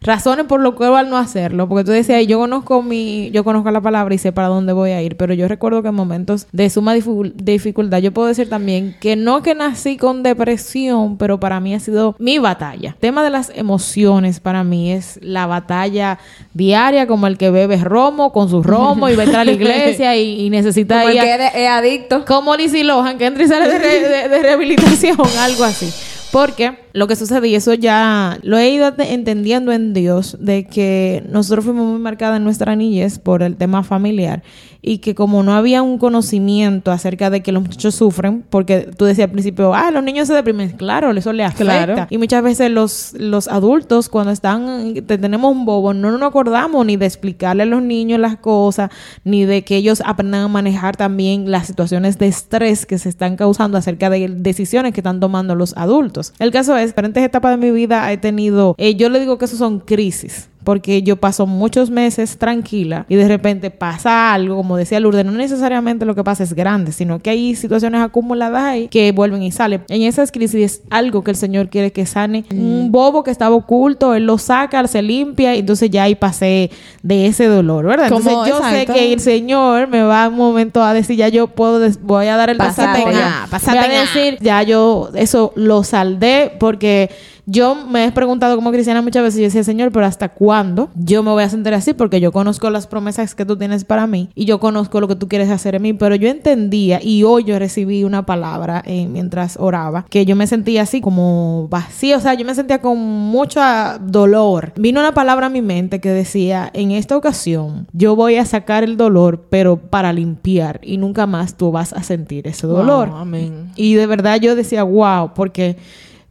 razones 0.00 0.46
por 0.46 0.60
lo 0.60 0.74
cual 0.76 1.10
no 1.10 1.16
hacerlo, 1.18 1.68
porque 1.68 1.84
tú 1.84 1.90
decías, 1.90 2.24
yo 2.26 2.38
conozco 2.38 2.82
mi, 2.82 3.30
yo 3.32 3.42
conozco 3.42 3.70
la 3.72 3.80
palabra 3.80 4.14
y 4.14 4.18
sé 4.18 4.30
para 4.32 4.46
dónde 4.48 4.72
voy 4.72 4.92
a 4.92 5.02
ir, 5.02 5.16
pero 5.16 5.34
yo 5.34 5.48
recuerdo 5.48 5.82
que 5.82 5.88
en 5.88 5.94
momentos 5.94 6.46
de 6.52 6.70
suma 6.70 6.94
dificu- 6.94 7.32
dificultad, 7.34 7.98
yo 7.98 8.12
puedo 8.12 8.28
decir 8.28 8.48
también 8.48 8.94
que 9.00 9.16
no 9.16 9.42
que 9.42 9.54
nací 9.56 9.96
con 9.96 10.22
depresión, 10.22 11.16
pero 11.18 11.40
para 11.40 11.58
mí 11.60 11.74
ha 11.74 11.80
sido 11.80 12.14
mi 12.18 12.38
batalla. 12.38 12.90
El 12.90 12.94
tema 12.96 13.24
de 13.24 13.30
las 13.30 13.50
emociones 13.54 14.38
para 14.40 14.62
mí 14.64 14.92
es 14.92 15.18
la 15.22 15.46
batalla 15.46 16.18
diaria, 16.54 17.06
como 17.06 17.26
el 17.26 17.36
que 17.36 17.50
bebe 17.50 17.76
romo 17.78 18.32
con 18.32 18.48
su 18.48 18.62
romo 18.62 19.08
y 19.08 19.16
va 19.16 19.22
a 19.22 19.26
entrar 19.26 19.42
a 19.42 19.44
la 19.46 19.52
iglesia 19.52 20.16
y, 20.16 20.42
y 20.46 20.50
necesita 20.50 20.96
Como 21.00 21.08
el 21.08 21.16
ir 21.16 21.22
que 21.22 21.34
es, 21.34 21.54
es 21.54 21.68
adicto. 21.68 22.24
como 22.24 22.54
Lizzie 22.56 22.84
Lohan, 22.84 23.18
que 23.18 23.26
entra 23.26 23.42
y 23.44 23.48
sale 23.48 23.68
de, 23.68 23.78
re- 23.78 24.08
de- 24.08 24.28
de 24.28 24.42
rehabilitación, 24.42 25.16
algo 25.40 25.64
así. 25.64 25.90
Porque 26.32 26.76
lo 26.92 27.06
que 27.06 27.16
sucede, 27.16 27.48
y 27.48 27.54
eso 27.54 27.72
ya 27.74 28.38
lo 28.42 28.58
he 28.58 28.68
ido 28.70 28.92
te- 28.92 29.14
entendiendo 29.14 29.72
en 29.72 29.94
Dios, 29.94 30.36
de 30.40 30.66
que 30.66 31.24
nosotros 31.30 31.64
fuimos 31.64 31.86
muy 31.86 31.98
marcadas 32.00 32.36
en 32.36 32.44
nuestra 32.44 32.76
niñez 32.76 33.18
por 33.18 33.42
el 33.42 33.56
tema 33.56 33.82
familiar 33.82 34.42
y 34.80 34.98
que 34.98 35.14
como 35.14 35.42
no 35.42 35.54
había 35.54 35.82
un 35.82 35.98
conocimiento 35.98 36.92
acerca 36.92 37.30
de 37.30 37.42
que 37.42 37.50
los 37.52 37.62
muchachos 37.62 37.94
sufren, 37.96 38.44
porque 38.48 38.88
tú 38.96 39.04
decías 39.06 39.26
al 39.26 39.32
principio, 39.32 39.74
ah, 39.74 39.90
los 39.90 40.04
niños 40.04 40.28
se 40.28 40.34
deprimen, 40.34 40.70
claro, 40.70 41.10
eso 41.10 41.32
les 41.32 41.46
afecta. 41.46 41.64
Claro. 41.84 42.06
Y 42.10 42.18
muchas 42.18 42.42
veces 42.42 42.70
los, 42.70 43.12
los 43.18 43.48
adultos, 43.48 44.08
cuando 44.08 44.30
están, 44.32 44.94
te- 45.06 45.18
tenemos 45.18 45.50
un 45.50 45.64
bobo, 45.64 45.94
no 45.94 46.12
nos 46.12 46.22
acordamos 46.22 46.86
ni 46.86 46.96
de 46.96 47.06
explicarle 47.06 47.64
a 47.64 47.66
los 47.66 47.82
niños 47.82 48.20
las 48.20 48.36
cosas, 48.36 48.90
ni 49.24 49.44
de 49.44 49.64
que 49.64 49.76
ellos 49.76 50.02
aprendan 50.06 50.42
a 50.42 50.48
manejar 50.48 50.96
también 50.96 51.50
las 51.50 51.66
situaciones 51.66 52.18
de 52.18 52.28
estrés 52.28 52.86
que 52.86 52.98
se 52.98 53.08
están 53.08 53.36
causando 53.36 53.78
acerca 53.78 54.10
de 54.10 54.28
decisiones 54.28 54.92
que 54.92 55.00
están 55.00 55.18
tomando 55.18 55.54
los 55.56 55.76
adultos. 55.76 56.32
El 56.38 56.50
caso 56.52 56.76
es, 56.76 56.90
diferentes 56.90 57.22
etapas 57.24 57.58
de 57.58 57.66
mi 57.66 57.72
vida 57.72 58.10
he 58.12 58.16
tenido, 58.18 58.74
eh, 58.78 58.94
yo 58.94 59.08
le 59.08 59.18
digo 59.20 59.38
que 59.38 59.46
eso 59.46 59.56
son 59.56 59.80
crisis 59.80 60.48
porque 60.68 61.02
yo 61.02 61.16
paso 61.16 61.46
muchos 61.46 61.88
meses 61.88 62.36
tranquila 62.36 63.06
y 63.08 63.16
de 63.16 63.26
repente 63.26 63.70
pasa 63.70 64.34
algo, 64.34 64.54
como 64.54 64.76
decía 64.76 65.00
Lourdes, 65.00 65.24
no 65.24 65.32
necesariamente 65.32 66.04
lo 66.04 66.14
que 66.14 66.22
pasa 66.22 66.42
es 66.44 66.52
grande, 66.52 66.92
sino 66.92 67.20
que 67.20 67.30
hay 67.30 67.54
situaciones 67.54 68.02
acumuladas 68.02 68.64
ahí 68.64 68.88
que 68.88 69.10
vuelven 69.12 69.42
y 69.42 69.50
salen. 69.50 69.82
En 69.88 70.02
esas 70.02 70.30
crisis 70.30 70.60
es 70.60 70.82
algo 70.90 71.24
que 71.24 71.30
el 71.30 71.38
Señor 71.38 71.70
quiere 71.70 71.90
que 71.90 72.04
sane. 72.04 72.44
Un 72.52 72.92
bobo 72.92 73.24
que 73.24 73.30
estaba 73.30 73.54
oculto, 73.56 74.12
Él 74.14 74.26
lo 74.26 74.36
saca, 74.36 74.86
se 74.86 75.00
limpia 75.00 75.56
y 75.56 75.60
entonces 75.60 75.88
ya 75.88 76.02
ahí 76.02 76.14
pasé 76.16 76.70
de 77.02 77.24
ese 77.24 77.46
dolor, 77.46 77.86
¿verdad? 77.86 78.08
Entonces 78.08 78.30
Como- 78.34 78.46
yo 78.46 78.58
exacto. 78.58 78.92
sé 78.92 78.98
que 79.00 79.12
el 79.14 79.20
Señor 79.20 79.88
me 79.88 80.02
va 80.02 80.24
a 80.24 80.28
un 80.28 80.36
momento 80.36 80.82
a 80.84 80.92
decir, 80.92 81.16
ya 81.16 81.28
yo 81.28 81.46
puedo, 81.46 81.80
voy 82.02 82.26
a 82.26 82.36
dar 82.36 82.50
el 82.50 82.58
Pásate 82.58 83.04
paso. 83.04 83.18
ya, 83.18 83.48
Voy 83.72 83.94
a 83.96 84.00
decir, 84.02 84.36
ya 84.42 84.62
yo 84.64 85.08
eso 85.14 85.50
lo 85.56 85.82
saldé 85.82 86.52
porque 86.60 87.08
yo 87.50 87.74
me 87.74 88.04
he 88.04 88.12
preguntado 88.12 88.56
como 88.56 88.70
cristiana 88.70 89.00
muchas 89.00 89.22
veces, 89.22 89.40
yo 89.40 89.44
decía, 89.44 89.64
Señor, 89.64 89.90
pero 89.90 90.04
¿hasta 90.04 90.28
cuándo 90.28 90.90
yo 90.94 91.22
me 91.22 91.30
voy 91.30 91.42
a 91.42 91.48
sentir 91.48 91.72
así? 91.72 91.94
Porque 91.94 92.20
yo 92.20 92.30
conozco 92.30 92.68
las 92.68 92.86
promesas 92.86 93.34
que 93.34 93.46
tú 93.46 93.56
tienes 93.56 93.84
para 93.84 94.06
mí 94.06 94.28
y 94.34 94.44
yo 94.44 94.60
conozco 94.60 95.00
lo 95.00 95.08
que 95.08 95.16
tú 95.16 95.28
quieres 95.28 95.48
hacer 95.48 95.74
en 95.74 95.80
mí, 95.82 95.94
pero 95.94 96.14
yo 96.14 96.28
entendía 96.28 97.00
y 97.02 97.22
hoy 97.22 97.44
yo 97.44 97.58
recibí 97.58 98.04
una 98.04 98.26
palabra 98.26 98.82
eh, 98.84 99.08
mientras 99.08 99.56
oraba, 99.56 100.04
que 100.10 100.26
yo 100.26 100.36
me 100.36 100.46
sentía 100.46 100.82
así 100.82 101.00
como 101.00 101.68
vacío, 101.70 102.18
o 102.18 102.20
sea, 102.20 102.34
yo 102.34 102.44
me 102.44 102.54
sentía 102.54 102.82
con 102.82 102.98
mucho 102.98 103.60
ah, 103.62 103.98
dolor. 103.98 104.74
Vino 104.76 105.00
una 105.00 105.14
palabra 105.14 105.46
a 105.46 105.50
mi 105.50 105.62
mente 105.62 106.02
que 106.02 106.10
decía, 106.10 106.70
en 106.74 106.90
esta 106.90 107.16
ocasión 107.16 107.86
yo 107.94 108.14
voy 108.14 108.36
a 108.36 108.44
sacar 108.44 108.84
el 108.84 108.98
dolor, 108.98 109.46
pero 109.48 109.78
para 109.78 110.12
limpiar 110.12 110.80
y 110.82 110.98
nunca 110.98 111.26
más 111.26 111.54
tú 111.54 111.72
vas 111.72 111.94
a 111.94 112.02
sentir 112.02 112.46
ese 112.46 112.66
dolor. 112.66 113.08
Wow, 113.08 113.16
amén. 113.16 113.72
Y 113.74 113.94
de 113.94 114.06
verdad 114.06 114.38
yo 114.38 114.54
decía, 114.54 114.82
wow, 114.82 115.32
porque 115.34 115.78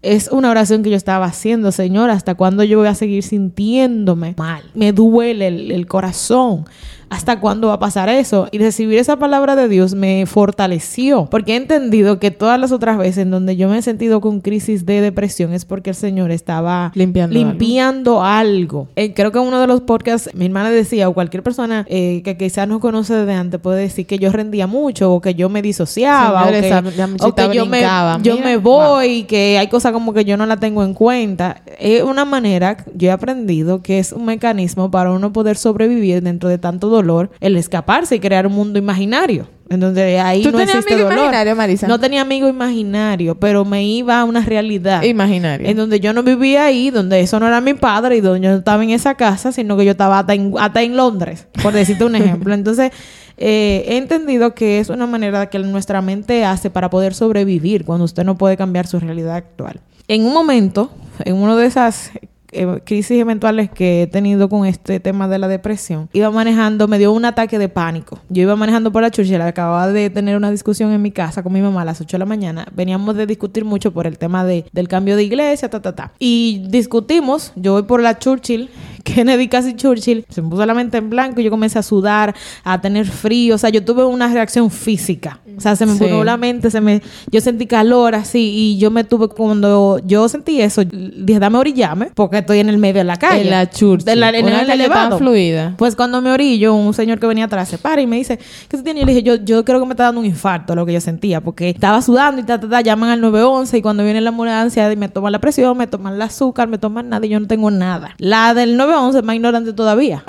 es 0.02 0.30
una 0.32 0.52
oración 0.52 0.84
que 0.84 0.90
yo 0.90 0.96
estaba 0.96 1.26
haciendo, 1.26 1.72
Señor, 1.72 2.10
¿hasta 2.10 2.36
cuándo 2.36 2.64
yo 2.64 2.80
voy 2.80 2.88
a 2.88 2.96
seguir 2.96 3.24
sintiéndome 3.24 4.36
mal? 4.38 4.64
Me 4.76 4.92
duele 4.92 5.48
el, 5.48 5.72
el 5.72 5.88
corazón. 5.88 6.66
¿Hasta 7.10 7.40
cuándo 7.40 7.70
va 7.70 7.76
a 7.76 7.80
pasar 7.80 8.10
eso? 8.10 8.48
Y 8.52 8.58
recibir 8.58 8.98
esa 8.98 9.18
palabra 9.18 9.56
de 9.56 9.70
Dios 9.70 9.96
me 9.96 10.26
fortaleció, 10.26 11.28
porque 11.32 11.54
he 11.54 11.56
entendido 11.56 12.20
que 12.20 12.32
todas 12.32 12.60
las 12.60 12.72
otras 12.72 12.98
veces 12.98 13.20
en 13.20 13.32
donde 13.32 13.56
yo 13.56 13.70
me 13.70 13.78
he 13.78 13.82
sentido 13.82 14.22
con 14.22 14.42
crisis 14.42 14.86
de 14.86 15.02
depresión 15.02 15.54
es 15.54 15.66
porque 15.66 15.92
el 15.92 15.96
Señor 15.96 16.32
estaba 16.32 16.92
Limpiando 16.96 17.38
limpiando 17.38 18.24
algo. 18.24 18.88
Eh, 18.96 19.14
creo 19.14 19.32
que 19.32 19.40
en 19.40 19.46
uno 19.46 19.62
de 19.62 19.68
los 19.68 19.82
podcasts 19.82 20.30
mi 20.34 20.46
hermana 20.46 20.70
decía, 20.70 21.08
o 21.10 21.14
cualquier 21.14 21.44
persona 21.44 21.86
eh, 21.90 22.22
que 22.24 22.38
quizás 22.38 22.68
no 22.68 22.80
conoce 22.80 23.14
desde 23.14 23.34
antes 23.34 23.60
puede 23.60 23.82
decir 23.82 24.06
que 24.06 24.20
yo 24.20 24.32
rendía 24.32 24.68
mucho, 24.68 25.14
o 25.14 25.22
que 25.22 25.36
yo 25.36 25.50
me 25.50 25.62
disociaba, 25.62 26.46
o 26.46 26.52
que, 26.52 26.74
o 27.22 27.54
yo, 27.54 27.66
me, 27.66 27.78
brincaba. 27.78 28.20
yo 28.22 28.36
Mira, 28.36 28.46
me 28.46 28.58
voy, 28.58 29.24
que 29.24 29.58
hay 29.58 29.68
cosas 29.68 29.94
como 29.94 30.14
que 30.14 30.26
yo 30.26 30.38
no 30.38 30.46
la 30.46 30.58
tengo 30.58 30.84
en 30.84 30.94
cuenta. 30.94 31.62
Es 31.80 32.04
una 32.04 32.26
manera, 32.26 32.78
yo 32.94 33.10
he 33.10 33.12
aprendido 33.12 33.82
que 33.82 34.00
es 34.00 34.12
un 34.12 34.26
mecanismo 34.26 34.92
para 34.92 35.12
uno 35.12 35.32
poder 35.32 35.58
sobrevivir 35.58 36.22
dentro 36.22 36.50
de 36.50 36.58
tanto 36.58 36.90
dolor, 36.90 36.97
el 37.40 37.56
escaparse 37.58 38.16
y 38.16 38.20
crear 38.20 38.48
un 38.48 38.54
mundo 38.54 38.80
imaginario. 38.80 39.48
En 39.70 39.82
donde 39.82 40.18
ahí 40.20 40.44
¿Tú 40.44 40.52
no 40.52 40.60
tenías 40.60 40.78
existe 40.78 40.94
amigo 40.94 41.10
dolor. 41.10 41.24
imaginario, 41.26 41.56
Marisa? 41.56 41.88
No 41.88 42.00
tenía 42.00 42.22
amigo 42.22 42.48
imaginario, 42.48 43.36
pero 43.38 43.66
me 43.66 43.84
iba 43.84 44.22
a 44.22 44.24
una 44.24 44.40
realidad 44.42 45.04
Imaginario. 45.04 45.68
en 45.68 45.76
donde 45.76 46.00
yo 46.00 46.14
no 46.14 46.24
vivía 46.24 46.64
ahí, 46.66 46.90
donde 46.90 47.20
eso 47.20 47.38
no 47.40 47.48
era 47.48 47.60
mi 47.60 47.74
padre 47.74 48.16
y 48.16 48.22
donde 48.22 48.46
yo 48.46 48.52
no 48.52 48.58
estaba 48.60 48.82
en 48.84 48.92
esa 48.92 49.16
casa, 49.16 49.52
sino 49.52 49.76
que 49.76 49.84
yo 49.84 49.92
estaba 49.92 50.20
hasta 50.20 50.34
en, 50.36 50.54
hasta 50.58 50.82
en 50.84 50.96
Londres, 50.96 51.48
por 51.62 51.74
decirte 51.74 52.06
un 52.06 52.16
ejemplo. 52.16 52.54
Entonces, 52.54 52.92
eh, 53.36 53.84
he 53.90 53.98
entendido 53.98 54.56
que 54.56 54.80
es 54.80 54.90
una 54.90 55.06
manera 55.06 55.48
que 55.50 55.60
nuestra 55.60 56.02
mente 56.02 56.46
hace 56.46 56.70
para 56.70 56.90
poder 56.90 57.14
sobrevivir 57.14 57.84
cuando 57.84 58.06
usted 58.06 58.24
no 58.24 58.38
puede 58.38 58.56
cambiar 58.56 58.88
su 58.88 59.00
realidad 59.02 59.36
actual. 59.36 59.82
En 60.08 60.26
un 60.26 60.34
momento, 60.34 60.92
en 61.26 61.36
una 61.36 61.58
de 61.58 61.66
esas 61.66 62.12
eh, 62.52 62.80
crisis 62.86 63.20
eventuales 63.20 63.70
que 63.70 64.04
he 64.04 64.08
tenido 64.08 64.50
con 64.50 64.66
este 64.66 65.00
tema 65.00 65.28
de 65.28 65.40
la 65.40 65.48
depresión, 65.48 66.10
iba 66.14 66.32
manejando, 66.32 66.88
me 66.88 66.98
dio 66.98 67.12
un 67.12 67.26
ataque 67.26 67.60
de 67.60 67.70
pánico. 67.70 68.20
Yo 68.30 68.44
iba 68.44 68.56
manejando 68.56 68.92
por 68.92 69.02
la 69.02 69.12
Churchill, 69.12 69.42
acababa 69.42 69.88
de 69.88 70.10
tener 70.10 70.38
una 70.38 70.52
discusión 70.52 70.92
en 70.92 71.02
mi 71.02 71.12
casa 71.12 71.44
con 71.44 71.54
mi 71.54 71.62
mamá 71.62 71.82
a 71.82 71.86
las 71.86 72.02
8 72.02 72.16
de 72.16 72.20
la 72.20 72.26
mañana. 72.26 72.68
Veníamos 72.74 73.16
de 73.16 73.26
discutir 73.26 73.66
mucho 73.66 73.92
por 73.92 74.08
el 74.08 74.18
tema 74.18 74.46
de, 74.46 74.66
del 74.72 74.88
cambio 74.88 75.16
de 75.16 75.24
iglesia, 75.24 75.70
ta, 75.70 75.82
ta, 75.82 75.96
ta. 75.96 76.14
Y 76.20 76.64
discutimos, 76.70 77.52
yo 77.56 77.74
voy 77.74 77.84
por 77.84 78.02
la 78.02 78.18
Churchill, 78.18 78.70
Kennedy 79.16 79.48
casi 79.48 79.74
Churchill, 79.76 80.26
se 80.30 80.42
me 80.42 80.50
puso 80.50 80.66
la 80.66 80.74
mente 80.74 80.98
en 80.98 81.10
blanco 81.10 81.40
y 81.42 81.44
yo 81.44 81.50
comencé 81.50 81.80
a 81.80 81.84
sudar, 81.84 82.36
a 82.64 82.82
tener 82.82 83.06
frío, 83.08 83.56
o 83.56 83.58
sea, 83.58 83.70
yo 83.70 83.84
tuve 83.84 84.04
una 84.06 84.28
reacción 84.28 84.70
física. 84.70 85.40
O 85.58 85.62
sea, 85.62 85.76
se 85.76 85.86
me 85.86 85.94
Sí. 85.94 86.00
puso 86.00 86.24
la 86.24 86.38
mente, 86.38 86.70
se 86.70 86.82
me, 86.82 87.02
yo 87.32 87.42
sentí 87.42 87.66
calor 87.66 88.14
así 88.16 88.40
y 88.54 88.78
yo 88.78 88.92
me 88.92 89.04
tuve, 89.04 89.28
cuando 89.30 90.00
yo 90.06 90.28
sentí 90.30 90.62
eso, 90.62 90.84
dije, 90.84 91.40
dame 91.40 91.58
orillame, 91.58 92.12
porque 92.14 92.40
estoy 92.40 92.60
en 92.60 92.70
el 92.70 92.78
medio 92.78 92.96
de 93.00 93.04
la 93.06 93.18
calle. 93.18 93.42
En 93.42 93.50
la 93.50 93.70
Churchill. 93.70 94.10
En, 94.10 94.20
la- 94.20 94.30
en 94.30 94.46
Una 94.46 94.62
el 94.62 94.68
calle 94.68 94.90
tan 94.90 95.18
fluida. 95.18 95.74
Pues 95.78 95.96
cuando 95.96 96.22
me 96.22 96.32
orillo, 96.32 96.74
un 96.76 96.94
señor 96.94 97.20
que 97.20 97.28
venía 97.28 97.46
atrás 97.46 97.70
se 97.70 97.78
para 97.78 98.02
y 98.02 98.08
me 98.08 98.18
dice, 98.18 98.38
¿qué 98.68 98.78
se 98.78 98.84
tiene? 98.84 99.02
Y 99.02 99.06
le 99.06 99.14
dije, 99.14 99.24
yo, 99.24 99.36
yo 99.36 99.64
creo 99.66 99.80
que 99.80 99.86
me 99.86 99.94
está 99.94 100.04
dando 100.04 100.20
un 100.22 100.26
infarto, 100.28 100.76
lo 100.76 100.86
que 100.86 100.94
yo 100.94 101.02
sentía, 101.02 101.42
porque 101.42 101.70
estaba 101.70 102.02
sudando 102.02 102.42
y 102.42 102.44
ta, 102.44 102.60
ta, 102.60 102.68
ta, 102.70 102.82
llaman 102.82 103.10
al 103.10 103.22
911 103.22 103.78
y 103.78 103.82
cuando 103.82 104.04
viene 104.04 104.22
la 104.22 104.30
ambulancia 104.30 104.94
me 104.98 105.10
toman 105.10 105.32
la 105.32 105.40
presión, 105.40 105.78
me 105.78 105.88
toman 105.88 106.16
el 106.16 106.22
azúcar, 106.22 106.68
me 106.68 106.78
toman 106.78 107.10
nada 107.10 107.26
y 107.26 107.30
yo 107.30 107.40
no 107.40 107.48
tengo 107.48 107.72
nada. 107.72 108.16
La 108.18 108.54
del 108.54 108.78
911 108.78 108.97
es 109.06 109.24
más 109.24 109.36
ignorante 109.36 109.74
todavía. 109.74 110.24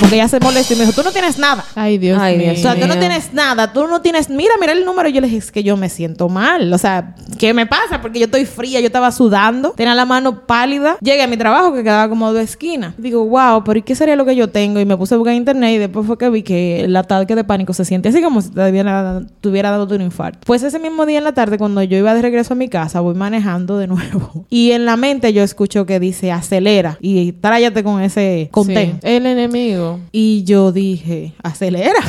Porque 0.00 0.14
ella 0.14 0.28
se 0.28 0.40
molesta 0.40 0.72
y 0.72 0.76
me 0.76 0.86
dijo, 0.86 0.94
tú 0.98 1.06
no 1.06 1.12
tienes 1.12 1.38
nada. 1.38 1.64
Ay, 1.74 1.98
Dios 1.98 2.18
Ay, 2.20 2.38
mío. 2.38 2.52
O 2.52 2.56
sea, 2.56 2.74
tú 2.74 2.86
no 2.86 2.98
tienes 2.98 3.34
nada, 3.34 3.72
tú 3.72 3.86
no 3.86 4.00
tienes, 4.00 4.30
mira, 4.30 4.54
mira 4.58 4.72
el 4.72 4.84
número. 4.84 5.08
Y 5.08 5.12
yo 5.12 5.20
le 5.20 5.26
dije, 5.26 5.38
es 5.38 5.52
que 5.52 5.62
yo 5.62 5.76
me 5.76 5.88
siento 5.90 6.28
mal. 6.28 6.72
O 6.72 6.78
sea, 6.78 7.14
¿qué 7.38 7.52
me 7.52 7.66
pasa? 7.66 8.00
Porque 8.00 8.18
yo 8.18 8.24
estoy 8.24 8.46
fría, 8.46 8.80
yo 8.80 8.86
estaba 8.86 9.12
sudando, 9.12 9.72
tenía 9.76 9.94
la 9.94 10.06
mano 10.06 10.46
pálida. 10.46 10.96
Llegué 11.02 11.22
a 11.22 11.26
mi 11.26 11.36
trabajo 11.36 11.74
que 11.74 11.82
quedaba 11.82 12.08
como 12.08 12.26
a 12.26 12.32
dos 12.32 12.42
esquinas. 12.42 12.94
Digo, 12.96 13.24
wow, 13.26 13.62
pero 13.62 13.78
¿y 13.78 13.82
qué 13.82 13.94
sería 13.94 14.16
lo 14.16 14.24
que 14.24 14.34
yo 14.34 14.48
tengo? 14.48 14.80
Y 14.80 14.86
me 14.86 14.96
puse 14.96 15.14
a 15.14 15.18
buscar 15.18 15.32
en 15.32 15.38
internet 15.38 15.74
y 15.74 15.78
después 15.78 16.06
fue 16.06 16.16
que 16.16 16.30
vi 16.30 16.42
que 16.42 16.80
el 16.84 16.96
ataque 16.96 17.34
de 17.34 17.44
pánico 17.44 17.74
se 17.74 17.84
siente 17.84 18.08
así 18.08 18.22
como 18.22 18.40
si 18.40 18.50
te 18.50 18.70
hubiera, 18.70 19.20
tuviera 19.40 19.70
dado 19.70 19.94
un 19.94 20.02
infarto. 20.02 20.38
Pues 20.46 20.62
ese 20.62 20.78
mismo 20.78 21.04
día 21.04 21.18
en 21.18 21.24
la 21.24 21.32
tarde, 21.32 21.58
cuando 21.58 21.82
yo 21.82 21.98
iba 21.98 22.14
de 22.14 22.22
regreso 22.22 22.54
a 22.54 22.56
mi 22.56 22.68
casa, 22.68 23.00
voy 23.00 23.14
manejando 23.14 23.76
de 23.76 23.86
nuevo. 23.88 24.46
Y 24.48 24.72
en 24.72 24.86
la 24.86 24.96
mente 24.96 25.32
yo 25.32 25.42
escucho 25.42 25.84
que 25.84 26.00
dice, 26.00 26.32
acelera 26.32 26.96
y 27.00 27.32
tráyate 27.32 27.82
con 27.84 28.00
ese 28.00 28.48
contén. 28.50 28.92
Sí, 28.92 28.98
El 29.02 29.26
enemigo. 29.26 29.89
Y 30.12 30.44
yo 30.44 30.72
dije, 30.72 31.34
acelera. 31.42 32.00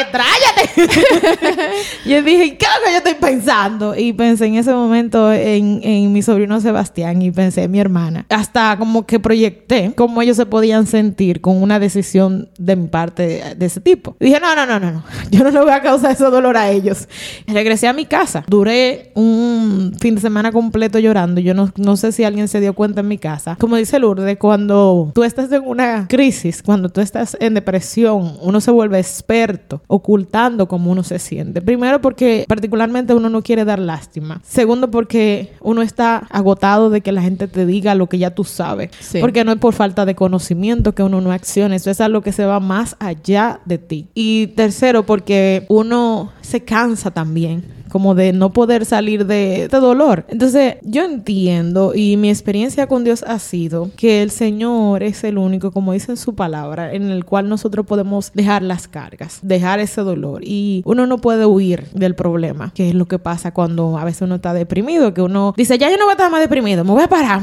Estrállate. 0.00 0.70
yo 2.06 2.22
dije, 2.22 2.56
¿qué 2.56 2.66
es 2.66 2.70
lo 2.78 2.84
que 2.84 2.90
yo 2.90 2.96
estoy 2.98 3.14
pensando? 3.14 3.96
Y 3.96 4.12
pensé 4.12 4.46
en 4.46 4.56
ese 4.56 4.72
momento 4.72 5.32
en, 5.32 5.80
en 5.82 6.12
mi 6.12 6.22
sobrino 6.22 6.60
Sebastián 6.60 7.22
y 7.22 7.30
pensé 7.30 7.64
en 7.64 7.70
mi 7.70 7.80
hermana. 7.80 8.26
Hasta 8.28 8.76
como 8.78 9.06
que 9.06 9.20
proyecté 9.20 9.92
cómo 9.96 10.22
ellos 10.22 10.36
se 10.36 10.46
podían 10.46 10.86
sentir 10.86 11.40
con 11.40 11.62
una 11.62 11.78
decisión 11.78 12.48
de 12.58 12.76
mi 12.76 12.88
parte 12.88 13.26
de, 13.26 13.54
de 13.54 13.66
ese 13.66 13.80
tipo. 13.80 14.16
Y 14.20 14.26
dije, 14.26 14.40
no, 14.40 14.54
no, 14.54 14.66
no, 14.66 14.80
no, 14.80 14.92
no. 14.92 15.04
Yo 15.30 15.42
no 15.44 15.50
le 15.50 15.60
voy 15.60 15.72
a 15.72 15.82
causar 15.82 16.12
ese 16.12 16.24
dolor 16.24 16.56
a 16.56 16.70
ellos. 16.70 17.08
Regresé 17.46 17.88
a 17.88 17.92
mi 17.92 18.06
casa. 18.06 18.44
Duré 18.46 19.12
un 19.14 19.94
fin 20.00 20.14
de 20.14 20.20
semana 20.20 20.52
completo 20.52 20.98
llorando. 20.98 21.40
Yo 21.40 21.54
no, 21.54 21.72
no 21.76 21.96
sé 21.96 22.12
si 22.12 22.24
alguien 22.24 22.48
se 22.48 22.60
dio 22.60 22.74
cuenta 22.74 23.00
en 23.00 23.08
mi 23.08 23.18
casa. 23.18 23.56
Como 23.58 23.76
dice 23.76 23.98
Lourdes, 23.98 24.36
cuando 24.38 25.10
tú 25.14 25.24
estás 25.24 25.50
en 25.52 25.62
una 25.66 26.06
crisis, 26.14 26.62
cuando 26.62 26.90
tú 26.90 27.00
estás 27.00 27.36
en 27.40 27.54
depresión, 27.54 28.36
uno 28.40 28.60
se 28.60 28.70
vuelve 28.70 29.00
experto 29.00 29.82
ocultando 29.88 30.68
cómo 30.68 30.92
uno 30.92 31.02
se 31.02 31.18
siente. 31.18 31.60
Primero 31.60 32.00
porque 32.00 32.44
particularmente 32.46 33.14
uno 33.14 33.28
no 33.28 33.42
quiere 33.42 33.64
dar 33.64 33.80
lástima. 33.80 34.40
Segundo 34.44 34.92
porque 34.92 35.54
uno 35.60 35.82
está 35.82 36.18
agotado 36.30 36.88
de 36.88 37.00
que 37.00 37.10
la 37.10 37.20
gente 37.20 37.48
te 37.48 37.66
diga 37.66 37.96
lo 37.96 38.06
que 38.08 38.18
ya 38.18 38.30
tú 38.32 38.44
sabes. 38.44 38.90
Sí. 39.00 39.18
Porque 39.20 39.44
no 39.44 39.50
es 39.50 39.58
por 39.58 39.74
falta 39.74 40.04
de 40.04 40.14
conocimiento 40.14 40.94
que 40.94 41.02
uno 41.02 41.20
no 41.20 41.32
acciona. 41.32 41.74
Eso 41.74 41.90
es 41.90 42.00
algo 42.00 42.20
que 42.20 42.30
se 42.30 42.44
va 42.44 42.60
más 42.60 42.94
allá 43.00 43.60
de 43.64 43.78
ti. 43.78 44.06
Y 44.14 44.48
tercero 44.48 45.04
porque 45.04 45.66
uno 45.68 46.32
se 46.42 46.60
cansa 46.62 47.10
también 47.10 47.64
como 47.94 48.16
de 48.16 48.32
no 48.32 48.52
poder 48.52 48.84
salir 48.86 49.24
de, 49.24 49.68
de 49.68 49.78
dolor. 49.78 50.24
Entonces, 50.28 50.78
yo 50.82 51.04
entiendo 51.04 51.92
y 51.94 52.16
mi 52.16 52.28
experiencia 52.28 52.88
con 52.88 53.04
Dios 53.04 53.22
ha 53.24 53.38
sido 53.38 53.88
que 53.96 54.20
el 54.20 54.32
Señor 54.32 55.04
es 55.04 55.22
el 55.22 55.38
único, 55.38 55.70
como 55.70 55.92
dice 55.92 56.10
en 56.10 56.16
su 56.16 56.34
palabra, 56.34 56.92
en 56.92 57.04
el 57.08 57.24
cual 57.24 57.48
nosotros 57.48 57.86
podemos 57.86 58.32
dejar 58.34 58.62
las 58.64 58.88
cargas, 58.88 59.38
dejar 59.42 59.78
ese 59.78 60.00
dolor. 60.00 60.42
Y 60.44 60.82
uno 60.86 61.06
no 61.06 61.18
puede 61.18 61.46
huir 61.46 61.84
del 61.94 62.16
problema, 62.16 62.72
que 62.74 62.88
es 62.88 62.96
lo 62.96 63.06
que 63.06 63.20
pasa 63.20 63.54
cuando 63.54 63.96
a 63.96 64.04
veces 64.04 64.22
uno 64.22 64.34
está 64.34 64.52
deprimido, 64.54 65.14
que 65.14 65.22
uno 65.22 65.54
dice, 65.56 65.78
ya 65.78 65.88
yo 65.88 65.96
no 65.96 66.04
voy 66.06 66.10
a 66.10 66.14
estar 66.14 66.32
más 66.32 66.40
deprimido, 66.40 66.82
me 66.82 66.90
voy 66.90 67.04
a 67.04 67.08
parar. 67.08 67.42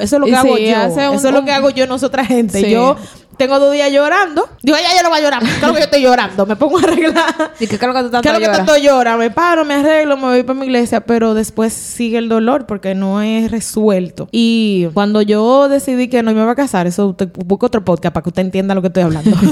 Eso 0.00 0.16
es 0.16 0.20
lo 0.20 0.26
que 0.26 0.30
hago 0.36 0.54
yo. 0.70 0.92
un- 1.10 1.14
Eso 1.16 1.28
es 1.28 1.34
lo 1.34 1.44
que 1.44 1.50
hago 1.50 1.70
yo, 1.70 1.88
nosotras 1.88 2.28
gente. 2.28 2.60
Sí. 2.60 2.70
Yo 2.70 2.94
tengo 3.38 3.58
dos 3.58 3.72
días 3.72 3.90
llorando. 3.90 4.48
Digo, 4.62 4.76
ya 4.76 4.96
yo 4.96 5.02
no 5.02 5.10
voy 5.10 5.18
a 5.18 5.22
llorar. 5.22 5.42
Claro 5.58 5.74
que 5.74 5.80
yo 5.80 5.84
estoy 5.84 6.02
llorando. 6.02 6.46
Me 6.46 6.56
pongo 6.56 6.78
a 6.78 6.82
arreglar. 6.82 7.52
¿Y 7.58 7.66
qué 7.66 7.78
creo 7.78 7.94
que 7.94 8.02
tú 8.02 8.10
tanto 8.10 8.22
¿Qué 8.22 8.28
es 8.28 8.34
lo 8.34 8.40
que 8.40 8.56
tanto 8.56 8.76
llora? 8.76 9.16
Me 9.16 9.30
paro, 9.30 9.64
me 9.64 9.74
arreglo, 9.74 10.16
me 10.16 10.24
voy 10.24 10.42
para 10.42 10.58
mi 10.58 10.66
iglesia, 10.66 11.00
pero 11.00 11.34
después 11.34 11.72
sigue 11.72 12.18
el 12.18 12.28
dolor 12.28 12.66
porque 12.66 12.94
no 12.94 13.22
es 13.22 13.50
resuelto. 13.50 14.28
Y 14.32 14.86
cuando 14.94 15.22
yo 15.22 15.68
decidí 15.68 16.08
que 16.08 16.22
no 16.22 16.32
me 16.34 16.42
iba 16.42 16.50
a 16.50 16.56
casar, 16.56 16.86
eso 16.86 17.14
te 17.14 17.26
busco 17.26 17.66
otro 17.66 17.84
podcast 17.84 18.12
para 18.12 18.22
que 18.22 18.30
usted 18.30 18.42
entienda 18.42 18.74
lo 18.74 18.82
que 18.82 18.88
estoy 18.88 19.04
hablando. 19.04 19.36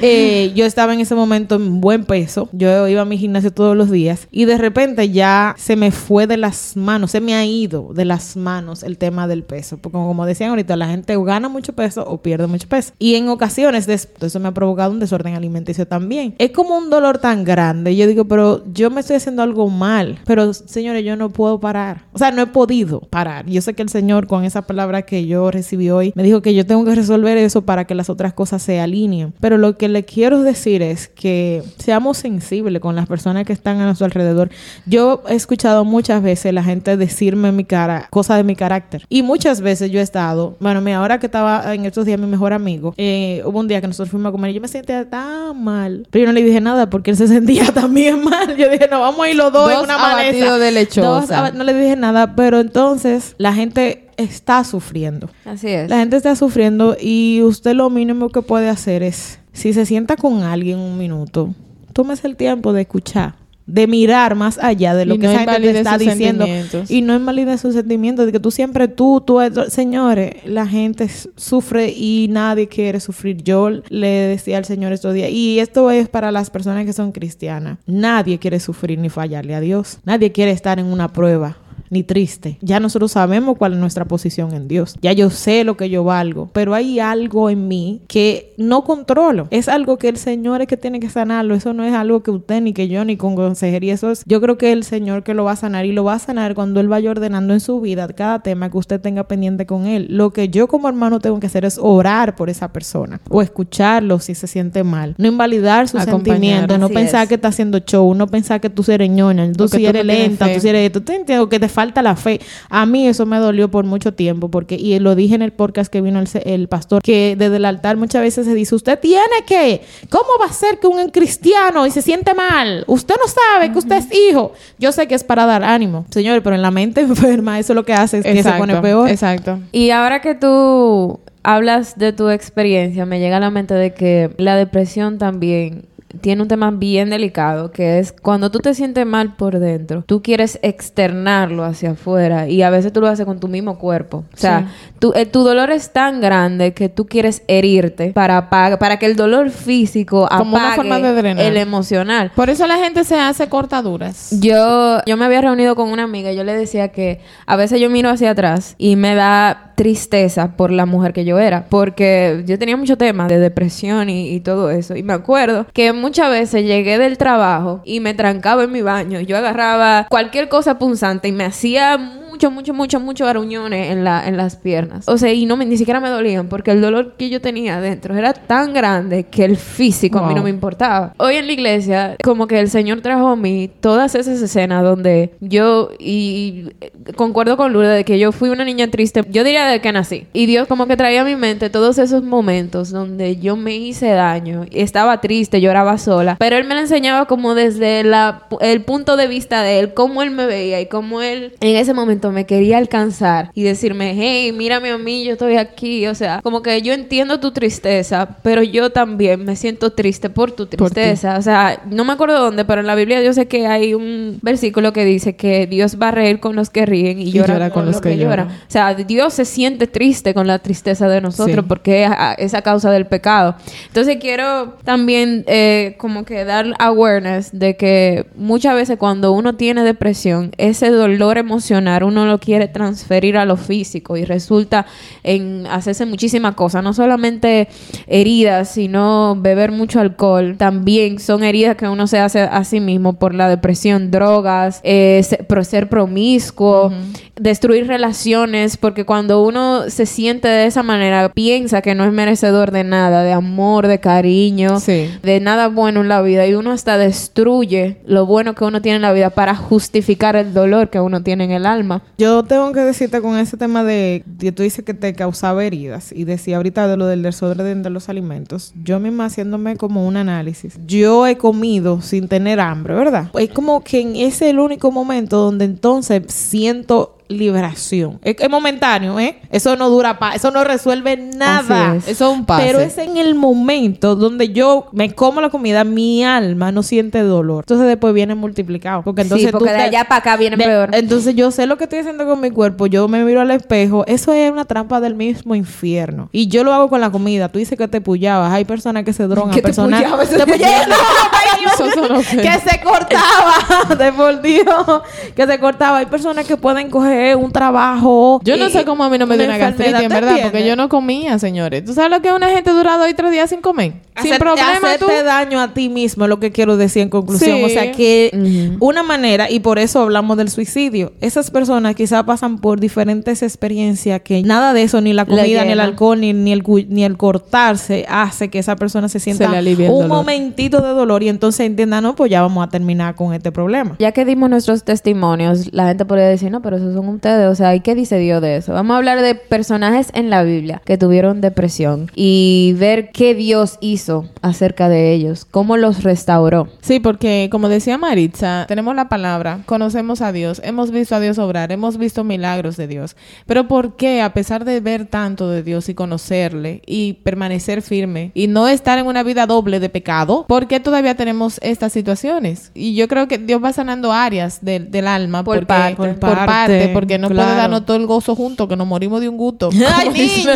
Eh, 0.00 0.52
yo 0.54 0.64
estaba 0.64 0.94
en 0.94 1.00
ese 1.00 1.14
momento 1.14 1.56
en 1.56 1.80
buen 1.80 2.04
peso. 2.04 2.48
Yo 2.52 2.86
iba 2.86 3.02
a 3.02 3.04
mi 3.04 3.18
gimnasio 3.18 3.52
todos 3.52 3.76
los 3.76 3.90
días 3.90 4.28
y 4.30 4.44
de 4.44 4.56
repente 4.56 5.10
ya 5.10 5.54
se 5.58 5.76
me 5.76 5.90
fue 5.90 6.26
de 6.26 6.36
las 6.36 6.76
manos, 6.76 7.10
se 7.10 7.20
me 7.20 7.34
ha 7.34 7.44
ido 7.44 7.92
de 7.94 8.04
las 8.04 8.36
manos 8.36 8.82
el 8.82 8.98
tema 8.98 9.26
del 9.26 9.42
peso. 9.42 9.78
Porque 9.78 9.98
como, 9.98 10.26
decían 10.26 10.50
ahorita, 10.50 10.76
la 10.76 10.88
gente 10.88 11.16
gana 11.24 11.48
mucho 11.48 11.72
peso 11.72 12.04
o 12.06 12.22
pierde 12.22 12.46
mucho 12.46 12.68
peso. 12.68 12.92
Y 12.98 13.07
en 13.14 13.28
ocasiones 13.28 13.88
eso 13.88 14.40
me 14.40 14.48
ha 14.48 14.52
provocado 14.52 14.90
un 14.90 14.98
desorden 14.98 15.34
alimenticio 15.34 15.86
también. 15.86 16.34
Es 16.38 16.50
como 16.50 16.76
un 16.76 16.90
dolor 16.90 17.18
tan 17.18 17.44
grande. 17.44 17.96
Yo 17.96 18.06
digo, 18.06 18.24
pero 18.26 18.64
yo 18.72 18.90
me 18.90 19.00
estoy 19.00 19.16
haciendo 19.16 19.42
algo 19.42 19.68
mal. 19.68 20.18
Pero 20.24 20.52
señores, 20.52 21.04
yo 21.04 21.16
no 21.16 21.30
puedo 21.30 21.60
parar. 21.60 22.02
O 22.12 22.18
sea, 22.18 22.30
no 22.30 22.42
he 22.42 22.46
podido 22.46 23.00
parar. 23.00 23.46
Yo 23.46 23.60
sé 23.62 23.74
que 23.74 23.82
el 23.82 23.88
Señor 23.88 24.26
con 24.26 24.44
esa 24.44 24.62
palabra 24.62 25.02
que 25.02 25.26
yo 25.26 25.50
recibí 25.50 25.90
hoy 25.90 26.12
me 26.14 26.22
dijo 26.22 26.42
que 26.42 26.54
yo 26.54 26.66
tengo 26.66 26.84
que 26.84 26.94
resolver 26.94 27.36
eso 27.38 27.62
para 27.62 27.84
que 27.84 27.94
las 27.94 28.10
otras 28.10 28.32
cosas 28.32 28.62
se 28.62 28.80
alineen. 28.80 29.34
Pero 29.40 29.58
lo 29.58 29.76
que 29.76 29.88
le 29.88 30.04
quiero 30.04 30.42
decir 30.42 30.82
es 30.82 31.08
que 31.08 31.62
seamos 31.78 32.18
sensibles 32.18 32.80
con 32.80 32.96
las 32.96 33.06
personas 33.06 33.44
que 33.44 33.52
están 33.52 33.80
a 33.80 33.86
nuestro 33.86 34.04
alrededor. 34.04 34.50
Yo 34.86 35.22
he 35.28 35.34
escuchado 35.34 35.84
muchas 35.84 36.22
veces 36.22 36.52
la 36.52 36.62
gente 36.62 36.96
decirme 36.96 37.48
en 37.48 37.56
mi 37.56 37.64
cara 37.64 38.08
cosas 38.10 38.36
de 38.38 38.44
mi 38.44 38.56
carácter. 38.56 39.04
Y 39.08 39.22
muchas 39.22 39.60
veces 39.60 39.90
yo 39.90 40.00
he 40.00 40.02
estado, 40.02 40.56
bueno, 40.60 40.80
mira, 40.80 40.98
ahora 40.98 41.18
que 41.18 41.26
estaba 41.26 41.74
en 41.74 41.84
estos 41.84 42.06
días 42.06 42.18
mi 42.18 42.26
mejor 42.26 42.52
amigo, 42.52 42.94
eh, 43.00 43.42
hubo 43.44 43.60
un 43.60 43.68
día 43.68 43.80
que 43.80 43.86
nosotros 43.86 44.10
fuimos 44.10 44.28
a 44.28 44.32
comer 44.32 44.50
y 44.50 44.54
yo 44.54 44.60
me 44.60 44.66
sentía 44.66 45.08
tan 45.08 45.62
mal. 45.62 46.04
Pero 46.10 46.24
yo 46.24 46.26
no 46.26 46.32
le 46.32 46.42
dije 46.42 46.60
nada 46.60 46.90
porque 46.90 47.12
él 47.12 47.16
se 47.16 47.28
sentía 47.28 47.66
también 47.72 48.24
mal. 48.24 48.56
Yo 48.56 48.68
dije, 48.68 48.88
no, 48.90 49.00
vamos 49.00 49.24
a 49.24 49.30
ir 49.30 49.36
los 49.36 49.52
dos, 49.52 49.70
en 49.70 49.78
una 49.78 49.94
abatidos 49.94 50.58
de 50.58 50.72
lechosa. 50.72 51.42
Dos 51.42 51.54
no 51.54 51.62
le 51.62 51.74
dije 51.74 51.94
nada, 51.94 52.34
pero 52.34 52.58
entonces 52.58 53.36
la 53.38 53.54
gente 53.54 54.08
está 54.16 54.64
sufriendo. 54.64 55.30
Así 55.44 55.68
es. 55.68 55.88
La 55.88 55.98
gente 55.98 56.16
está 56.16 56.34
sufriendo 56.34 56.96
y 57.00 57.40
usted 57.44 57.74
lo 57.74 57.88
mínimo 57.88 58.30
que 58.30 58.42
puede 58.42 58.68
hacer 58.68 59.04
es, 59.04 59.38
si 59.52 59.72
se 59.72 59.86
sienta 59.86 60.16
con 60.16 60.42
alguien 60.42 60.80
un 60.80 60.98
minuto, 60.98 61.54
tómese 61.92 62.26
el 62.26 62.34
tiempo 62.34 62.72
de 62.72 62.80
escuchar, 62.80 63.36
de 63.68 63.86
mirar 63.86 64.34
más 64.34 64.58
allá 64.58 64.94
de 64.94 65.04
lo 65.04 65.14
Y 65.14 65.18
que 65.18 65.26
no 65.26 65.32
esa 65.32 65.52
gente 65.52 65.72
te 65.72 65.78
está 65.78 65.98
diciendo. 65.98 66.46
Y 66.88 67.02
no 67.02 67.14
invalide 67.14 67.58
sus 67.58 67.74
sentimientos, 67.74 68.24
de 68.26 68.32
que 68.32 68.40
tú 68.40 68.50
siempre 68.50 68.88
tú, 68.88 69.20
tú, 69.20 69.38
señores, 69.68 70.36
la 70.46 70.66
gente 70.66 71.08
sufre 71.36 71.90
y 71.94 72.28
nadie 72.30 72.66
quiere 72.66 72.98
sufrir. 72.98 73.42
Yo 73.42 73.68
le 73.70 74.08
decía 74.08 74.56
al 74.56 74.64
Señor 74.64 74.92
estos 74.92 75.12
días, 75.12 75.30
y 75.30 75.60
esto 75.60 75.90
es 75.90 76.08
para 76.08 76.32
las 76.32 76.48
personas 76.48 76.86
que 76.86 76.94
son 76.94 77.12
cristianas, 77.12 77.78
nadie 77.86 78.38
quiere 78.38 78.58
sufrir 78.58 78.98
ni 78.98 79.10
fallarle 79.10 79.54
a 79.54 79.60
Dios, 79.60 79.98
nadie 80.04 80.32
quiere 80.32 80.50
estar 80.50 80.78
en 80.78 80.86
una 80.86 81.12
prueba 81.12 81.58
ni 81.90 82.02
triste. 82.02 82.58
Ya 82.60 82.80
nosotros 82.80 83.12
sabemos 83.12 83.56
cuál 83.58 83.74
es 83.74 83.78
nuestra 83.78 84.04
posición 84.04 84.54
en 84.54 84.68
Dios. 84.68 84.96
Ya 85.00 85.12
yo 85.12 85.30
sé 85.30 85.64
lo 85.64 85.76
que 85.76 85.90
yo 85.90 86.04
valgo, 86.04 86.50
pero 86.52 86.74
hay 86.74 87.00
algo 87.00 87.50
en 87.50 87.68
mí 87.68 88.02
que 88.08 88.54
no 88.56 88.84
controlo. 88.84 89.48
Es 89.50 89.68
algo 89.68 89.98
que 89.98 90.08
el 90.08 90.16
Señor 90.16 90.62
es 90.62 90.68
que 90.68 90.76
tiene 90.76 91.00
que 91.00 91.10
sanarlo. 91.10 91.54
Eso 91.54 91.72
no 91.72 91.84
es 91.84 91.94
algo 91.94 92.22
que 92.22 92.30
usted 92.30 92.60
ni 92.60 92.72
que 92.72 92.88
yo 92.88 93.04
ni 93.04 93.16
con 93.16 93.34
consejería. 93.34 93.94
Eso 93.94 94.10
es, 94.10 94.22
yo 94.26 94.40
creo 94.40 94.58
que 94.58 94.72
el 94.72 94.84
Señor 94.84 95.22
que 95.22 95.34
lo 95.34 95.44
va 95.44 95.52
a 95.52 95.56
sanar 95.56 95.86
y 95.86 95.92
lo 95.92 96.04
va 96.04 96.14
a 96.14 96.18
sanar 96.18 96.54
cuando 96.54 96.80
Él 96.80 96.88
vaya 96.88 97.10
ordenando 97.10 97.54
en 97.54 97.60
su 97.60 97.80
vida 97.80 98.08
cada 98.08 98.40
tema 98.40 98.70
que 98.70 98.78
usted 98.78 99.00
tenga 99.00 99.24
pendiente 99.24 99.66
con 99.66 99.86
Él. 99.86 100.06
Lo 100.10 100.30
que 100.32 100.48
yo 100.48 100.68
como 100.68 100.88
hermano 100.88 101.20
tengo 101.20 101.38
que 101.40 101.46
hacer 101.46 101.64
es 101.64 101.78
orar 101.80 102.36
por 102.36 102.50
esa 102.50 102.72
persona 102.72 103.20
o 103.28 103.42
escucharlo 103.42 104.18
si 104.20 104.34
se 104.34 104.46
siente 104.46 104.84
mal. 104.84 105.14
No 105.18 105.28
invalidar 105.28 105.88
sus 105.88 106.02
sentimientos, 106.02 106.78
no 106.78 106.88
pensar 106.88 107.24
es. 107.24 107.28
que 107.28 107.34
está 107.34 107.48
haciendo 107.48 107.78
show, 107.80 108.14
no 108.14 108.26
pensar 108.26 108.60
que 108.60 108.70
tú 108.70 108.84
eres 108.88 109.10
ñoña, 109.10 109.50
tú 109.52 109.68
si 109.68 109.84
eres 109.84 110.04
lenta, 110.04 110.52
tú 110.52 110.60
si 110.60 110.68
eres 110.68 110.86
esto, 110.86 111.02
te 111.02 111.14
entiendo 111.14 111.48
que 111.48 111.60
te 111.60 111.68
falta 111.78 112.02
la 112.02 112.16
fe. 112.16 112.40
A 112.70 112.86
mí 112.86 113.06
eso 113.06 113.24
me 113.24 113.38
dolió 113.38 113.70
por 113.70 113.84
mucho 113.84 114.12
tiempo 114.12 114.50
porque, 114.50 114.74
y 114.74 114.98
lo 114.98 115.14
dije 115.14 115.36
en 115.36 115.42
el 115.42 115.52
podcast 115.52 115.92
que 115.92 116.00
vino 116.00 116.18
el, 116.18 116.26
se- 116.26 116.42
el 116.54 116.66
pastor, 116.66 117.02
que 117.02 117.36
desde 117.38 117.54
el 117.58 117.64
altar 117.64 117.96
muchas 117.96 118.20
veces 118.22 118.46
se 118.46 118.54
dice, 118.54 118.74
usted 118.74 118.98
tiene 118.98 119.22
que, 119.46 119.82
¿cómo 120.10 120.26
va 120.40 120.46
a 120.46 120.52
ser 120.52 120.80
que 120.80 120.88
un 120.88 121.08
cristiano 121.10 121.86
y 121.86 121.92
se 121.92 122.02
siente 122.02 122.34
mal? 122.34 122.82
Usted 122.88 123.14
no 123.14 123.30
sabe 123.30 123.70
que 123.70 123.78
usted 123.78 123.94
es 123.96 124.08
hijo. 124.12 124.52
Yo 124.80 124.90
sé 124.90 125.06
que 125.06 125.14
es 125.14 125.22
para 125.22 125.46
dar 125.46 125.62
ánimo, 125.62 126.04
señor, 126.10 126.42
pero 126.42 126.56
en 126.56 126.62
la 126.62 126.72
mente 126.72 127.00
enferma 127.02 127.60
eso 127.60 127.74
lo 127.74 127.84
que 127.84 127.92
hace 127.92 128.18
es 128.18 128.24
que 128.24 128.42
se 128.42 128.52
pone 128.54 128.74
peor. 128.80 129.08
Exacto. 129.08 129.60
Y 129.70 129.90
ahora 129.90 130.20
que 130.20 130.34
tú 130.34 131.20
hablas 131.44 131.96
de 131.96 132.12
tu 132.12 132.28
experiencia, 132.28 133.06
me 133.06 133.20
llega 133.20 133.36
a 133.36 133.40
la 133.40 133.50
mente 133.50 133.74
de 133.74 133.94
que 133.94 134.30
la 134.36 134.56
depresión 134.56 135.18
también 135.18 135.84
tiene 136.20 136.42
un 136.42 136.48
tema 136.48 136.70
bien 136.70 137.10
delicado, 137.10 137.70
que 137.70 137.98
es 137.98 138.12
cuando 138.12 138.50
tú 138.50 138.60
te 138.60 138.72
sientes 138.74 139.04
mal 139.04 139.36
por 139.36 139.58
dentro, 139.58 140.02
tú 140.06 140.22
quieres 140.22 140.58
externarlo 140.62 141.64
hacia 141.64 141.90
afuera 141.90 142.48
y 142.48 142.62
a 142.62 142.70
veces 142.70 142.92
tú 142.92 143.00
lo 143.00 143.08
haces 143.08 143.26
con 143.26 143.40
tu 143.40 143.48
mismo 143.48 143.78
cuerpo. 143.78 144.24
O 144.32 144.36
sea, 144.36 144.68
tu, 144.98 145.12
eh, 145.14 145.26
tu 145.26 145.42
dolor 145.42 145.70
es 145.70 145.92
tan 145.92 146.20
grande 146.20 146.72
que 146.72 146.88
tú 146.88 147.06
quieres 147.06 147.42
herirte 147.46 148.12
para, 148.12 148.48
para 148.48 148.98
que 148.98 149.06
el 149.06 149.16
dolor 149.16 149.50
físico 149.50 150.26
Como 150.30 150.56
una 150.56 150.72
apague 150.72 150.76
forma 150.76 150.98
de 150.98 151.12
drenar. 151.12 151.44
el 151.44 151.56
emocional. 151.56 152.32
Por 152.34 152.48
eso 152.48 152.66
la 152.66 152.78
gente 152.78 153.04
se 153.04 153.18
hace 153.18 153.48
cortaduras. 153.48 154.30
Yo, 154.40 155.00
yo 155.04 155.16
me 155.16 155.26
había 155.26 155.42
reunido 155.42 155.76
con 155.76 155.90
una 155.90 156.04
amiga 156.04 156.32
y 156.32 156.36
yo 156.36 156.44
le 156.44 156.54
decía 156.56 156.88
que 156.88 157.20
a 157.46 157.56
veces 157.56 157.80
yo 157.80 157.90
miro 157.90 158.08
hacia 158.08 158.30
atrás 158.30 158.74
y 158.78 158.96
me 158.96 159.14
da 159.14 159.67
tristeza 159.78 160.56
por 160.56 160.72
la 160.72 160.86
mujer 160.86 161.12
que 161.12 161.24
yo 161.24 161.38
era, 161.38 161.66
porque 161.70 162.42
yo 162.46 162.58
tenía 162.58 162.76
mucho 162.76 162.98
tema 162.98 163.28
de 163.28 163.38
depresión 163.38 164.10
y, 164.10 164.34
y 164.34 164.40
todo 164.40 164.70
eso. 164.70 164.96
Y 164.96 165.04
me 165.04 165.12
acuerdo 165.12 165.66
que 165.72 165.92
muchas 165.92 166.30
veces 166.30 166.64
llegué 166.64 166.98
del 166.98 167.16
trabajo 167.16 167.80
y 167.84 168.00
me 168.00 168.12
trancaba 168.12 168.64
en 168.64 168.72
mi 168.72 168.82
baño. 168.82 169.20
Yo 169.20 169.36
agarraba 169.36 170.08
cualquier 170.10 170.48
cosa 170.48 170.80
punzante 170.80 171.28
y 171.28 171.32
me 171.32 171.44
hacía 171.44 171.96
mucho, 172.38 172.52
mucho, 172.52 172.72
mucho, 172.72 173.00
mucho 173.00 173.26
aruñones 173.26 173.90
en, 173.90 174.04
la, 174.04 174.28
en 174.28 174.36
las 174.36 174.54
piernas. 174.54 175.08
O 175.08 175.18
sea, 175.18 175.32
y 175.32 175.44
no 175.44 175.56
me, 175.56 175.66
ni 175.66 175.76
siquiera 175.76 175.98
me 175.98 176.08
dolían 176.08 176.48
porque 176.48 176.70
el 176.70 176.80
dolor 176.80 177.14
que 177.16 177.30
yo 177.30 177.40
tenía 177.40 177.78
adentro 177.78 178.16
era 178.16 178.32
tan 178.32 178.72
grande 178.72 179.24
que 179.24 179.44
el 179.44 179.56
físico 179.56 180.20
a 180.20 180.28
mí 180.28 180.34
no 180.34 180.44
me 180.44 180.50
importaba. 180.50 181.14
Hoy 181.16 181.34
en 181.34 181.48
la 181.48 181.52
iglesia, 181.52 182.16
como 182.22 182.46
que 182.46 182.60
el 182.60 182.70
Señor 182.70 183.00
trajo 183.00 183.26
a 183.26 183.34
mí 183.34 183.68
todas 183.80 184.14
esas 184.14 184.40
escenas 184.40 184.84
donde 184.84 185.32
yo, 185.40 185.90
y 185.98 186.68
concuerdo 187.16 187.56
con 187.56 187.72
Lourdes 187.72 187.96
de 187.96 188.04
que 188.04 188.20
yo 188.20 188.30
fui 188.30 188.50
una 188.50 188.64
niña 188.64 188.88
triste, 188.88 189.24
yo 189.28 189.42
diría 189.42 189.66
de 189.66 189.80
que 189.80 189.90
nací. 189.90 190.28
Y 190.32 190.46
Dios 190.46 190.68
como 190.68 190.86
que 190.86 190.96
traía 190.96 191.22
a 191.22 191.24
mi 191.24 191.34
mente 191.34 191.70
todos 191.70 191.98
esos 191.98 192.22
momentos 192.22 192.90
donde 192.90 193.38
yo 193.38 193.56
me 193.56 193.74
hice 193.74 194.10
daño, 194.10 194.64
estaba 194.70 195.20
triste, 195.20 195.60
lloraba 195.60 195.98
sola, 195.98 196.36
pero 196.38 196.56
Él 196.56 196.68
me 196.68 196.74
lo 196.74 196.80
enseñaba 196.82 197.26
como 197.26 197.56
desde 197.56 198.04
la, 198.04 198.46
el 198.60 198.82
punto 198.82 199.16
de 199.16 199.26
vista 199.26 199.62
de 199.62 199.80
Él, 199.80 199.94
cómo 199.94 200.22
Él 200.22 200.30
me 200.30 200.46
veía 200.46 200.80
y 200.80 200.86
cómo 200.86 201.20
Él 201.20 201.54
en 201.60 201.76
ese 201.76 201.94
momento 201.94 202.27
momento 202.28 202.38
me 202.38 202.46
quería 202.46 202.78
alcanzar 202.78 203.50
y 203.54 203.62
decirme, 203.62 204.14
hey, 204.16 204.52
mírame 204.52 204.90
a 204.90 204.98
mí, 204.98 205.24
yo 205.24 205.32
estoy 205.32 205.56
aquí. 205.56 206.06
O 206.06 206.14
sea, 206.14 206.40
como 206.42 206.62
que 206.62 206.80
yo 206.82 206.92
entiendo 206.92 207.40
tu 207.40 207.50
tristeza, 207.52 208.36
pero 208.42 208.62
yo 208.62 208.90
también 208.90 209.44
me 209.44 209.56
siento 209.56 209.92
triste 209.92 210.30
por 210.30 210.52
tu 210.52 210.66
tristeza. 210.66 211.36
o 211.36 211.42
sea, 211.42 211.82
no 211.90 212.04
me 212.04 212.12
acuerdo 212.12 212.38
dónde, 212.38 212.64
pero 212.64 212.80
en 212.80 212.86
la 212.86 212.94
Biblia 212.94 213.22
yo 213.22 213.32
sé 213.32 213.46
que 213.46 213.66
hay 213.66 213.94
un 213.94 214.38
versículo 214.42 214.92
que 214.92 215.04
dice 215.04 215.36
que 215.36 215.66
Dios 215.66 215.98
va 216.00 216.08
a 216.08 216.12
reír 216.12 216.40
con 216.40 216.54
los 216.54 216.70
que 216.70 216.86
ríen 216.86 217.20
y, 217.20 217.32
llora, 217.32 217.70
con, 217.70 217.86
los 217.86 218.00
que, 218.00 218.16
lloran. 218.16 218.48
O 218.48 218.52
sea, 218.68 218.94
Dios 218.94 219.34
se 219.34 219.44
siente 219.44 219.86
triste 219.86 220.34
con 220.34 220.46
la 220.46 220.58
tristeza 220.58 221.08
de 221.08 221.20
nosotros 221.20 221.64
porque 221.66 222.04
es 222.04 222.10
a, 222.10 222.34
es 222.34 222.54
a 222.54 222.62
causa 222.62 222.90
del 222.90 223.06
pecado. 223.06 223.56
Entonces 223.86 224.18
quiero 224.20 224.76
también 224.84 225.44
eh, 225.46 225.96
como 225.98 226.24
que 226.24 226.44
dar 226.44 226.66
awareness 226.78 227.50
de 227.52 227.76
que 227.76 228.26
muchas 228.36 228.74
veces 228.74 228.98
cuando 228.98 229.32
uno 229.32 229.56
tiene 229.56 229.82
depresión, 229.82 230.52
ese 230.58 230.90
dolor 230.90 231.38
emocional 231.38 231.88
uno 232.02 232.17
lo 232.26 232.38
quiere 232.38 232.68
transferir 232.68 233.36
a 233.36 233.44
lo 233.44 233.56
físico 233.56 234.16
y 234.16 234.24
resulta 234.24 234.86
en 235.22 235.66
hacerse 235.66 236.06
muchísimas 236.06 236.54
cosas, 236.54 236.82
no 236.82 236.92
solamente 236.92 237.68
heridas, 238.06 238.70
sino 238.70 239.36
beber 239.38 239.72
mucho 239.72 240.00
alcohol, 240.00 240.56
también 240.56 241.18
son 241.18 241.44
heridas 241.44 241.76
que 241.76 241.88
uno 241.88 242.06
se 242.06 242.18
hace 242.18 242.40
a 242.40 242.64
sí 242.64 242.80
mismo 242.80 243.14
por 243.14 243.34
la 243.34 243.48
depresión, 243.48 244.10
drogas, 244.10 244.80
eh, 244.82 245.22
ser 245.68 245.88
promiscuo, 245.88 246.92
destruir 247.36 247.86
relaciones, 247.86 248.76
porque 248.76 249.04
cuando 249.04 249.42
uno 249.42 249.90
se 249.90 250.06
siente 250.06 250.48
de 250.48 250.66
esa 250.66 250.82
manera, 250.82 251.28
piensa 251.30 251.82
que 251.82 251.94
no 251.94 252.04
es 252.04 252.12
merecedor 252.12 252.70
de 252.70 252.84
nada, 252.84 253.22
de 253.22 253.32
amor, 253.32 253.86
de 253.86 254.00
cariño, 254.00 254.78
de 254.80 255.40
nada 255.40 255.68
bueno 255.68 256.00
en 256.00 256.08
la 256.08 256.22
vida, 256.22 256.46
y 256.46 256.54
uno 256.54 256.72
hasta 256.72 256.98
destruye 256.98 257.98
lo 258.06 258.26
bueno 258.26 258.54
que 258.54 258.64
uno 258.64 258.82
tiene 258.82 258.96
en 258.96 259.02
la 259.02 259.12
vida 259.12 259.30
para 259.30 259.54
justificar 259.54 260.36
el 260.36 260.54
dolor 260.54 260.90
que 260.90 261.00
uno 261.00 261.22
tiene 261.22 261.44
en 261.44 261.52
el 261.52 261.66
alma. 261.66 262.02
Yo 262.16 262.42
tengo 262.44 262.72
que 262.72 262.80
decirte 262.80 263.20
con 263.20 263.36
ese 263.36 263.56
tema 263.56 263.84
de 263.84 264.24
que 264.38 264.52
tú 264.52 264.62
dices 264.62 264.84
que 264.84 264.94
te 264.94 265.14
causaba 265.14 265.64
heridas 265.64 266.12
y 266.12 266.24
decía 266.24 266.56
ahorita 266.56 266.88
de 266.88 266.96
lo 266.96 267.06
del 267.06 267.22
desorden 267.22 267.82
de 267.82 267.90
los 267.90 268.08
alimentos, 268.08 268.72
yo 268.82 268.98
misma 269.00 269.26
haciéndome 269.26 269.76
como 269.76 270.06
un 270.06 270.16
análisis. 270.16 270.78
Yo 270.86 271.26
he 271.26 271.36
comido 271.36 272.00
sin 272.00 272.28
tener 272.28 272.60
hambre, 272.60 272.94
¿verdad? 272.94 273.30
Es 273.38 273.50
como 273.50 273.82
que 273.84 274.00
en 274.00 274.16
ese 274.16 274.46
es 274.46 274.50
el 274.52 274.58
único 274.58 274.90
momento 274.90 275.38
donde 275.38 275.64
entonces 275.64 276.22
siento 276.28 277.17
liberación. 277.28 278.18
Es, 278.22 278.48
momentáneo, 278.48 279.20
¿eh? 279.20 279.38
Eso 279.50 279.76
no 279.76 279.90
dura, 279.90 280.18
pa 280.18 280.34
eso 280.34 280.50
no 280.50 280.64
resuelve 280.64 281.16
nada. 281.16 281.96
Eso 281.96 282.10
es 282.10 282.20
un 282.20 282.44
pase. 282.44 282.64
Pero 282.64 282.80
es 282.80 282.98
en 282.98 283.16
el 283.16 283.34
momento 283.34 284.16
donde 284.16 284.50
yo 284.52 284.88
me 284.92 285.14
como 285.14 285.40
la 285.40 285.50
comida, 285.50 285.84
mi 285.84 286.24
alma 286.24 286.72
no 286.72 286.82
siente 286.82 287.20
dolor. 287.20 287.64
Entonces 287.64 287.86
después 287.86 288.14
viene 288.14 288.34
multiplicado. 288.34 289.02
Porque 289.02 289.22
entonces 289.22 289.48
sí, 289.48 289.52
porque 289.52 289.70
de 289.70 289.82
allá 289.82 290.04
para 290.04 290.20
acá 290.20 290.36
viene 290.36 290.56
peor. 290.56 290.90
Entonces 290.92 291.34
yo 291.34 291.50
sé 291.50 291.66
lo 291.66 291.76
que 291.76 291.84
estoy 291.84 292.00
haciendo 292.00 292.26
con 292.26 292.40
mi 292.40 292.50
cuerpo. 292.50 292.86
Yo 292.86 293.06
me 293.08 293.22
miro 293.24 293.40
al 293.40 293.50
espejo. 293.50 294.04
Eso 294.06 294.32
es 294.32 294.50
una 294.50 294.64
trampa 294.64 295.00
del 295.00 295.14
mismo 295.14 295.54
infierno. 295.54 296.28
Y 296.32 296.48
yo 296.48 296.64
lo 296.64 296.72
hago 296.72 296.88
con 296.88 297.00
la 297.00 297.10
comida. 297.10 297.48
Tú 297.48 297.58
dices 297.58 297.76
que 297.76 297.88
te 297.88 298.00
puyabas. 298.00 298.52
Hay 298.52 298.64
personas 298.64 299.04
que 299.04 299.12
se 299.12 299.26
drogan. 299.26 299.54
¿Qué 299.54 299.62
personas 299.62 300.02
te 300.02 300.38
te 300.38 300.46
que 302.42 302.70
se 302.70 302.80
cortaba. 302.80 303.94
de 303.98 304.12
por 304.12 304.40
Dios. 304.40 305.02
Que 305.34 305.46
se 305.46 305.58
cortaba. 305.58 305.98
Hay 305.98 306.06
personas 306.06 306.46
que 306.46 306.56
pueden 306.56 306.90
coger 306.90 307.17
un 307.36 307.52
trabajo. 307.52 308.40
Yo 308.44 308.56
no 308.56 308.68
sé 308.70 308.84
cómo 308.84 309.04
a 309.04 309.10
mí 309.10 309.18
no 309.18 309.26
me 309.26 309.36
dio 309.36 309.46
una 309.46 309.58
gastritis, 309.58 309.94
en 309.94 310.08
verdad, 310.08 310.38
porque 310.42 310.66
yo 310.66 310.76
no 310.76 310.88
comía, 310.88 311.38
señores. 311.38 311.84
¿Tú 311.84 311.94
sabes 311.94 312.10
lo 312.10 312.22
que 312.22 312.32
una 312.32 312.50
gente 312.50 312.70
dura 312.70 312.96
dos 312.96 313.08
y 313.08 313.14
tres 313.14 313.30
días 313.30 313.50
sin 313.50 313.60
comer? 313.60 313.94
sin 314.22 314.36
problema. 314.36 314.70
Hacerte 314.72 315.22
daño 315.22 315.60
a 315.60 315.72
ti 315.74 315.88
mismo, 315.88 316.26
lo 316.26 316.40
que 316.40 316.50
quiero 316.50 316.76
decir 316.76 317.02
en 317.02 317.08
conclusión. 317.08 317.62
O 317.64 317.68
sea, 317.68 317.92
que 317.92 318.76
una 318.80 319.02
manera, 319.02 319.50
y 319.50 319.60
por 319.60 319.78
eso 319.78 320.00
hablamos 320.00 320.36
del 320.36 320.50
suicidio, 320.50 321.12
esas 321.20 321.50
personas 321.50 321.94
quizás 321.94 322.24
pasan 322.24 322.58
por 322.58 322.80
diferentes 322.80 323.42
experiencias 323.42 324.20
que 324.22 324.42
nada 324.42 324.72
de 324.72 324.82
eso, 324.82 325.00
ni 325.00 325.12
la 325.12 325.24
comida, 325.24 325.64
ni 325.64 325.72
el 325.72 325.80
alcohol, 325.80 326.20
ni, 326.20 326.32
ni, 326.32 326.52
el, 326.52 326.62
ni 326.88 327.04
el 327.04 327.16
cortarse, 327.16 328.06
hace 328.08 328.48
que 328.48 328.58
esa 328.58 328.76
persona 328.76 329.08
se 329.08 329.20
sienta 329.20 329.50
un 329.90 330.08
momentito 330.08 330.80
de 330.80 330.88
dolor 330.88 331.22
y 331.22 331.28
entonces 331.28 331.66
entienda, 331.66 332.00
no, 332.00 332.14
pues 332.14 332.30
ya 332.30 332.42
vamos 332.42 332.66
a 332.66 332.70
terminar 332.70 333.14
con 333.14 333.34
este 333.34 333.52
problema. 333.52 333.96
Ya 333.98 334.12
que 334.12 334.24
dimos 334.24 334.50
nuestros 334.50 334.84
testimonios, 334.84 335.72
la 335.72 335.88
gente 335.88 336.04
podría 336.04 336.26
decir, 336.26 336.50
no, 336.50 336.62
pero 336.62 336.76
esos 336.76 336.94
ustedes? 337.14 337.46
O 337.48 337.54
sea, 337.54 337.74
¿y 337.74 337.80
qué 337.80 337.94
dice 337.94 338.18
Dios 338.18 338.40
de 338.42 338.56
eso? 338.56 338.72
Vamos 338.72 338.94
a 338.94 338.98
hablar 338.98 339.20
de 339.20 339.34
personajes 339.34 340.10
en 340.14 340.30
la 340.30 340.42
Biblia 340.42 340.82
que 340.84 340.98
tuvieron 340.98 341.40
depresión 341.40 342.10
y 342.14 342.74
ver 342.78 343.10
qué 343.12 343.34
Dios 343.34 343.78
hizo 343.80 344.28
acerca 344.42 344.88
de 344.88 345.12
ellos, 345.12 345.44
cómo 345.44 345.76
los 345.76 346.02
restauró. 346.02 346.68
Sí, 346.80 347.00
porque 347.00 347.48
como 347.50 347.68
decía 347.68 347.98
Maritza, 347.98 348.64
tenemos 348.68 348.94
la 348.94 349.08
palabra, 349.08 349.60
conocemos 349.66 350.20
a 350.20 350.32
Dios, 350.32 350.60
hemos 350.64 350.90
visto 350.90 351.14
a 351.14 351.20
Dios 351.20 351.38
obrar, 351.38 351.72
hemos 351.72 351.98
visto 351.98 352.24
milagros 352.24 352.76
de 352.76 352.86
Dios. 352.86 353.16
Pero 353.46 353.68
¿por 353.68 353.96
qué, 353.96 354.22
a 354.22 354.32
pesar 354.32 354.64
de 354.64 354.80
ver 354.80 355.06
tanto 355.06 355.50
de 355.50 355.62
Dios 355.62 355.88
y 355.88 355.94
conocerle 355.94 356.82
y 356.86 357.14
permanecer 357.14 357.82
firme 357.82 358.32
y 358.34 358.46
no 358.46 358.68
estar 358.68 358.98
en 358.98 359.06
una 359.06 359.22
vida 359.22 359.46
doble 359.46 359.80
de 359.80 359.88
pecado, 359.88 360.44
¿por 360.48 360.66
qué 360.66 360.80
todavía 360.80 361.16
tenemos 361.16 361.58
estas 361.62 361.92
situaciones? 361.92 362.70
Y 362.74 362.94
yo 362.94 363.08
creo 363.08 363.28
que 363.28 363.38
Dios 363.38 363.62
va 363.62 363.72
sanando 363.72 364.12
áreas 364.12 364.60
del, 364.62 365.06
alma 365.06 365.44
por, 365.44 365.66
parte, 365.66 365.96
por, 365.96 366.18
parte, 366.18 366.88
porque 366.98 367.16
no 367.16 367.28
puede 367.28 367.54
darnos 367.54 367.86
todo 367.86 367.96
el 367.96 368.06
gozo 368.06 368.34
junto, 368.34 368.66
que 368.66 368.74
nos 368.74 368.84
morimos 368.84 369.20
de 369.20 369.28
un 369.28 369.36
gusto. 369.36 369.70
¡Ay, 369.94 370.08
niña! 370.08 370.54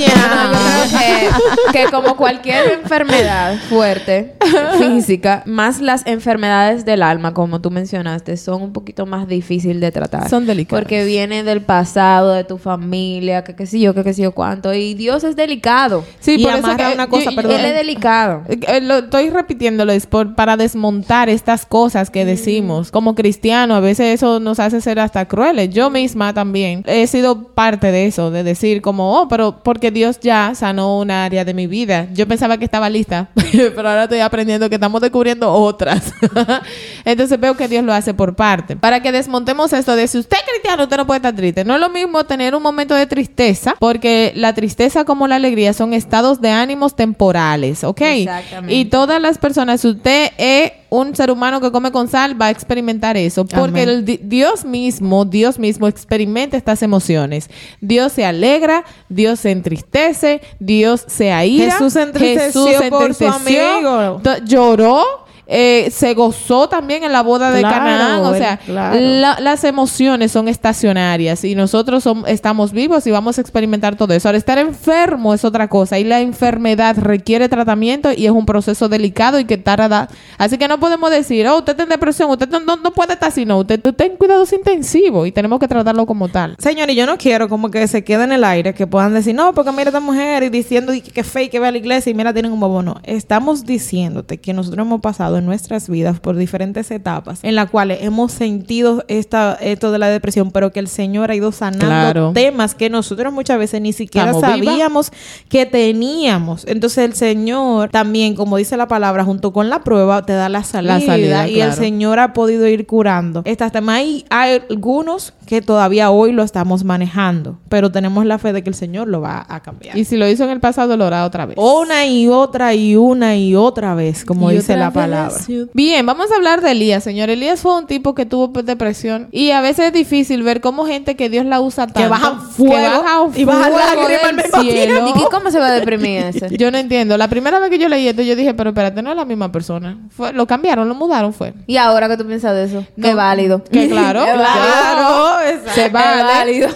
que, 1.73 1.85
como 1.85 2.17
cualquier 2.17 2.81
enfermedad 2.83 3.57
fuerte, 3.69 4.35
física, 4.79 5.45
más 5.47 5.81
las 5.81 6.05
enfermedades 6.05 6.85
del 6.85 7.05
alma, 7.05 7.33
como 7.33 7.61
tú 7.61 7.71
mencionaste, 7.71 8.37
son 8.37 8.61
un 8.61 8.73
poquito 8.73 9.07
más 9.07 9.29
difíciles 9.29 9.81
de 9.81 9.93
tratar. 9.93 10.29
Son 10.29 10.45
delicadas. 10.45 10.83
Porque 10.83 11.05
vienen 11.05 11.47
del 11.47 11.61
pasado, 11.63 12.33
de 12.33 12.43
tu 12.43 12.59
familia, 12.59 13.45
que 13.45 13.55
qué 13.55 13.67
sé 13.67 13.79
yo, 13.79 13.95
que 13.95 14.03
qué 14.03 14.13
sé 14.13 14.23
yo 14.23 14.33
cuánto. 14.33 14.75
Y 14.75 14.95
Dios 14.95 15.23
es 15.23 15.37
delicado. 15.37 16.05
Sí, 16.19 16.39
por 16.39 16.55
eso 16.55 16.77
que 16.77 16.93
una 16.93 17.07
cosa, 17.07 17.31
perdón. 17.31 17.61
Él 17.61 17.67
es 17.67 17.75
delicado. 17.77 18.43
Eh, 18.49 18.59
eh, 18.67 18.81
lo, 18.81 18.97
estoy 18.99 19.31
repitiéndolo, 19.31 19.93
es 19.93 20.07
por, 20.07 20.35
para 20.35 20.57
desmontar 20.57 21.29
estas 21.29 21.67
cosas 21.67 22.11
que 22.11 22.25
decimos. 22.25 22.91
Como 22.91 23.15
cristiano, 23.15 23.77
a 23.77 23.81
veces 23.81 24.15
eso 24.15 24.41
nos 24.41 24.59
hace 24.59 24.81
ser 24.81 24.99
hasta 24.99 25.27
crueles. 25.27 25.71
Yo 25.71 25.89
misma 25.89 26.32
también 26.33 26.85
he 26.87 27.07
sido 27.07 27.49
parte 27.49 27.93
de 27.93 28.07
eso, 28.07 28.31
de 28.31 28.43
decir 28.43 28.83
como, 28.83 29.21
oh, 29.21 29.29
pero 29.29 29.63
porque 29.63 29.91
Dios 29.91 30.21
ya 30.21 30.55
sanó 30.55 30.99
un 30.99 31.11
área 31.11 31.45
de 31.45 31.55
mi 31.55 31.67
vida. 31.67 32.09
Yo 32.13 32.27
pensaba 32.27 32.59
que 32.59 32.65
estaba 32.65 32.89
lista, 32.89 33.29
pero 33.53 33.89
ahora 33.89 34.05
estoy 34.05 34.21
aprendiendo 34.21 34.69
que 34.69 34.77
estamos 34.77 35.01
descubriendo 35.01 35.53
otras. 35.53 36.13
Entonces 37.05 37.39
veo 37.39 37.57
que 37.57 37.69
Dios 37.69 37.85
lo 37.85 37.93
hace 37.93 38.15
por 38.15 38.35
parte. 38.35 38.77
Para 38.77 39.01
que 39.01 39.13
desmontemos 39.13 39.73
esto 39.73 39.97
de 39.97 40.09
si 40.09 40.19
usted 40.19 40.37
es 40.37 40.51
cristiano, 40.51 40.85
usted 40.85 40.97
no 40.97 41.07
puede 41.07 41.19
estar 41.19 41.35
triste. 41.35 41.65
No 41.65 41.75
es 41.75 41.81
lo 41.81 41.91
mismo 41.91 42.25
tener 42.25 42.55
un 42.55 42.63
momento 42.63 42.95
de 42.95 43.07
tristeza, 43.07 43.75
porque 43.79 44.33
la 44.35 44.55
tristeza 44.55 45.05
como 45.05 45.27
la 45.27 45.37
alegría 45.37 45.73
son 45.73 45.93
estados 45.93 46.41
de 46.41 46.51
ánimos 46.51 46.97
temporales, 46.97 47.85
¿ok? 47.85 48.01
Exactamente. 48.01 48.75
Y 48.75 48.85
todas 48.87 49.21
las 49.21 49.39
personas, 49.39 49.81
si 49.81 49.89
usted 49.89 50.31
es 50.39 50.73
un 50.93 51.17
ser 51.17 51.31
humano 51.31 51.59
que 51.63 51.73
come 51.73 51.91
con 51.91 52.07
sal 52.07 52.41
va 52.41 52.47
a 52.47 52.51
experimentar 52.51 53.17
eso, 53.17 53.47
porque 53.47 53.83
el 53.83 54.05
Dios 54.05 54.67
mismo, 54.67 55.25
Dios 55.25 55.59
mismo 55.59 55.89
experimenta 55.89 56.59
estas 56.59 56.83
emociones. 56.83 57.49
Dios 57.81 58.13
se 58.13 58.27
alegra, 58.27 58.85
Dios 59.09 59.41
se 59.41 59.53
entristece, 59.53 60.43
Dios 60.59 61.03
se 61.07 61.33
aira. 61.33 61.73
Jesús 61.73 61.95
se 61.95 62.03
entristeció, 62.03 62.67
Jesús 62.67 62.77
se 62.79 62.87
entristeció, 62.89 62.99
por 62.99 63.15
su 63.15 63.27
amigo. 63.27 64.21
lloró 64.45 65.22
eh, 65.47 65.91
se 65.91 66.15
gozó 66.15 66.69
también 66.69 67.03
en 67.05 67.13
la 67.13 67.23
boda 67.23 67.51
de 67.51 67.63
Canaán. 67.63 68.21
O 68.25 68.35
sea, 68.35 68.59
las 68.67 69.65
emociones 69.65 70.33
son 70.33 70.49
estacionarias 70.49 71.45
y 71.45 71.55
nosotros 71.55 72.05
estamos 72.27 72.73
vivos 72.73 73.07
y 73.07 73.11
vamos 73.11 73.39
a 73.39 73.41
experimentar 73.41 73.97
todo 73.97 74.15
eso. 74.15 74.29
Ahora, 74.29 74.39
estar 74.39 74.59
enfermo 74.59 75.35
es 75.35 75.45
otra 75.45 75.69
cosa 75.69 75.99
y 75.99 76.05
la 76.05 76.21
enfermedad 76.21 76.97
requiere 76.99 77.49
tratamiento 77.49 78.11
y 78.13 78.27
es 78.27 78.33
un 78.33 78.47
proceso 78.47 78.89
delicado 78.89 79.39
y 79.39 79.45
que 79.45 79.59
tarda. 79.59 80.09
Así 80.39 80.59
que 80.59 80.69
no 80.69 80.79
podemos 80.79 81.11
decir, 81.11 81.47
oh, 81.49 81.59
usted 81.59 81.73
está 81.73 81.83
en 81.83 81.89
depresión, 81.89 82.31
usted 82.31 82.49
no, 82.49 82.93
puede 82.93 83.15
estar 83.15 83.29
así, 83.29 83.45
no. 83.45 83.59
Usted, 83.59 83.81
está 83.85 84.05
en 84.05 84.17
cuidados 84.17 84.53
intensivos 84.53 85.27
y 85.27 85.33
tenemos 85.33 85.59
que 85.59 85.69
tratarlo 85.69 86.07
como 86.07 86.29
tal. 86.29 86.57
Señor, 86.59 86.91
y 86.91 86.95
yo 86.95 87.07
no 87.07 87.19
quiero 87.19 87.49
como 87.49 87.71
que 87.71 87.87
se 87.89 88.05
quede 88.05 88.25
en 88.25 88.33
el 88.33 88.45
aire, 88.45 88.75
que 88.75 88.87
puedan 88.87 89.15
decir, 89.15 89.35
no, 89.35 89.53
porque 89.55 89.73
mira 89.73 89.85
esta 89.85 90.01
mujer 90.01 90.45
y 90.45 90.49
diciendo 90.49 90.93
que, 90.93 91.03
que 91.03 91.25
fake, 91.25 91.51
que 91.51 91.61
ve 91.61 91.69
a 91.69 91.73
la 91.73 91.79
iglesia 91.79 92.11
y 92.11 92.15
mira, 92.15 92.33
tienen 92.33 92.53
un 92.53 92.61
bobo. 92.61 92.83
No, 92.83 93.01
estamos 93.03 93.65
diciéndote 93.65 94.39
que 94.39 94.53
nosotros 94.53 94.87
hemos 94.87 95.01
pasado 95.01 95.32
nuestras 95.41 95.89
vidas 95.89 96.21
por 96.21 96.37
diferentes 96.37 96.91
etapas 96.91 97.41
en 97.43 97.55
las 97.55 97.71
cuales 97.71 97.99
hemos 98.03 98.33
sentido 98.33 99.05
esta, 99.09 99.55
esto 99.55 99.93
de 99.93 99.99
la 99.99 100.09
depresión, 100.09 100.51
pero 100.51 100.73
que 100.73 100.81
el 100.81 100.89
Señor 100.89 101.31
ha 101.31 101.35
ido 101.35 101.53
sanando 101.53 102.33
temas 102.33 102.75
que 102.75 102.91
nosotros 102.91 103.33
muchas 103.33 103.59
veces 103.59 103.81
ni 103.81 103.93
siquiera 103.93 104.35
sabíamos 104.35 105.13
que 105.49 105.67
teníamos. 105.67 106.65
Entonces 106.67 107.05
el 107.05 107.15
Señor 107.15 107.91
también, 107.91 108.35
como 108.35 108.57
dice 108.57 108.77
la 108.77 108.89
palabra, 108.89 109.25
junto 109.25 109.53
con 109.53 109.71
la 109.71 109.83
prueba 109.85 110.25
te 110.25 110.33
da 110.33 110.49
la 110.49 110.65
salida, 110.65 111.49
y 111.49 111.61
el 111.61 111.73
Señor 111.73 112.19
ha 112.19 112.33
podido 112.33 112.67
ir 112.67 112.87
curando. 112.87 113.43
Estas 113.45 113.73
temas 113.73 113.97
hay, 113.97 114.25
hay 114.31 114.63
algunos 114.69 115.33
que 115.47 115.61
todavía 115.61 116.11
hoy 116.11 116.33
lo 116.33 116.43
estamos 116.43 116.85
manejando, 116.85 117.59
pero 117.69 117.91
tenemos 117.93 118.25
la 118.27 118.39
fe 118.39 118.53
de 118.53 118.63
que 118.63 118.71
el 118.71 118.75
Señor 118.75 119.09
lo 119.09 119.21
va 119.21 119.45
a 119.49 119.61
cambiar. 119.61 119.97
Y 119.97 120.05
si 120.05 120.17
lo 120.17 120.29
hizo 120.29 120.45
en 120.45 120.51
el 120.51 120.61
pasado, 120.61 120.97
lo 120.97 121.05
hará 121.05 121.25
otra 121.25 121.47
vez. 121.47 121.57
Una 121.59 122.07
y 122.07 122.29
otra 122.29 122.75
y 122.75 122.97
una 122.97 123.37
y 123.37 123.55
otra 123.55 123.95
vez, 123.95 124.25
como 124.25 124.51
dice 124.51 124.77
la 124.77 124.91
palabra. 124.91 125.22
Palabra. 125.29 125.71
Bien, 125.75 126.07
vamos 126.07 126.31
a 126.33 126.37
hablar 126.37 126.61
de 126.61 126.71
Elías, 126.73 127.05
señor. 127.05 127.31
Elías 127.31 127.61
fue 127.61 127.77
un 127.79 127.87
tipo 127.87 128.15
que 128.15 128.27
tuvo 128.27 128.49
depresión 128.63 129.29
y 129.33 129.51
a 129.51 129.61
veces 129.61 129.87
es 129.87 129.93
difícil 129.93 130.43
ver 130.43 130.61
cómo 130.61 130.87
gente 130.87 131.17
que 131.17 131.29
Dios 131.29 131.45
la 131.47 131.61
usa 131.61 131.87
tanto 131.87 132.09
bajan 132.11 132.41
fuego 132.41 133.03
baja 133.03 133.21
y 133.35 133.45
fuego 133.45 133.79
lágrimas 133.79 134.25
al 134.25 134.37
mismo 134.37 134.63
cielo. 134.63 135.09
¿Y 135.09 135.13
qué- 135.13 135.25
cómo 135.31 135.51
se 135.51 135.59
va 135.59 135.69
a 135.69 135.73
deprimir 135.73 136.23
ese? 136.27 136.57
Yo 136.57 136.71
no 136.71 136.79
entiendo. 136.79 137.17
La 137.17 137.29
primera 137.29 137.59
vez 137.59 137.71
que 137.71 137.79
yo 137.79 137.89
leí 137.89 138.09
esto, 138.09 138.23
yo 138.23 138.37
dije, 138.37 138.55
pero 138.55 138.71
espérate, 138.71 139.03
no 139.03 139.11
es 139.11 139.17
la 139.17 139.25
misma 139.25 139.51
persona. 139.53 139.99
Fue, 140.11 140.33
lo 140.33 140.47
cambiaron, 140.47 140.89
lo 140.89 140.95
mudaron, 140.95 141.33
fue. 141.33 141.55
¿Y 141.67 141.77
ahora 141.77 142.09
qué 142.09 142.17
tú 142.17 142.27
piensas 142.27 142.55
de 142.55 142.65
eso? 142.65 142.85
Qué 143.01 143.11
No, 143.11 143.17
válido. 143.17 143.63
Que 143.65 143.89
claro, 143.89 144.25
Qué 144.25 144.33
claro. 144.33 145.39
Se 145.75 145.83
Qué 145.85 145.89
vale. 145.89 146.23
válido. 146.23 146.69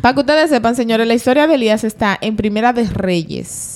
Para 0.00 0.14
que 0.14 0.20
ustedes 0.20 0.50
sepan, 0.50 0.76
señores, 0.76 1.06
la 1.06 1.14
historia 1.14 1.46
de 1.46 1.54
Elías 1.54 1.82
está 1.82 2.16
en 2.20 2.36
Primera 2.36 2.72
de 2.72 2.84
Reyes. 2.84 3.75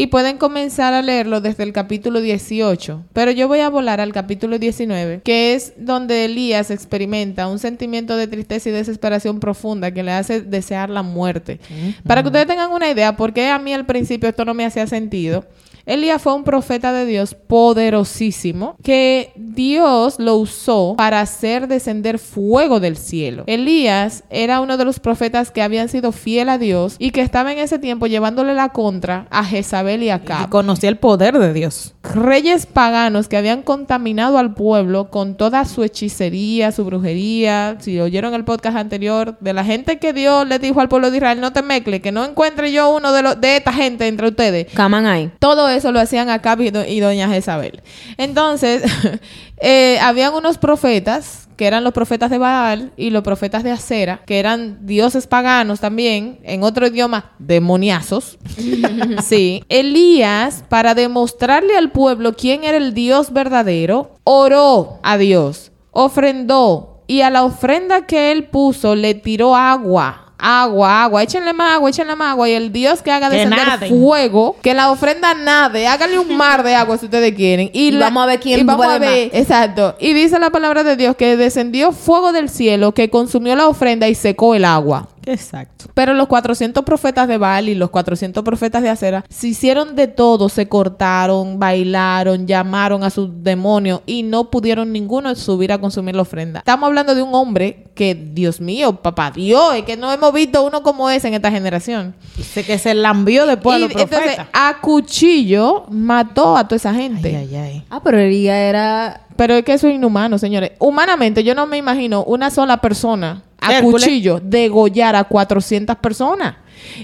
Y 0.00 0.06
pueden 0.06 0.38
comenzar 0.38 0.94
a 0.94 1.02
leerlo 1.02 1.42
desde 1.42 1.62
el 1.62 1.74
capítulo 1.74 2.22
18. 2.22 3.04
Pero 3.12 3.32
yo 3.32 3.48
voy 3.48 3.60
a 3.60 3.68
volar 3.68 4.00
al 4.00 4.14
capítulo 4.14 4.58
19, 4.58 5.20
que 5.22 5.52
es 5.52 5.74
donde 5.76 6.24
Elías 6.24 6.70
experimenta 6.70 7.48
un 7.48 7.58
sentimiento 7.58 8.16
de 8.16 8.26
tristeza 8.26 8.70
y 8.70 8.72
desesperación 8.72 9.40
profunda 9.40 9.90
que 9.90 10.02
le 10.02 10.12
hace 10.12 10.40
desear 10.40 10.88
la 10.88 11.02
muerte. 11.02 11.60
Para 12.06 12.22
que 12.22 12.28
ustedes 12.28 12.46
tengan 12.46 12.72
una 12.72 12.90
idea, 12.90 13.14
porque 13.14 13.48
a 13.48 13.58
mí 13.58 13.74
al 13.74 13.84
principio 13.84 14.30
esto 14.30 14.46
no 14.46 14.54
me 14.54 14.64
hacía 14.64 14.86
sentido. 14.86 15.44
Elías 15.90 16.22
fue 16.22 16.34
un 16.34 16.44
profeta 16.44 16.92
de 16.92 17.04
Dios 17.04 17.34
poderosísimo 17.34 18.76
que 18.82 19.32
Dios 19.34 20.20
lo 20.20 20.36
usó 20.36 20.94
para 20.96 21.20
hacer 21.20 21.66
descender 21.66 22.20
fuego 22.20 22.78
del 22.78 22.96
cielo. 22.96 23.42
Elías 23.48 24.22
era 24.30 24.60
uno 24.60 24.76
de 24.76 24.84
los 24.84 25.00
profetas 25.00 25.50
que 25.50 25.62
habían 25.62 25.88
sido 25.88 26.12
fiel 26.12 26.48
a 26.48 26.58
Dios 26.58 26.94
y 27.00 27.10
que 27.10 27.22
estaba 27.22 27.52
en 27.52 27.58
ese 27.58 27.80
tiempo 27.80 28.06
llevándole 28.06 28.54
la 28.54 28.68
contra 28.68 29.26
a 29.30 29.44
Jezabel 29.44 30.04
y 30.04 30.10
a 30.10 30.14
Y 30.14 30.16
Acab. 30.20 30.48
conocía 30.48 30.88
el 30.88 30.96
poder 30.96 31.36
de 31.40 31.52
Dios. 31.52 31.94
Reyes 32.04 32.66
paganos 32.66 33.26
que 33.26 33.36
habían 33.36 33.62
contaminado 33.62 34.38
al 34.38 34.54
pueblo 34.54 35.10
con 35.10 35.36
toda 35.36 35.64
su 35.64 35.82
hechicería, 35.82 36.70
su 36.70 36.84
brujería. 36.84 37.78
Si 37.80 37.98
oyeron 37.98 38.34
el 38.34 38.44
podcast 38.44 38.76
anterior 38.76 39.36
de 39.40 39.52
la 39.52 39.64
gente 39.64 39.98
que 39.98 40.12
Dios 40.12 40.46
le 40.46 40.60
dijo 40.60 40.80
al 40.80 40.88
pueblo 40.88 41.10
de 41.10 41.16
Israel, 41.16 41.40
no 41.40 41.52
te 41.52 41.62
mezcle, 41.62 42.00
que 42.00 42.12
no 42.12 42.24
encuentre 42.24 42.70
yo 42.70 42.94
uno 42.94 43.12
de, 43.12 43.22
los 43.22 43.40
de 43.40 43.56
esta 43.56 43.72
gente 43.72 44.06
entre 44.06 44.28
ustedes. 44.28 44.66
Caman 44.72 45.06
ahí. 45.06 45.32
Todo 45.40 45.68
eso 45.68 45.79
lo 45.84 46.00
hacían 46.00 46.28
y, 46.58 46.70
do- 46.70 46.84
y 46.86 47.00
doña 47.00 47.28
Jezabel. 47.28 47.82
Entonces, 48.16 48.82
eh, 49.60 49.98
habían 50.00 50.34
unos 50.34 50.58
profetas, 50.58 51.48
que 51.56 51.66
eran 51.66 51.84
los 51.84 51.92
profetas 51.92 52.30
de 52.30 52.38
Baal 52.38 52.92
y 52.96 53.10
los 53.10 53.22
profetas 53.22 53.62
de 53.62 53.70
Acera, 53.70 54.22
que 54.26 54.38
eran 54.38 54.86
dioses 54.86 55.26
paganos 55.26 55.80
también, 55.80 56.38
en 56.42 56.62
otro 56.62 56.86
idioma, 56.86 57.32
demoniazos. 57.38 58.38
sí. 59.22 59.62
Elías, 59.68 60.64
para 60.68 60.94
demostrarle 60.94 61.76
al 61.76 61.90
pueblo 61.92 62.34
quién 62.34 62.64
era 62.64 62.78
el 62.78 62.94
Dios 62.94 63.32
verdadero, 63.32 64.14
oró 64.24 65.00
a 65.02 65.18
Dios, 65.18 65.72
ofrendó 65.90 67.02
y 67.06 67.22
a 67.22 67.30
la 67.30 67.44
ofrenda 67.44 68.06
que 68.06 68.30
él 68.32 68.44
puso 68.44 68.94
le 68.94 69.14
tiró 69.14 69.54
agua. 69.56 70.29
Agua, 70.40 71.04
agua, 71.04 71.22
échenle 71.22 71.52
más 71.52 71.74
agua, 71.76 71.90
échenle 71.90 72.16
más 72.16 72.32
agua. 72.32 72.48
Y 72.48 72.52
el 72.52 72.72
Dios 72.72 73.02
que 73.02 73.10
haga 73.10 73.28
descender 73.30 73.58
fuego, 73.88 74.56
que 74.62 74.74
la 74.74 74.90
ofrenda 74.90 75.34
nade, 75.34 75.86
hágale 75.86 76.18
un 76.18 76.36
mar 76.36 76.62
de 76.62 76.74
agua 76.74 76.96
si 76.98 77.04
ustedes 77.06 77.34
quieren. 77.34 77.70
Y, 77.72 77.88
Y 77.88 77.90
la- 77.92 78.06
vamos 78.06 78.22
a 78.22 78.26
ver 78.26 78.40
quién 78.40 78.60
y 78.60 78.62
vamos 78.62 78.86
a 78.86 78.98
ver, 78.98 79.30
exacto. 79.32 79.96
Y 80.00 80.12
dice 80.12 80.38
la 80.38 80.50
palabra 80.50 80.82
de 80.84 80.96
Dios 80.96 81.16
que 81.16 81.36
descendió 81.36 81.92
fuego 81.92 82.32
del 82.32 82.48
cielo, 82.48 82.92
que 82.92 83.10
consumió 83.10 83.54
la 83.56 83.68
ofrenda 83.68 84.08
y 84.08 84.14
secó 84.14 84.54
el 84.54 84.64
agua. 84.64 85.08
Exacto. 85.26 85.86
Pero 85.94 86.14
los 86.14 86.26
400 86.28 86.84
profetas 86.84 87.28
de 87.28 87.38
Baal 87.38 87.68
y 87.68 87.74
los 87.74 87.90
400 87.90 88.42
profetas 88.42 88.82
de 88.82 88.88
Acera 88.88 89.24
se 89.28 89.48
hicieron 89.48 89.96
de 89.96 90.08
todo, 90.08 90.48
se 90.48 90.68
cortaron, 90.68 91.58
bailaron, 91.58 92.46
llamaron 92.46 93.04
a 93.04 93.10
sus 93.10 93.42
demonios 93.42 94.00
y 94.06 94.22
no 94.22 94.50
pudieron 94.50 94.92
ninguno 94.92 95.34
subir 95.34 95.72
a 95.72 95.78
consumir 95.78 96.16
la 96.16 96.22
ofrenda. 96.22 96.60
Estamos 96.60 96.86
hablando 96.86 97.14
de 97.14 97.22
un 97.22 97.34
hombre 97.34 97.88
que, 97.94 98.14
Dios 98.14 98.60
mío, 98.60 98.96
papá 98.96 99.30
Dios, 99.30 99.74
es 99.74 99.84
que 99.84 99.96
no 99.96 100.12
hemos 100.12 100.32
visto 100.32 100.62
uno 100.62 100.82
como 100.82 101.10
ese 101.10 101.28
en 101.28 101.34
esta 101.34 101.50
generación. 101.50 102.14
Dice 102.36 102.64
que 102.64 102.78
se 102.78 102.94
lambió 102.94 103.46
después 103.46 103.76
a 103.76 103.78
y 103.78 103.82
los 103.82 103.90
entonces, 103.90 104.18
profetas. 104.18 104.46
a 104.52 104.78
cuchillo 104.80 105.84
mató 105.90 106.56
a 106.56 106.64
toda 106.64 106.76
esa 106.76 106.94
gente. 106.94 107.36
Ay, 107.36 107.48
ay, 107.50 107.56
ay. 107.56 107.84
Ah, 107.90 108.00
pero 108.02 108.18
Elías 108.18 108.56
era... 108.56 109.26
Pero 109.36 109.54
es 109.54 109.64
que 109.64 109.72
eso 109.72 109.88
es 109.88 109.94
inhumano, 109.94 110.36
señores. 110.36 110.72
Humanamente, 110.78 111.42
yo 111.42 111.54
no 111.54 111.66
me 111.66 111.78
imagino 111.78 112.24
una 112.24 112.50
sola 112.50 112.78
persona 112.78 113.42
a 113.60 113.76
Hércules. 113.78 114.04
cuchillo 114.04 114.40
degollar 114.40 115.16
a 115.16 115.24
400 115.24 115.96
personas. 115.96 116.56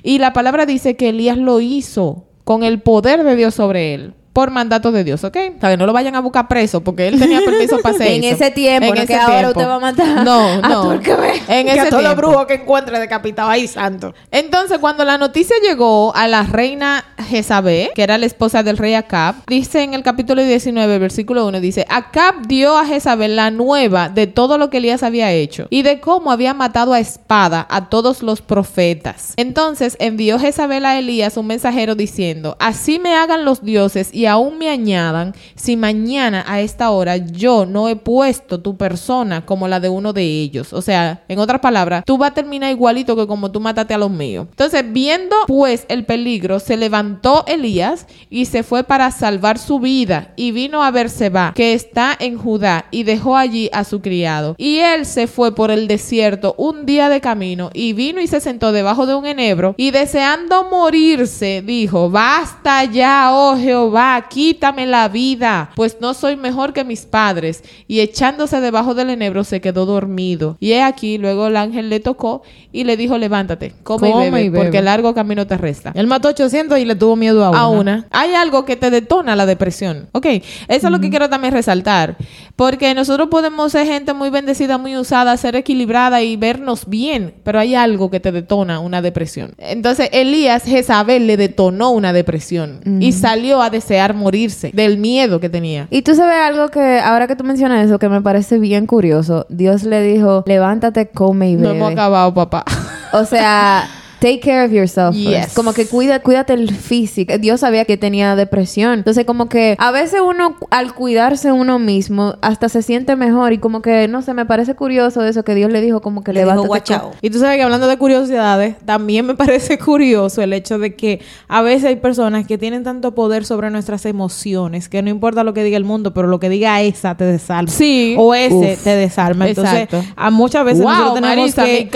Y 0.03 0.19
la 0.19 0.33
palabra 0.33 0.67
dice 0.67 0.97
que 0.97 1.11
Elías 1.11 1.39
lo 1.39 1.61
hizo 1.61 2.25
con 2.45 2.63
el 2.63 2.81
poder 2.81 3.25
de 3.25 3.37
Dios 3.37 3.55
sobre 3.55 3.95
él. 3.95 4.15
Por 4.37 4.51
mandato 4.51 4.93
de 4.93 5.03
Dios, 5.03 5.25
¿ok? 5.25 5.33
Que 5.33 5.77
no 5.79 5.87
lo 5.87 5.95
vayan 5.95 6.15
a 6.15 6.21
buscar 6.21 6.47
preso 6.47 6.83
porque 6.83 7.09
él 7.09 7.19
tenía 7.19 7.41
permiso 7.41 7.79
para 7.79 7.95
hacer 7.95 8.09
En 8.09 8.23
eso. 8.25 8.35
ese 8.35 8.51
tiempo, 8.51 8.95
no 8.95 9.07
que 9.07 9.15
ahora 9.15 9.49
usted 9.49 9.67
va 9.67 9.77
a 9.77 9.79
matar 9.79 10.25
No, 10.27 10.41
a 10.63 10.69
no. 10.69 10.83
todo 10.83 11.01
que 11.01 11.15
ve. 11.15 11.33
En 11.49 11.65
que 11.67 11.73
ese 11.73 11.81
a 11.81 11.89
todos 11.89 12.03
los 12.03 12.13
tiempo. 12.13 12.17
brujos 12.17 12.47
que 12.47 12.55
encuentre 12.57 12.99
decapitado 13.01 13.49
ahí, 13.49 13.67
santo. 13.67 14.13
Entonces, 14.31 14.77
cuando 14.79 15.07
la 15.07 15.17
noticia 15.17 15.57
llegó 15.63 16.15
a 16.15 16.29
la 16.29 16.43
reina 16.43 17.03
Jezabel, 17.31 17.89
que 17.95 18.03
era 18.03 18.19
la 18.19 18.27
esposa 18.27 18.63
del 18.63 18.77
rey 18.77 18.93
Acab, 18.93 19.37
dice 19.47 19.83
en 19.83 19.95
el 19.95 20.03
capítulo 20.03 20.43
19, 20.43 20.99
versículo 20.99 21.47
1, 21.47 21.59
dice, 21.61 21.87
Acab 21.89 22.47
dio 22.47 22.77
a 22.77 22.85
Jezabel 22.85 23.37
la 23.37 23.51
nueva 23.51 24.11
de 24.11 24.27
todo 24.27 24.59
lo 24.59 24.69
que 24.69 24.77
Elías 24.77 25.03
había 25.03 25.33
hecho 25.33 25.67
y 25.71 25.81
de 25.81 25.99
cómo 26.01 26.31
había 26.31 26.53
matado 26.53 26.93
a 26.93 27.01
espada 27.01 27.67
a 27.71 27.89
todos 27.89 28.23
los 28.23 28.43
profetas. 28.43 29.33
Entonces 29.39 29.97
envió 29.99 30.39
Jezabel 30.39 30.85
a 30.85 30.99
Elías 30.99 31.39
un 31.39 31.47
mensajero 31.47 31.95
diciendo, 31.95 32.59
así 32.61 32.99
me 32.99 33.15
hagan 33.15 33.47
los 33.47 33.65
dioses 33.65 34.11
y 34.13 34.26
aún 34.27 34.59
me 34.59 34.69
añadan, 34.69 35.35
si 35.55 35.77
mañana 35.77 36.45
a 36.47 36.61
esta 36.61 36.91
hora 36.91 37.17
yo 37.17 37.67
no 37.67 37.89
he 37.89 37.97
puesto 37.97 38.61
tu 38.61 38.77
persona 38.77 39.45
como 39.45 39.69
la 39.69 39.81
de 39.81 39.89
uno 39.89 40.13
de 40.13 40.23
ellos. 40.23 40.73
O 40.73 40.83
sea, 40.83 41.25
en 41.29 41.39
otras 41.39 41.61
palabras, 41.61 42.05
tú 42.05 42.19
vas 42.19 42.31
a 42.31 42.35
terminar 42.35 42.71
igualito 42.71 43.17
que 43.17 43.27
como 43.27 43.51
tú 43.51 43.61
mataste 43.61 43.95
a 43.95 43.99
los 43.99 44.11
míos. 44.11 44.47
Entonces, 44.51 44.85
viendo 44.93 45.37
pues 45.47 45.87
el 45.89 46.05
peligro, 46.05 46.61
se 46.61 46.77
levantó 46.77 47.45
Elías 47.47 48.07
y 48.31 48.47
se 48.47 48.63
fue 48.63 48.85
para 48.85 49.11
salvar 49.11 49.59
su 49.59 49.79
vida 49.79 50.33
y 50.37 50.53
vino 50.53 50.83
a 50.83 50.91
Berseba, 50.91 51.53
que 51.55 51.75
está 51.75 52.17
en 52.19 52.39
Judá, 52.39 52.87
y 52.91 53.03
dejó 53.03 53.37
allí 53.37 53.71
a 53.73 53.85
su 53.85 54.01
criado. 54.01 54.55
Y 54.59 54.79
él 54.79 55.07
se 55.07 55.27
fue 55.27 55.55
por 55.55 55.71
el 55.71 55.89
desierto 55.89 56.55
un 56.59 56.87
día 56.87 57.09
de 57.09 57.21
camino 57.21 57.71
y 57.73 57.93
vino 57.93 58.21
y 58.21 58.27
se 58.27 58.41
sentó 58.41 58.73
debajo 58.73 59.07
de 59.07 59.15
un 59.15 59.27
enebro 59.27 59.75
y 59.77 59.91
deseando 59.91 60.65
morirse, 60.71 61.63
dijo, 61.65 62.11
basta 62.11 62.85
ya, 62.85 63.31
oh 63.33 63.57
Jehová, 63.57 64.16
quítame 64.29 64.87
la 64.87 65.09
vida, 65.09 65.71
pues 65.77 65.99
no 66.01 66.15
soy 66.15 66.37
mejor 66.37 66.73
que 66.73 66.85
mis 66.85 67.07
padres. 67.07 67.63
Y 67.89 68.01
echándose 68.01 68.61
debajo 68.61 68.95
del 68.95 69.11
enebro 69.11 69.45
se 69.45 69.61
quedó 69.61 69.87
dormido. 69.87 70.57
Y 70.61 70.73
he 70.73 70.83
aquí, 70.83 71.19
luego 71.19 71.47
el 71.47 71.57
ángel 71.57 71.89
le 71.91 72.01
tocó 72.01 72.43
y 72.73 72.85
le 72.85 72.97
dijo, 72.97 73.19
levántate, 73.19 73.73
come, 73.83 74.11
Come 74.11 74.27
y, 74.27 74.31
bebe, 74.31 74.45
y 74.45 74.49
bebe. 74.49 74.65
porque 74.65 74.83
largo 74.83 75.15
camino 75.15 75.47
te 75.47 75.57
resta. 75.57 75.93
Él 75.95 76.07
mató 76.07 76.29
800 76.29 76.79
y 76.79 76.85
le 76.85 76.95
tuvo 76.95 77.17
miedo 77.17 77.45
a 77.45 77.51
una. 77.51 77.61
A 77.61 77.69
una. 77.69 78.07
Hay 78.11 78.35
algo 78.35 78.65
que 78.65 78.77
te 78.77 78.91
detona 78.91 79.37
la 79.37 79.47
depresión. 79.47 80.09
Ok, 80.13 80.27
eso 80.27 80.43
es 80.69 80.91
lo 80.91 81.01
que 81.01 81.11
quiero 81.11 81.29
también 81.29 81.53
resaltar. 81.53 82.17
Porque 82.57 82.95
nosotros 82.95 83.29
podemos 83.29 83.73
ser 83.73 83.87
gente 83.87 84.13
muy 84.15 84.31
bendecida, 84.31 84.79
muy 84.79 84.97
usada, 84.97 85.37
ser 85.37 85.57
equilibrada 85.57 86.23
y 86.23 86.37
vernos 86.37 86.87
bien. 86.89 87.35
Pero 87.45 87.59
hay 87.59 87.75
algo 87.75 88.11
que 88.11 88.21
te 88.21 88.33
detona 88.33 88.81
una 88.81 89.03
depresión. 89.03 89.55
Entonces, 89.59 90.09
Elías, 90.13 90.63
Jezabel 90.65 91.27
le 91.27 91.37
detonó 91.37 91.91
una 91.91 92.13
depresión. 92.13 92.81
Y 93.01 93.13
salió 93.13 93.61
a 93.63 93.71
desear 93.71 93.96
morirse 94.15 94.71
del 94.75 94.99
miedo 94.99 95.41
que 95.41 95.49
tenía. 95.49 95.87
Y 95.91 96.03
tú 96.03 96.15
sabes 96.15 96.37
algo 96.37 96.69
que, 96.69 97.01
ahora 97.01 97.27
que 97.27 97.37
tú 97.37 97.45
mencionas 97.45 97.85
eso, 97.85 97.99
que 97.99 98.09
me 98.09 98.21
parece 98.23 98.59
bien 98.59 98.87
curioso. 98.87 99.47
Dios 99.49 99.83
le 99.85 100.03
dijo, 100.03 100.45
levántate, 100.47 101.09
come 101.09 101.51
y 101.51 101.55
No 101.57 101.63
bebe. 101.69 101.77
hemos 101.77 101.93
acabado, 101.93 102.33
papá. 102.35 102.65
O 103.13 103.25
sea, 103.25 103.89
take 104.21 104.41
care 104.41 104.65
of 104.65 104.73
yourself. 104.73 105.15
first. 105.15 105.29
Yes. 105.29 105.55
Como 105.55 105.73
que 105.73 105.87
cuida, 105.87 106.21
cuídate 106.21 106.53
el 106.53 106.75
físico. 106.75 107.37
Dios 107.39 107.61
sabía 107.61 107.85
que 107.85 107.97
tenía 107.97 108.35
depresión. 108.37 108.95
Entonces, 108.95 109.25
como 109.25 109.49
que 109.49 109.77
a 109.79 109.91
veces 109.91 110.21
uno, 110.25 110.57
al 110.71 110.95
cuidarse 110.95 111.53
uno 111.53 111.79
mismo, 111.79 112.35
hasta 112.43 112.69
se 112.69 112.83
siente 112.83 113.17
mejor. 113.17 113.53
Y 113.53 113.59
como 113.59 113.83
que, 113.83 114.09
no 114.09 114.23
sé, 114.23 114.35
me 114.35 114.47
parece 114.47 114.75
curioso 114.75 115.25
eso 115.25 115.43
que 115.45 115.55
Dios 115.55 115.71
le 115.71 115.81
dijo, 115.81 116.01
como 116.01 116.23
que 116.25 116.33
Le 116.33 116.41
dijo 116.41 116.51
levántate. 116.51 116.69
guachao. 116.69 117.13
Y 117.23 117.31
tú 117.31 117.39
sabes 117.39 117.57
que 117.57 117.63
hablando 117.63 117.87
de 117.89 117.97
curiosidades, 117.99 118.77
también 118.85 119.27
me 119.27 119.35
parece 119.37 119.79
curioso 119.79 120.43
el 120.43 120.53
hecho 120.53 120.79
de 120.79 120.95
que 120.95 121.21
a 121.49 121.63
veces 121.63 121.85
hay 121.85 121.97
personas 121.97 122.47
que 122.47 122.59
tienen 122.59 122.85
tanto 122.85 123.15
poder 123.15 123.45
sobre 123.45 123.71
nuestras 123.71 124.07
emociones 124.07 124.89
que 124.89 125.03
no 125.03 125.11
importa 125.11 125.45
lo 125.45 125.55
que 125.55 125.65
diga 125.65 125.77
el 125.77 125.85
mundo, 125.85 126.13
pero 126.15 126.29
lo 126.29 126.41
que 126.41 126.49
diga 126.49 126.81
esa 126.83 127.17
te 127.17 127.25
desarma. 127.25 127.71
Sí. 127.71 128.15
O 128.19 128.35
ese 128.35 128.75
Uf. 128.75 128.83
te 128.85 128.97
desarma. 128.97 129.49
Entonces, 129.49 129.83
Exacto. 129.83 130.05
a 130.17 130.31
muchas 130.31 130.65
veces 130.65 130.83
Wow, 130.83 130.91
nosotros 130.93 131.15
tenemos 131.15 131.37
Marisa, 131.37 131.65
que 131.65 131.91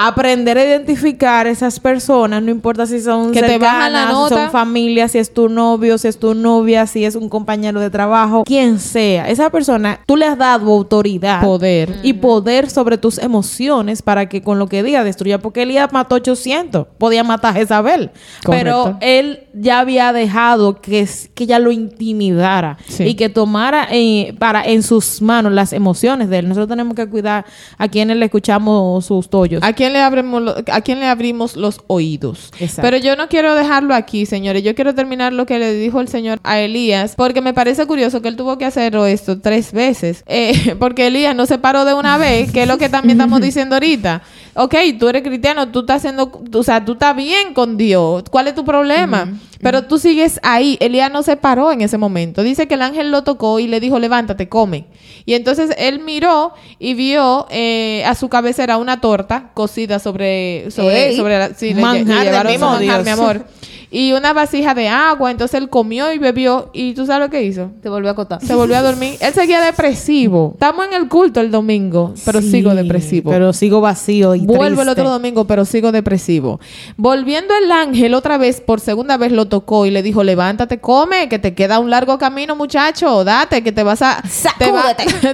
aprender 0.00 0.58
a 0.58 0.64
identificar 0.64 1.46
a 1.46 1.47
esas 1.48 1.80
personas, 1.80 2.42
no 2.42 2.50
importa 2.50 2.86
si 2.86 3.00
son 3.00 3.32
Que 3.32 3.40
te 3.40 3.48
cercanas, 3.48 3.72
bajan 3.76 3.92
la 3.92 4.06
si 4.06 4.12
nota. 4.12 4.34
son 4.36 4.50
familia, 4.50 5.08
si 5.08 5.18
es 5.18 5.32
tu 5.32 5.48
novio, 5.48 5.98
si 5.98 6.08
es 6.08 6.18
tu 6.18 6.34
novia, 6.34 6.86
si 6.86 7.04
es 7.04 7.14
un 7.14 7.28
compañero 7.28 7.80
de 7.80 7.90
trabajo, 7.90 8.44
quien 8.44 8.78
sea. 8.78 9.28
Esa 9.28 9.50
persona, 9.50 10.00
tú 10.06 10.16
le 10.16 10.26
has 10.26 10.38
dado 10.38 10.72
autoridad. 10.72 11.40
Poder. 11.42 11.98
Y 12.02 12.14
poder 12.14 12.70
sobre 12.70 12.98
tus 12.98 13.18
emociones 13.18 14.02
para 14.02 14.28
que 14.28 14.42
con 14.42 14.58
lo 14.58 14.66
que 14.68 14.82
diga 14.82 15.04
destruya. 15.04 15.38
Porque 15.38 15.62
Elías 15.62 15.92
mató 15.92 16.16
800. 16.16 16.86
Podía 16.98 17.24
matar 17.24 17.50
a 17.56 17.60
Jezabel. 17.60 18.10
Pero 18.44 18.96
él 19.00 19.44
ya 19.54 19.80
había 19.80 20.12
dejado 20.12 20.80
que, 20.80 21.08
que 21.34 21.44
ella 21.44 21.58
lo 21.58 21.70
intimidara. 21.72 22.78
Sí. 22.88 23.04
Y 23.04 23.14
que 23.14 23.28
tomara 23.28 23.86
eh, 23.90 24.34
para 24.38 24.64
en 24.64 24.82
sus 24.82 25.22
manos 25.22 25.52
las 25.52 25.72
emociones 25.72 26.28
de 26.30 26.38
él. 26.38 26.48
Nosotros 26.48 26.68
tenemos 26.68 26.94
que 26.94 27.06
cuidar 27.08 27.44
a 27.76 27.88
quienes 27.88 28.16
le 28.16 28.24
escuchamos 28.24 29.04
sus 29.04 29.28
tollos. 29.28 29.62
¿A 29.62 29.72
quién, 29.72 29.92
le 29.92 30.00
abrimos 30.00 30.42
lo- 30.42 30.54
¿A 30.72 30.80
quién 30.80 30.98
le 31.00 31.06
abrimos 31.06 31.37
los 31.38 31.80
oídos? 31.86 32.50
Exacto. 32.58 32.82
Pero 32.82 32.96
yo 32.98 33.16
no 33.16 33.28
quiero 33.28 33.54
dejarlo 33.54 33.94
aquí, 33.94 34.26
señores. 34.26 34.62
Yo 34.62 34.74
quiero 34.74 34.94
terminar 34.94 35.32
lo 35.32 35.46
que 35.46 35.58
le 35.58 35.74
dijo 35.74 36.00
el 36.00 36.08
Señor 36.08 36.40
a 36.42 36.58
Elías, 36.58 37.14
porque 37.16 37.40
me 37.40 37.54
parece 37.54 37.86
curioso 37.86 38.20
que 38.22 38.28
él 38.28 38.36
tuvo 38.36 38.58
que 38.58 38.64
hacerlo 38.64 39.06
esto 39.06 39.40
tres 39.40 39.72
veces. 39.72 40.24
Eh, 40.40 40.76
porque 40.78 41.08
Elías 41.08 41.34
no 41.34 41.46
se 41.46 41.58
paró 41.58 41.84
de 41.84 41.94
una 41.94 42.16
vez, 42.16 42.52
que 42.52 42.62
es 42.62 42.68
lo 42.68 42.78
que 42.78 42.88
también 42.88 43.18
estamos 43.18 43.40
diciendo 43.48 43.74
ahorita. 43.74 44.22
Ok, 44.54 44.74
tú 44.98 45.08
eres 45.08 45.22
cristiano, 45.22 45.68
tú 45.68 45.80
estás 45.80 45.96
haciendo, 45.96 46.30
o 46.52 46.62
sea, 46.62 46.84
tú 46.84 46.92
estás 46.92 47.16
bien 47.16 47.54
con 47.54 47.76
Dios. 47.76 48.24
¿Cuál 48.30 48.48
es 48.48 48.54
tu 48.54 48.64
problema? 48.64 49.32
Pero 49.60 49.84
tú 49.84 49.98
sigues 49.98 50.40
ahí. 50.42 50.76
Elías 50.80 51.10
no 51.10 51.22
se 51.22 51.36
paró 51.36 51.72
en 51.72 51.80
ese 51.80 51.98
momento. 51.98 52.42
Dice 52.42 52.68
que 52.68 52.74
el 52.74 52.82
ángel 52.82 53.10
lo 53.10 53.22
tocó 53.22 53.58
y 53.58 53.66
le 53.66 53.80
dijo, 53.80 53.98
levántate, 53.98 54.48
come. 54.48 54.86
Y 55.24 55.34
entonces 55.34 55.70
él 55.78 56.00
miró 56.00 56.52
y 56.78 56.94
vio 56.94 57.46
eh, 57.50 58.04
a 58.06 58.14
su 58.14 58.28
cabecera 58.28 58.76
una 58.76 59.00
torta 59.00 59.50
cocida 59.54 59.98
sobre, 59.98 60.70
sobre, 60.70 61.08
Ey, 61.08 61.16
sobre 61.16 61.38
la, 61.38 61.54
sí, 61.54 61.74
le 61.74 61.82
manjar 61.82 62.04
le 62.04 62.14
del 62.14 62.24
llevaron 62.24 62.52
mismo 62.52 62.70
manjar, 62.70 63.04
mi 63.04 63.10
amor. 63.10 63.44
Y 63.90 64.12
una 64.12 64.32
vasija 64.32 64.74
de 64.74 64.88
agua. 64.88 65.30
Entonces 65.30 65.60
él 65.60 65.68
comió 65.68 66.12
y 66.12 66.18
bebió. 66.18 66.70
¿Y 66.72 66.94
tú 66.94 67.06
sabes 67.06 67.26
lo 67.26 67.30
que 67.30 67.42
hizo? 67.42 67.70
Te 67.82 67.88
volvió 67.88 68.10
a 68.10 68.12
acotar. 68.12 68.42
Se 68.44 68.54
volvió 68.54 68.76
a 68.76 68.82
dormir. 68.82 69.16
Él 69.20 69.32
seguía 69.32 69.60
depresivo. 69.62 70.52
Estamos 70.54 70.86
en 70.86 70.92
el 70.94 71.08
culto 71.08 71.40
el 71.40 71.50
domingo, 71.50 72.12
pero 72.24 72.42
Sí, 72.42 72.50
sigo 72.50 72.74
depresivo. 72.74 73.30
Pero 73.30 73.52
sigo 73.52 73.80
vacío 73.80 74.34
y 74.34 74.40
Vuelvo 74.40 74.82
el 74.82 74.88
otro 74.88 75.08
domingo, 75.08 75.46
pero 75.46 75.64
sigo 75.64 75.92
depresivo. 75.92 76.60
Volviendo 76.96 77.54
el 77.54 77.70
ángel 77.72 78.14
otra 78.14 78.36
vez, 78.38 78.60
por 78.60 78.80
segunda 78.80 79.16
vez 79.16 79.32
lo 79.32 79.47
tocó 79.48 79.86
y 79.86 79.90
le 79.90 80.02
dijo, 80.02 80.22
levántate, 80.22 80.78
come, 80.78 81.28
que 81.28 81.38
te 81.38 81.54
queda 81.54 81.78
un 81.78 81.90
largo 81.90 82.18
camino, 82.18 82.54
muchacho, 82.56 83.24
date, 83.24 83.62
que 83.62 83.72
te 83.72 83.82
vas 83.82 84.02
a... 84.02 84.22
Te 84.58 84.70
va- 84.70 84.82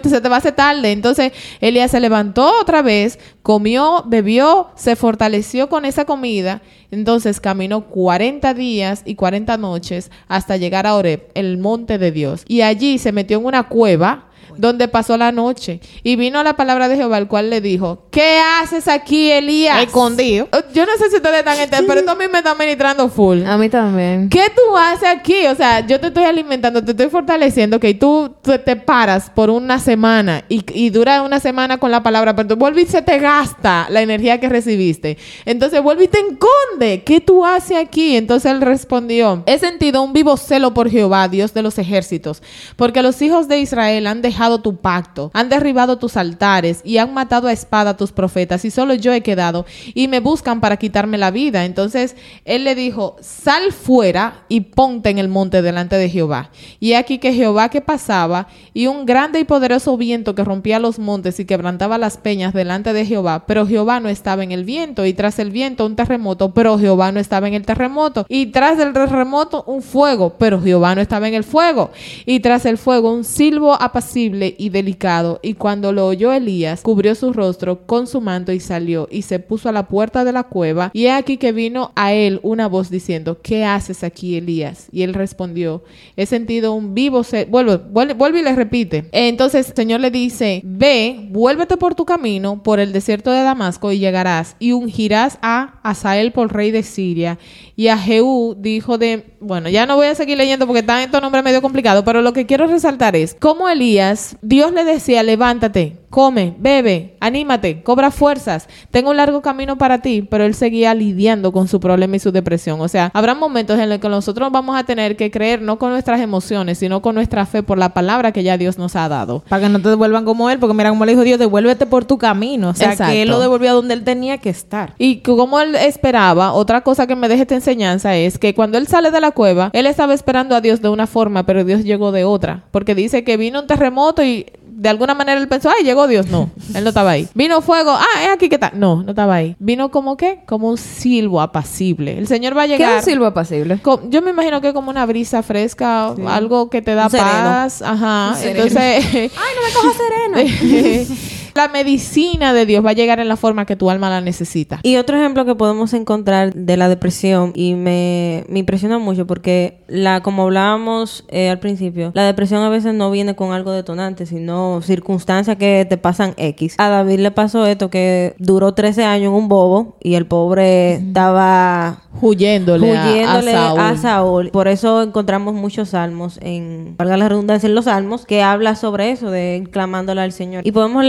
se 0.09 0.21
te 0.23 0.29
va 0.29 0.37
a 0.37 0.39
hacer 0.39 0.53
tarde. 0.53 0.93
Entonces, 0.93 1.33
Elías 1.61 1.91
se 1.91 2.01
levantó 2.01 2.61
otra 2.61 2.83
vez, 2.83 3.19
comió, 3.43 4.05
bebió, 4.07 4.69
se 4.77 4.97
fortaleció 4.97 5.69
con 5.69 5.85
esa 5.85 6.05
comida. 6.05 6.63
Entonces, 6.91 7.41
caminó 7.41 7.87
40 7.89 8.55
días 8.55 9.03
y 9.05 9.15
40 9.17 9.57
noches 9.57 10.11
hasta 10.29 10.57
llegar 10.57 10.87
a 10.87 10.95
Oreb, 10.95 11.29
el 11.35 11.59
monte 11.59 11.99
de 11.99 12.13
Dios. 12.13 12.45
Y 12.49 12.63
allí 12.63 12.99
se 12.99 13.13
metió 13.13 13.39
en 13.39 13.47
una 13.47 13.65
cueva 13.69 14.29
donde 14.57 14.89
pasó 14.89 15.17
la 15.17 15.33
noche. 15.33 15.81
Y 16.03 16.17
vino 16.17 16.43
la 16.43 16.55
palabra 16.57 16.89
de 16.89 16.97
Jehová, 16.97 17.19
el 17.19 17.29
cual 17.29 17.51
le 17.51 17.61
dijo, 17.61 18.07
¿qué 18.11 18.41
haces 18.61 18.89
aquí, 18.89 19.31
Elías? 19.31 19.83
Escondido. 19.83 20.49
Eh, 20.53 20.63
Yo 20.75 20.87
no 20.87 20.93
sé 20.99 21.11
si 21.11 21.17
ustedes 21.17 21.39
están 21.39 21.55
entendiendo, 21.59 21.89
pero 21.89 22.01
esto 22.01 22.13
a 22.13 22.15
mí 22.17 22.25
me 22.31 22.39
está 22.39 22.55
ministrando 22.55 23.09
full. 23.09 23.45
A 23.45 23.57
mí 23.57 23.69
también. 23.69 24.29
¿Qué 24.29 24.45
tú 24.55 24.77
haces 24.77 25.09
aquí? 25.09 25.47
O 25.47 25.55
sea, 25.55 25.87
yo 25.87 25.99
te 26.01 26.09
estoy 26.09 26.25
alimentando, 26.25 26.85
te 26.85 26.91
estoy 26.93 27.09
fortaleciendo, 27.09 27.81
que 27.81 27.95
tú 27.95 28.35
te, 28.43 28.59
te 28.59 28.77
paras 28.77 29.31
por 29.31 29.51
una 29.51 29.79
semana 29.79 30.45
y, 30.49 30.65
y 30.73 30.91
dura 30.91 31.23
una 31.23 31.41
semana 31.41 31.79
con 31.79 31.91
la 31.91 32.03
palabra, 32.03 32.35
pero 32.37 32.49
tú 32.49 32.57
vuelves 32.57 32.89
y 32.89 32.93
se 32.93 33.03
te 33.03 33.19
gasta 33.19 33.87
la 33.91 34.03
energía 34.03 34.39
que 34.41 34.49
recibiste. 34.49 35.17
Entonces 35.45 35.83
vuelve 35.83 36.05
y 36.05 36.09
te 36.09 36.19
enconde. 36.19 37.03
¿Qué 37.05 37.21
tú 37.21 37.45
haces 37.45 37.77
aquí? 37.77 38.17
Entonces 38.17 38.51
él 38.53 38.61
respondió, 38.61 39.43
he 39.47 39.59
sentido 39.59 40.03
un 40.03 40.13
vivo 40.13 40.37
celo 40.37 40.75
por 40.75 40.91
Jehová, 40.91 41.29
Dios 41.29 41.55
de 41.55 41.63
los 41.63 41.79
ejércitos, 41.79 42.43
porque 42.77 43.03
los 43.03 43.21
hijos 43.23 43.49
de 43.49 43.59
Israel 43.59 44.07
han 44.07 44.23
dejado 44.23 44.44
tu 44.61 44.77
pacto, 44.77 45.31
han 45.35 45.49
derribado 45.49 45.99
tus 45.99 46.17
altares 46.17 46.81
y 46.85 46.99
han 46.99 47.13
matado 47.13 47.49
a 47.49 47.53
espada 47.53 47.91
a 47.91 47.97
tus 47.97 48.13
profetas 48.13 48.65
y 48.65 48.71
solo 48.71 48.95
yo 48.95 49.13
he 49.13 49.23
quedado 49.23 49.67
y 49.95 50.09
me 50.09 50.21
buscan 50.21 50.61
para 50.61 50.77
quitarme 50.77 51.19
la 51.19 51.31
vida. 51.31 51.65
Entonces 51.65 52.17
él 52.45 52.65
le 52.65 52.75
dijo, 52.75 53.17
sal 53.21 53.73
fuera 53.73 54.45
y 54.49 54.61
ponte 54.61 55.11
en 55.11 55.19
el 55.19 55.29
monte 55.29 55.63
delante 55.63 55.97
de 55.97 56.09
Jehová. 56.09 56.51
Y 56.81 56.95
aquí 56.95 57.19
que 57.19 57.33
Jehová 57.33 57.69
que 57.69 57.81
pasaba 57.81 58.49
y 58.73 58.87
un 58.87 59.07
grande 59.07 59.41
y 59.41 59.45
poderoso 59.45 59.97
viento 59.97 60.35
que 60.35 60.45
rompía 60.45 60.79
los 60.79 60.99
montes 60.99 61.41
y 61.41 61.45
quebrantaba 61.45 61.99
las 61.99 62.17
peñas 62.17 62.55
delante 62.55 62.93
de 62.93 63.07
Jehová, 63.07 63.45
pero 63.47 63.67
Jehová 63.67 64.01
no 64.01 64.09
estaba 64.09 64.45
en 64.45 64.53
el 64.53 64.65
viento 64.65 65.07
y 65.07 65.13
tras 65.13 65.39
el 65.39 65.51
viento 65.51 65.87
un 65.87 65.97
terremoto, 65.97 66.53
pero 66.53 66.79
Jehová 66.79 67.13
no 67.13 67.21
estaba 67.21 67.49
en 67.49 67.55
el 67.55 67.65
terremoto 67.65 68.27
y 68.29 68.47
tras 68.47 68.79
el 68.79 68.93
terremoto 68.93 69.65
un 69.67 69.83
fuego, 69.83 70.35
pero 70.39 70.61
Jehová 70.61 70.95
no 70.95 71.01
estaba 71.01 71.29
en 71.29 71.35
el 71.35 71.45
fuego 71.45 71.91
y 72.27 72.41
tras 72.41 72.67
el 72.67 72.79
fuego 72.79 73.13
un 73.13 73.25
silbo 73.25 73.75
apacible 73.75 74.34
y 74.43 74.69
delicado 74.71 75.41
y 75.43 75.55
cuando 75.55 75.93
lo 75.93 76.07
oyó 76.07 76.33
Elías 76.33 76.83
cubrió 76.83 77.15
su 77.15 77.33
rostro 77.33 77.87
con 77.87 78.07
su 78.07 78.21
manto 78.21 78.53
y 78.53 78.61
salió 78.61 79.09
y 79.11 79.23
se 79.23 79.39
puso 79.39 79.69
a 79.69 79.73
la 79.73 79.87
puerta 79.89 80.25
de 80.25 80.33
la 80.33 80.45
cueva 80.45 80.91
y 80.93 81.07
he 81.07 81.13
aquí 81.13 81.37
que 81.37 81.53
vino 81.53 81.93
a 81.95 82.13
él 82.13 82.41
una 82.43 82.67
voz 82.69 82.91
diciendo 82.91 83.39
¿qué 83.43 83.65
haces 83.65 84.03
aquí 84.05 84.37
Elías? 84.37 84.89
y 84.93 85.03
él 85.03 85.15
respondió 85.15 85.83
he 86.17 86.27
sentido 86.27 86.73
un 86.75 86.95
vivo 86.95 87.23
ce- 87.25 87.45
vuelve, 87.47 87.77
vuelve, 87.77 88.15
vuelve 88.15 88.41
y 88.41 88.43
le 88.43 88.55
repite. 88.55 89.09
Entonces 89.13 89.69
el 89.71 89.75
Señor 89.77 90.01
le 90.01 90.11
dice 90.11 90.61
ve 90.65 91.29
vuélvete 91.31 91.77
por 91.77 91.95
tu 91.95 92.05
camino 92.05 92.63
por 92.63 92.81
el 92.81 92.93
desierto 92.93 93.31
de 93.31 93.43
Damasco 93.43 93.93
y 93.93 93.99
llegarás 93.99 94.57
y 94.59 94.73
ungirás 94.73 95.39
a 95.43 95.81
Asael 95.83 96.33
por 96.33 96.53
rey 96.53 96.71
de 96.71 96.83
Siria 96.83 97.39
y 97.77 97.89
a 97.89 97.99
Jehú 97.99 98.57
dijo 98.59 98.99
de 98.99 99.25
bueno 99.41 99.69
ya 99.69 99.87
no 99.87 99.97
voy 99.97 100.07
a 100.07 100.15
seguir 100.15 100.39
leyendo 100.39 100.67
porque 100.67 100.81
están 100.81 101.01
estos 101.03 101.21
nombres 101.21 101.45
medio 101.45 101.61
complicados 101.61 102.05
pero 102.05 102.23
lo 102.23 102.33
que 102.33 102.47
quiero 102.47 102.67
resaltar 102.67 103.17
es 103.17 103.35
cómo 103.39 103.69
Elías 103.69 104.24
Dios 104.43 104.73
le 104.73 104.85
decía 104.85 105.23
levántate 105.23 105.97
come, 106.15 106.55
bebe, 106.61 107.17
anímate, 107.19 107.83
cobra 107.83 108.13
fuerzas, 108.13 108.69
tengo 108.93 109.11
un 109.11 109.17
largo 109.17 109.43
camino 109.43 109.77
para 109.77 110.01
ti, 110.01 110.23
pero 110.23 110.45
él 110.45 110.55
seguía 110.55 110.95
lidiando 110.95 111.51
con 111.51 111.67
su 111.67 111.81
problema 111.81 112.15
y 112.15 112.21
su 112.21 112.31
depresión. 112.31 112.81
O 112.81 112.87
sea, 112.87 113.11
habrá 113.13 113.35
momentos 113.35 113.81
en 113.81 113.89
los 113.89 113.99
que 113.99 114.09
nosotros 114.09 114.53
vamos 114.53 114.77
a 114.77 114.85
tener 114.85 115.17
que 115.17 115.33
creer 115.33 115.61
no 115.61 115.77
con 115.77 115.91
nuestras 115.91 116.21
emociones, 116.21 116.79
sino 116.79 117.03
con 117.03 117.17
nuestra 117.17 117.47
fe 117.47 117.65
por 117.65 117.79
la 117.79 117.95
palabra 117.95 118.31
que 118.31 118.45
ya 118.45 118.57
Dios 118.57 118.79
nos 118.79 118.95
ha 118.95 119.09
dado. 119.09 119.43
Para 119.49 119.63
que 119.65 119.69
no 119.69 119.83
te 119.83 119.89
devuelvan 119.89 120.25
como 120.25 120.49
él, 120.51 120.61
porque 120.61 120.75
mira 120.75 120.91
como 120.91 121.05
le 121.05 121.11
dijo 121.11 121.25
Dios, 121.25 121.41
devuélvete 121.41 121.85
por 121.87 122.05
tu 122.05 122.17
camino. 122.17 122.69
O 122.69 122.75
sea, 122.75 122.93
Exacto. 122.93 123.13
que 123.13 123.23
él 123.23 123.29
lo 123.29 123.41
devolvió 123.41 123.71
a 123.71 123.73
donde 123.73 123.95
él 123.95 124.05
tenía 124.05 124.39
que 124.39 124.51
estar. 124.51 124.95
Y 124.99 125.17
como 125.17 125.59
él 125.59 125.75
esperaba, 125.75 126.53
otra 126.53 126.83
cosa 126.83 127.09
que 127.09 127.17
me 127.17 127.27
deja 127.27 127.43
esta 127.43 127.57
enseñanza 127.57 128.15
es 128.15 128.39
que 128.39 128.55
cuando 128.55 128.79
él 128.79 128.87
sale 128.87 129.11
de 129.11 129.21
la 129.21 129.33
cueva, 129.33 129.71
él 129.73 129.87
estaba 129.87 130.15
esperando 130.15 130.55
a 130.55 130.61
Dios 130.61 130.81
de 130.81 130.91
una 130.91 131.09
forma, 131.09 131.45
pero 131.45 131.65
Dios 131.65 131.83
llegó 131.83 132.13
de 132.13 132.23
otra. 132.23 132.63
Porque 132.71 132.95
dice 132.95 133.25
que 133.25 133.37
vino 133.37 133.59
un 133.59 133.67
terremoto 133.67 134.23
y 134.23 134.47
de 134.77 134.89
alguna 134.89 135.15
manera 135.15 135.41
él 135.41 135.49
pensó, 135.49 135.71
ay, 135.71 135.85
llegó 135.85 136.07
Dios. 136.07 136.27
No, 136.29 136.51
él 136.75 136.83
no 136.83 136.89
estaba 136.89 137.13
ahí. 137.13 137.29
Vino 137.35 137.63
fuego, 137.63 137.93
ah, 137.93 138.23
es 138.25 138.29
aquí 138.31 138.49
que 138.49 138.57
está. 138.57 138.73
No, 138.75 139.03
no 139.03 139.11
estaba 139.11 139.37
ahí. 139.37 139.57
Vino 139.59 139.91
como 139.91 140.17
qué? 140.17 140.41
Como 140.47 140.69
un 140.69 140.77
silbo 140.79 141.41
apacible. 141.41 142.19
El 142.19 142.27
Señor 142.27 142.57
va 142.57 142.63
a 142.63 142.67
¿Qué 142.67 142.75
es 142.75 142.79
llegar. 142.81 142.99
un 142.99 143.03
silbo 143.05 143.27
apacible? 143.27 143.79
Yo 144.09 144.23
me 144.23 144.31
imagino 144.31 144.61
que 144.61 144.73
como 144.73 144.91
una 144.91 145.07
brisa 145.07 145.43
fresca, 145.43 146.09
algo 146.27 146.71
que 146.71 146.83
te 146.83 146.95
da 146.95 147.09
paz. 147.09 147.83
Ajá. 147.83 148.35
Entonces. 148.43 149.05
Ay, 149.15 149.31
no 149.33 149.63
me 149.63 149.73
cojas 149.75 149.97
sereno. 149.97 151.15
la 151.55 151.69
medicina 151.69 152.53
de 152.53 152.67
Dios 152.67 152.85
va 152.85 152.91
a 152.91 152.95
llegar 152.95 153.21
en 153.21 153.29
la 153.29 153.37
forma 153.37 153.67
que 153.67 153.77
tu 153.77 153.91
alma 153.91 154.11
la 154.11 154.21
necesita. 154.21 154.81
Y 154.83 154.97
otro 154.97 155.17
ejemplo 155.17 155.45
que 155.45 155.55
podemos 155.55 155.93
encontrar 155.95 156.53
de 156.55 156.77
la 156.77 156.89
depresión 156.89 157.53
y 157.55 157.75
me, 157.75 158.45
me 158.49 158.61
impresiona 158.61 158.99
mucho 158.99 159.27
porque 159.27 159.83
la 159.89 160.23
como 160.23 160.45
hablábamos 160.45 161.25
eh, 161.29 161.51
al 161.51 161.59
principio, 161.59 162.11
la 162.15 162.25
depresión 162.25 162.63
a 162.63 162.69
veces 162.69 162.95
no 162.95 163.11
viene 163.11 163.37
con 163.37 163.53
algo 163.53 163.73
detonante, 163.73 164.27
sino 164.27 164.81
circunstancias 164.83 165.57
que 165.57 165.87
te 165.89 165.97
pasan 165.97 166.35
X. 166.37 166.75
A 166.79 166.89
David 166.89 167.21
le 167.21 167.31
pasó 167.31 167.67
esto 167.67 167.91
que 167.91 168.35
duró 168.39 168.75
13 168.75 169.05
años 169.05 169.29
en 169.29 169.35
un 169.35 169.49
bobo 169.49 169.97
y 170.03 170.15
el 170.15 170.27
pobre 170.27 170.95
estaba 170.95 172.05
Huyéndole, 172.21 172.91
huyéndole 172.91 173.55
a, 173.55 173.69
Saúl. 173.69 173.81
a 173.81 173.97
Saúl. 173.97 174.51
Por 174.51 174.69
eso 174.69 175.03
encontramos 175.03 175.55
muchos 175.55 175.91
salmos 175.91 176.39
en, 176.43 176.95
valga 176.97 177.17
la 177.17 177.29
redundancia, 177.29 177.67
en 177.67 177.75
los 177.75 177.87
salmos 177.87 178.25
que 178.25 178.43
habla 178.43 178.77
sobre 178.77 179.11
eso, 179.11 179.31
de 179.31 179.67
clamándole 179.71 180.21
al 180.21 180.33
Señor. 180.33 180.67
Y 180.67 180.73
podemos 180.73 181.05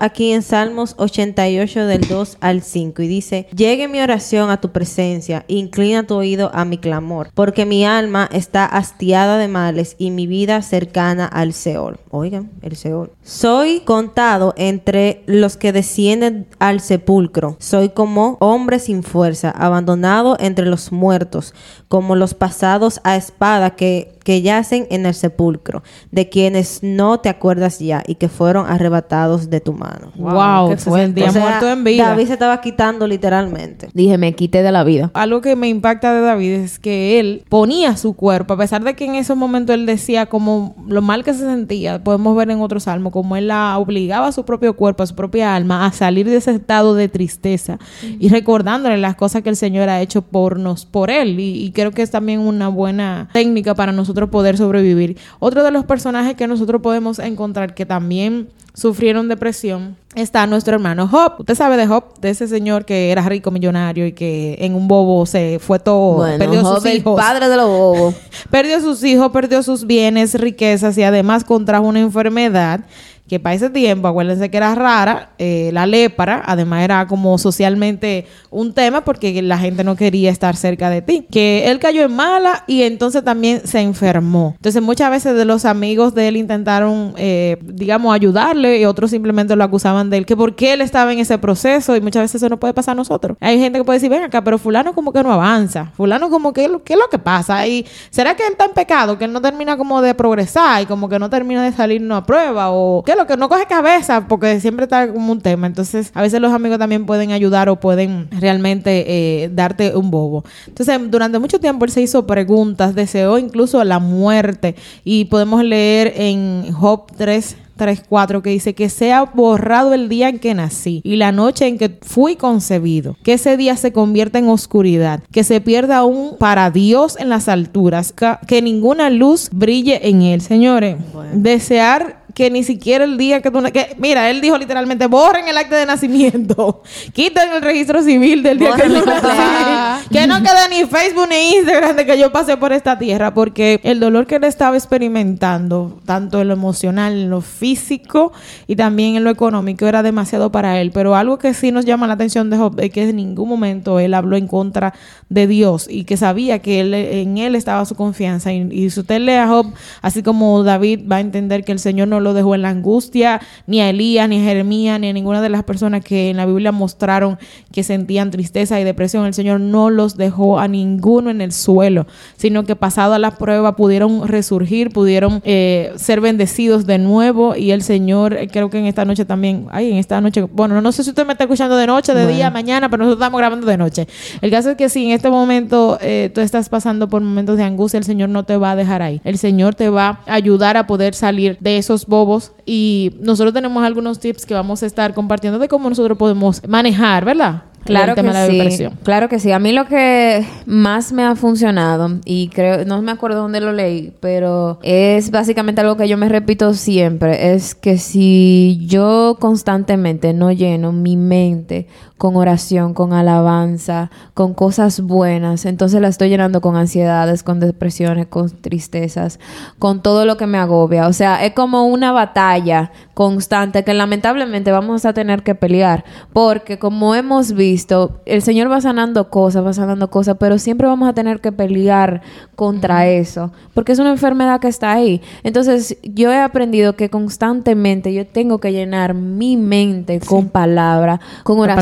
aquí 0.00 0.32
en 0.32 0.42
Salmos 0.42 0.94
88 0.98 1.86
del 1.86 2.08
2 2.08 2.38
al 2.40 2.62
5 2.62 3.02
y 3.02 3.08
dice, 3.08 3.46
llegue 3.54 3.88
mi 3.88 4.00
oración 4.00 4.50
a 4.50 4.60
tu 4.60 4.72
presencia, 4.72 5.44
inclina 5.48 6.06
tu 6.06 6.14
oído 6.14 6.50
a 6.52 6.64
mi 6.64 6.78
clamor, 6.78 7.30
porque 7.34 7.64
mi 7.64 7.84
alma 7.84 8.28
está 8.32 8.64
hastiada 8.66 9.38
de 9.38 9.48
males 9.48 9.94
y 9.98 10.10
mi 10.10 10.26
vida 10.26 10.62
cercana 10.62 11.26
al 11.26 11.52
Seol. 11.52 11.98
Oigan, 12.10 12.50
el 12.62 12.76
Seol. 12.76 13.12
Soy 13.22 13.80
contado 13.80 14.54
entre 14.56 15.22
los 15.26 15.56
que 15.56 15.72
descienden 15.72 16.46
al 16.58 16.80
sepulcro. 16.80 17.56
Soy 17.60 17.90
como 17.90 18.36
hombre 18.40 18.78
sin 18.78 19.02
fuerza, 19.02 19.50
abandonado 19.50 20.36
entre 20.40 20.66
los 20.66 20.92
muertos, 20.92 21.54
como 21.88 22.16
los 22.16 22.34
pasados 22.34 23.00
a 23.04 23.16
espada 23.16 23.76
que, 23.76 24.18
que 24.24 24.42
yacen 24.42 24.86
en 24.90 25.06
el 25.06 25.14
sepulcro, 25.14 25.82
de 26.10 26.28
quienes 26.28 26.82
no 26.82 27.20
te 27.20 27.28
acuerdas 27.28 27.78
ya 27.78 28.02
y 28.06 28.16
que 28.16 28.28
fueron 28.28 28.66
arrebatados 28.66 29.50
de 29.50 29.60
mano. 29.72 30.12
Wow, 30.16 30.76
sentía 30.76 31.28
O 31.28 31.32
sea, 31.32 31.42
muerto 31.42 31.68
en 31.68 31.84
vida. 31.84 32.08
David 32.08 32.26
se 32.26 32.32
estaba 32.34 32.60
quitando 32.60 33.06
literalmente. 33.06 33.88
Dije, 33.94 34.18
me 34.18 34.34
quité 34.34 34.62
de 34.62 34.72
la 34.72 34.84
vida. 34.84 35.10
Algo 35.14 35.40
que 35.40 35.56
me 35.56 35.68
impacta 35.68 36.12
de 36.14 36.20
David 36.20 36.52
es 36.52 36.78
que 36.78 37.20
él 37.20 37.44
ponía 37.48 37.96
su 37.96 38.14
cuerpo, 38.14 38.54
a 38.54 38.56
pesar 38.56 38.84
de 38.84 38.94
que 38.94 39.04
en 39.04 39.14
esos 39.14 39.36
momentos 39.36 39.74
él 39.74 39.86
decía 39.86 40.26
como 40.26 40.76
lo 40.86 41.02
mal 41.02 41.24
que 41.24 41.34
se 41.34 41.40
sentía, 41.40 42.02
podemos 42.02 42.36
ver 42.36 42.50
en 42.50 42.60
otros 42.60 42.84
salmos, 42.84 43.12
como 43.12 43.36
él 43.36 43.48
la 43.48 43.78
obligaba 43.78 44.28
a 44.28 44.32
su 44.32 44.44
propio 44.44 44.76
cuerpo, 44.76 45.02
a 45.02 45.06
su 45.06 45.14
propia 45.14 45.54
alma, 45.54 45.86
a 45.86 45.92
salir 45.92 46.28
de 46.28 46.36
ese 46.36 46.52
estado 46.52 46.94
de 46.94 47.08
tristeza 47.08 47.78
y 48.18 48.28
recordándole 48.28 48.96
las 48.98 49.16
cosas 49.16 49.42
que 49.42 49.48
el 49.48 49.56
Señor 49.56 49.88
ha 49.88 50.00
hecho 50.00 50.22
por 50.22 50.58
nos, 50.58 50.86
por 50.86 51.10
él. 51.10 51.40
Y, 51.40 51.64
y 51.64 51.72
creo 51.72 51.92
que 51.92 52.02
es 52.02 52.10
también 52.10 52.40
una 52.40 52.68
buena 52.68 53.28
técnica 53.32 53.74
para 53.74 53.92
nosotros 53.92 54.30
poder 54.30 54.56
sobrevivir. 54.56 55.18
Otro 55.38 55.62
de 55.62 55.70
los 55.70 55.84
personajes 55.84 56.34
que 56.34 56.46
nosotros 56.46 56.80
podemos 56.82 57.18
encontrar 57.18 57.74
que 57.74 57.86
también 57.86 58.48
sufrieron 58.78 59.26
depresión 59.26 59.96
está 60.14 60.46
nuestro 60.46 60.74
hermano 60.74 61.08
Job. 61.08 61.40
Usted 61.40 61.56
sabe 61.56 61.76
de 61.76 61.88
Job, 61.88 62.04
de 62.20 62.30
ese 62.30 62.46
señor 62.46 62.84
que 62.84 63.10
era 63.10 63.28
rico 63.28 63.50
millonario 63.50 64.06
y 64.06 64.12
que 64.12 64.56
en 64.60 64.76
un 64.76 64.86
bobo 64.86 65.26
se 65.26 65.58
fue 65.58 65.80
todo, 65.80 66.24
perdió 66.38 66.64
sus 66.64 66.84
el 66.84 66.98
hijos. 66.98 67.20
padre 67.20 67.48
de 67.48 67.56
los 67.56 67.66
bobos. 67.66 68.14
Perdió 68.50 68.80
sus 68.80 69.02
hijos, 69.02 69.32
perdió 69.32 69.64
sus 69.64 69.84
bienes, 69.84 70.34
riquezas 70.34 70.96
y 70.96 71.02
además 71.02 71.42
contrajo 71.42 71.86
una 71.86 71.98
enfermedad 72.00 72.80
que 73.28 73.38
para 73.38 73.54
ese 73.54 73.70
tiempo, 73.70 74.08
acuérdense 74.08 74.50
que 74.50 74.56
era 74.56 74.74
rara, 74.74 75.30
eh, 75.38 75.70
la 75.72 75.86
lepra, 75.86 76.42
además 76.46 76.82
era 76.82 77.06
como 77.06 77.36
socialmente 77.38 78.26
un 78.50 78.72
tema 78.72 79.04
porque 79.04 79.42
la 79.42 79.58
gente 79.58 79.84
no 79.84 79.96
quería 79.96 80.30
estar 80.30 80.56
cerca 80.56 80.90
de 80.90 81.02
ti. 81.02 81.26
Que 81.30 81.70
él 81.70 81.78
cayó 81.78 82.02
en 82.02 82.14
mala 82.14 82.64
y 82.66 82.82
entonces 82.82 83.22
también 83.22 83.66
se 83.66 83.80
enfermó. 83.80 84.54
Entonces 84.56 84.82
muchas 84.82 85.10
veces 85.10 85.36
de 85.36 85.44
los 85.44 85.64
amigos 85.64 86.14
de 86.14 86.28
él 86.28 86.36
intentaron, 86.36 87.14
eh, 87.16 87.58
digamos, 87.62 88.14
ayudarle 88.14 88.78
y 88.80 88.84
otros 88.84 89.10
simplemente 89.10 89.54
lo 89.54 89.64
acusaban 89.64 90.10
de 90.10 90.18
él, 90.18 90.26
que 90.26 90.36
porque 90.36 90.72
él 90.72 90.80
estaba 90.80 91.12
en 91.12 91.18
ese 91.18 91.38
proceso 91.38 91.96
y 91.96 92.00
muchas 92.00 92.22
veces 92.22 92.36
eso 92.36 92.48
no 92.48 92.58
puede 92.58 92.74
pasar 92.74 92.92
a 92.92 92.96
nosotros. 92.96 93.36
Hay 93.40 93.58
gente 93.58 93.78
que 93.78 93.84
puede 93.84 93.98
decir, 93.98 94.10
ven 94.10 94.22
acá, 94.22 94.42
pero 94.42 94.58
fulano 94.58 94.94
como 94.94 95.12
que 95.12 95.22
no 95.22 95.32
avanza, 95.32 95.92
fulano 95.96 96.30
como 96.30 96.52
que, 96.52 96.70
¿qué 96.84 96.94
es 96.94 96.98
lo 96.98 97.08
que 97.08 97.18
pasa? 97.18 97.66
Y 97.66 97.86
¿será 98.10 98.34
que 98.34 98.44
él 98.44 98.52
está 98.52 98.64
en 98.64 98.72
pecado? 98.72 99.18
Que 99.18 99.26
él 99.26 99.32
no 99.32 99.40
termina 99.40 99.76
como 99.76 100.00
de 100.00 100.14
progresar 100.14 100.82
y 100.82 100.86
como 100.86 101.08
que 101.08 101.18
no 101.18 101.28
termina 101.28 101.62
de 101.62 101.72
salir 101.72 102.02
una 102.02 102.24
prueba 102.24 102.70
o 102.70 103.02
lo 103.18 103.26
que 103.26 103.36
no 103.36 103.48
coge 103.48 103.66
cabeza 103.66 104.26
porque 104.26 104.60
siempre 104.60 104.84
está 104.84 105.12
como 105.12 105.32
un 105.32 105.40
tema. 105.40 105.66
Entonces, 105.66 106.10
a 106.14 106.22
veces 106.22 106.40
los 106.40 106.52
amigos 106.52 106.78
también 106.78 107.04
pueden 107.04 107.32
ayudar 107.32 107.68
o 107.68 107.76
pueden 107.76 108.28
realmente 108.30 109.04
eh, 109.44 109.50
darte 109.52 109.94
un 109.94 110.10
bobo. 110.10 110.44
Entonces, 110.66 110.98
durante 111.10 111.38
mucho 111.38 111.60
tiempo 111.60 111.84
él 111.84 111.90
se 111.90 112.00
hizo 112.00 112.26
preguntas, 112.26 112.94
deseó 112.94 113.38
incluso 113.38 113.82
la 113.84 113.98
muerte 113.98 114.76
y 115.04 115.26
podemos 115.26 115.62
leer 115.62 116.14
en 116.16 116.72
Job 116.72 117.12
3 117.16 117.56
3.4 117.78 118.42
que 118.42 118.50
dice 118.50 118.74
que 118.74 118.90
sea 118.90 119.22
borrado 119.22 119.94
el 119.94 120.08
día 120.08 120.28
en 120.28 120.38
que 120.38 120.52
nací 120.52 121.00
y 121.04 121.16
la 121.16 121.32
noche 121.32 121.66
en 121.68 121.78
que 121.78 121.96
fui 122.02 122.36
concebido, 122.36 123.16
que 123.22 123.34
ese 123.34 123.56
día 123.56 123.76
se 123.76 123.92
convierta 123.92 124.38
en 124.38 124.48
oscuridad, 124.48 125.22
que 125.30 125.44
se 125.44 125.60
pierda 125.60 125.98
aún 125.98 126.36
para 126.38 126.70
Dios 126.70 127.16
en 127.18 127.28
las 127.28 127.48
alturas, 127.48 128.12
que 128.46 128.62
ninguna 128.62 129.08
luz 129.10 129.48
brille 129.52 130.08
en 130.08 130.22
él. 130.22 130.40
Señores, 130.40 130.96
desear 131.32 132.17
que 132.38 132.52
ni 132.52 132.62
siquiera 132.62 133.02
el 133.02 133.18
día 133.18 133.42
que 133.42 133.50
tú... 133.50 133.60
Que, 133.72 133.96
mira, 133.98 134.30
él 134.30 134.40
dijo 134.40 134.56
literalmente, 134.56 135.08
borren 135.08 135.48
el 135.48 135.58
acta 135.58 135.76
de 135.76 135.84
nacimiento, 135.84 136.84
quiten 137.12 137.50
el 137.50 137.62
registro 137.62 138.00
civil 138.00 138.44
del 138.44 138.60
día 138.60 138.76
que 138.76 138.88
Borren 138.88 139.04
yo 139.04 139.04
mi. 139.04 139.12
Que 140.12 140.26
no 140.28 140.40
quede 140.40 140.68
ni 140.70 140.86
Facebook 140.86 141.26
ni 141.28 141.56
Instagram 141.56 141.96
de 141.96 142.06
que 142.06 142.16
yo 142.16 142.30
pasé 142.30 142.56
por 142.56 142.72
esta 142.72 142.96
tierra, 142.96 143.34
porque 143.34 143.80
el 143.82 143.98
dolor 143.98 144.28
que 144.28 144.36
él 144.36 144.44
estaba 144.44 144.76
experimentando, 144.76 145.98
tanto 146.06 146.40
en 146.40 146.46
lo 146.46 146.54
emocional, 146.54 147.12
en 147.12 147.28
lo 147.28 147.40
físico 147.40 148.32
y 148.68 148.76
también 148.76 149.16
en 149.16 149.24
lo 149.24 149.30
económico, 149.30 149.86
era 149.86 150.04
demasiado 150.04 150.52
para 150.52 150.80
él. 150.80 150.92
Pero 150.94 151.16
algo 151.16 151.38
que 151.38 151.54
sí 151.54 151.72
nos 151.72 151.84
llama 151.86 152.06
la 152.06 152.14
atención 152.14 152.50
de 152.50 152.56
Job 152.56 152.78
es 152.78 152.90
que 152.90 153.08
en 153.08 153.16
ningún 153.16 153.48
momento 153.48 153.98
él 153.98 154.14
habló 154.14 154.36
en 154.36 154.46
contra 154.46 154.94
de 155.28 155.48
Dios 155.48 155.88
y 155.90 156.04
que 156.04 156.16
sabía 156.16 156.60
que 156.60 156.80
él, 156.80 156.94
en 156.94 157.36
él 157.36 157.56
estaba 157.56 157.84
su 157.84 157.96
confianza. 157.96 158.52
Y, 158.52 158.68
y 158.70 158.90
si 158.90 159.00
usted 159.00 159.20
lee 159.20 159.32
a 159.32 159.48
Job, 159.48 159.72
así 160.02 160.22
como 160.22 160.62
David 160.62 161.00
va 161.10 161.16
a 161.16 161.20
entender 161.20 161.64
que 161.64 161.72
el 161.72 161.80
Señor 161.80 162.06
no 162.06 162.20
lo 162.20 162.27
dejó 162.34 162.54
en 162.54 162.62
la 162.62 162.70
angustia, 162.70 163.40
ni 163.66 163.80
a 163.80 163.90
Elías, 163.90 164.28
ni 164.28 164.40
a 164.40 164.44
Jeremías, 164.44 165.00
ni 165.00 165.08
a 165.08 165.12
ninguna 165.12 165.42
de 165.42 165.48
las 165.48 165.64
personas 165.64 166.04
que 166.04 166.30
en 166.30 166.36
la 166.36 166.46
Biblia 166.46 166.72
mostraron 166.72 167.38
que 167.72 167.82
sentían 167.82 168.30
tristeza 168.30 168.80
y 168.80 168.84
depresión. 168.84 169.26
El 169.26 169.34
Señor 169.34 169.60
no 169.60 169.90
los 169.90 170.16
dejó 170.16 170.58
a 170.58 170.68
ninguno 170.68 171.30
en 171.30 171.40
el 171.40 171.52
suelo, 171.52 172.06
sino 172.36 172.64
que 172.64 172.76
pasado 172.76 173.14
a 173.14 173.18
la 173.18 173.32
prueba 173.32 173.76
pudieron 173.76 174.26
resurgir, 174.26 174.90
pudieron 174.90 175.40
eh, 175.44 175.92
ser 175.96 176.20
bendecidos 176.20 176.86
de 176.86 176.98
nuevo. 176.98 177.56
Y 177.56 177.70
el 177.70 177.82
Señor, 177.82 178.34
eh, 178.34 178.48
creo 178.48 178.70
que 178.70 178.78
en 178.78 178.86
esta 178.86 179.04
noche 179.04 179.24
también, 179.24 179.66
ay, 179.70 179.90
en 179.90 179.98
esta 179.98 180.20
noche, 180.20 180.42
bueno, 180.42 180.80
no 180.80 180.92
sé 180.92 181.04
si 181.04 181.10
usted 181.10 181.26
me 181.26 181.32
está 181.32 181.44
escuchando 181.44 181.76
de 181.76 181.86
noche, 181.86 182.14
de 182.14 182.26
día, 182.26 182.50
mañana, 182.50 182.88
pero 182.88 183.04
nosotros 183.04 183.22
estamos 183.22 183.38
grabando 183.38 183.66
de 183.66 183.76
noche. 183.76 184.08
El 184.40 184.50
caso 184.50 184.70
es 184.70 184.76
que 184.76 184.88
si 184.88 185.06
en 185.06 185.12
este 185.12 185.30
momento 185.30 185.98
eh, 186.00 186.30
tú 186.34 186.40
estás 186.40 186.68
pasando 186.68 187.08
por 187.08 187.22
momentos 187.22 187.56
de 187.56 187.64
angustia, 187.64 187.98
el 187.98 188.04
Señor 188.04 188.28
no 188.28 188.44
te 188.44 188.56
va 188.56 188.72
a 188.72 188.76
dejar 188.76 189.02
ahí. 189.02 189.20
El 189.24 189.38
Señor 189.38 189.74
te 189.74 189.88
va 189.88 190.20
a 190.26 190.34
ayudar 190.34 190.76
a 190.76 190.86
poder 190.86 191.14
salir 191.14 191.56
de 191.60 191.78
esos 191.78 192.06
bobos. 192.18 192.52
Y 192.66 193.12
nosotros 193.20 193.54
tenemos 193.54 193.84
algunos 193.84 194.18
tips 194.18 194.44
que 194.44 194.54
vamos 194.54 194.82
a 194.82 194.86
estar 194.86 195.14
compartiendo 195.14 195.58
de 195.58 195.68
cómo 195.68 195.88
nosotros 195.88 196.18
podemos 196.18 196.66
manejar, 196.66 197.24
¿verdad? 197.24 197.62
Claro 197.84 198.14
que 198.14 198.70
sí. 198.70 198.86
Claro 199.02 199.28
que 199.28 199.38
sí. 199.38 199.52
A 199.52 199.58
mí 199.58 199.72
lo 199.72 199.86
que 199.86 200.44
más 200.66 201.12
me 201.12 201.22
ha 201.24 201.34
funcionado, 201.36 202.18
y 202.24 202.48
creo, 202.48 202.84
no 202.84 203.00
me 203.00 203.12
acuerdo 203.12 203.40
dónde 203.40 203.60
lo 203.60 203.72
leí, 203.72 204.12
pero 204.20 204.78
es 204.82 205.30
básicamente 205.30 205.80
algo 205.80 205.96
que 205.96 206.08
yo 206.08 206.18
me 206.18 206.28
repito 206.28 206.74
siempre, 206.74 207.54
es 207.54 207.74
que 207.74 207.96
si 207.96 208.84
yo 208.86 209.36
constantemente 209.40 210.34
no 210.34 210.52
lleno 210.52 210.92
mi 210.92 211.16
mente 211.16 211.86
con 212.18 212.36
oración, 212.36 212.94
con 212.94 213.12
alabanza, 213.12 214.10
con 214.34 214.52
cosas 214.52 215.00
buenas, 215.00 215.64
entonces 215.64 216.00
la 216.00 216.08
estoy 216.08 216.28
llenando 216.28 216.60
con 216.60 216.76
ansiedades, 216.76 217.44
con 217.44 217.60
depresiones, 217.60 218.26
con 218.26 218.50
tristezas, 218.50 219.38
con 219.78 220.02
todo 220.02 220.26
lo 220.26 220.36
que 220.36 220.48
me 220.48 220.58
agobia. 220.58 221.06
O 221.06 221.12
sea, 221.12 221.44
es 221.46 221.52
como 221.54 221.86
una 221.86 222.10
batalla 222.10 222.90
constante 223.14 223.84
que 223.84 223.94
lamentablemente 223.94 224.72
vamos 224.72 225.04
a 225.04 225.12
tener 225.12 225.42
que 225.42 225.54
pelear, 225.54 226.04
porque 226.32 226.78
como 226.78 227.14
hemos 227.14 227.52
visto, 227.52 228.20
el 228.26 228.42
Señor 228.42 228.70
va 228.70 228.80
sanando 228.80 229.30
cosas, 229.30 229.64
va 229.64 229.72
sanando 229.72 230.10
cosas, 230.10 230.36
pero 230.38 230.58
siempre 230.58 230.86
vamos 230.86 231.08
a 231.08 231.12
tener 231.12 231.40
que 231.40 231.52
pelear 231.52 232.22
contra 232.56 233.06
eso, 233.06 233.52
porque 233.74 233.92
es 233.92 233.98
una 234.00 234.10
enfermedad 234.10 234.60
que 234.60 234.68
está 234.68 234.92
ahí. 234.92 235.22
Entonces, 235.44 235.96
yo 236.02 236.32
he 236.32 236.38
aprendido 236.40 236.96
que 236.96 237.10
constantemente 237.10 238.12
yo 238.12 238.26
tengo 238.26 238.58
que 238.58 238.72
llenar 238.72 239.14
mi 239.14 239.56
mente 239.56 240.18
con 240.20 240.48
palabra, 240.48 241.20
con 241.44 241.58
La 241.66 241.76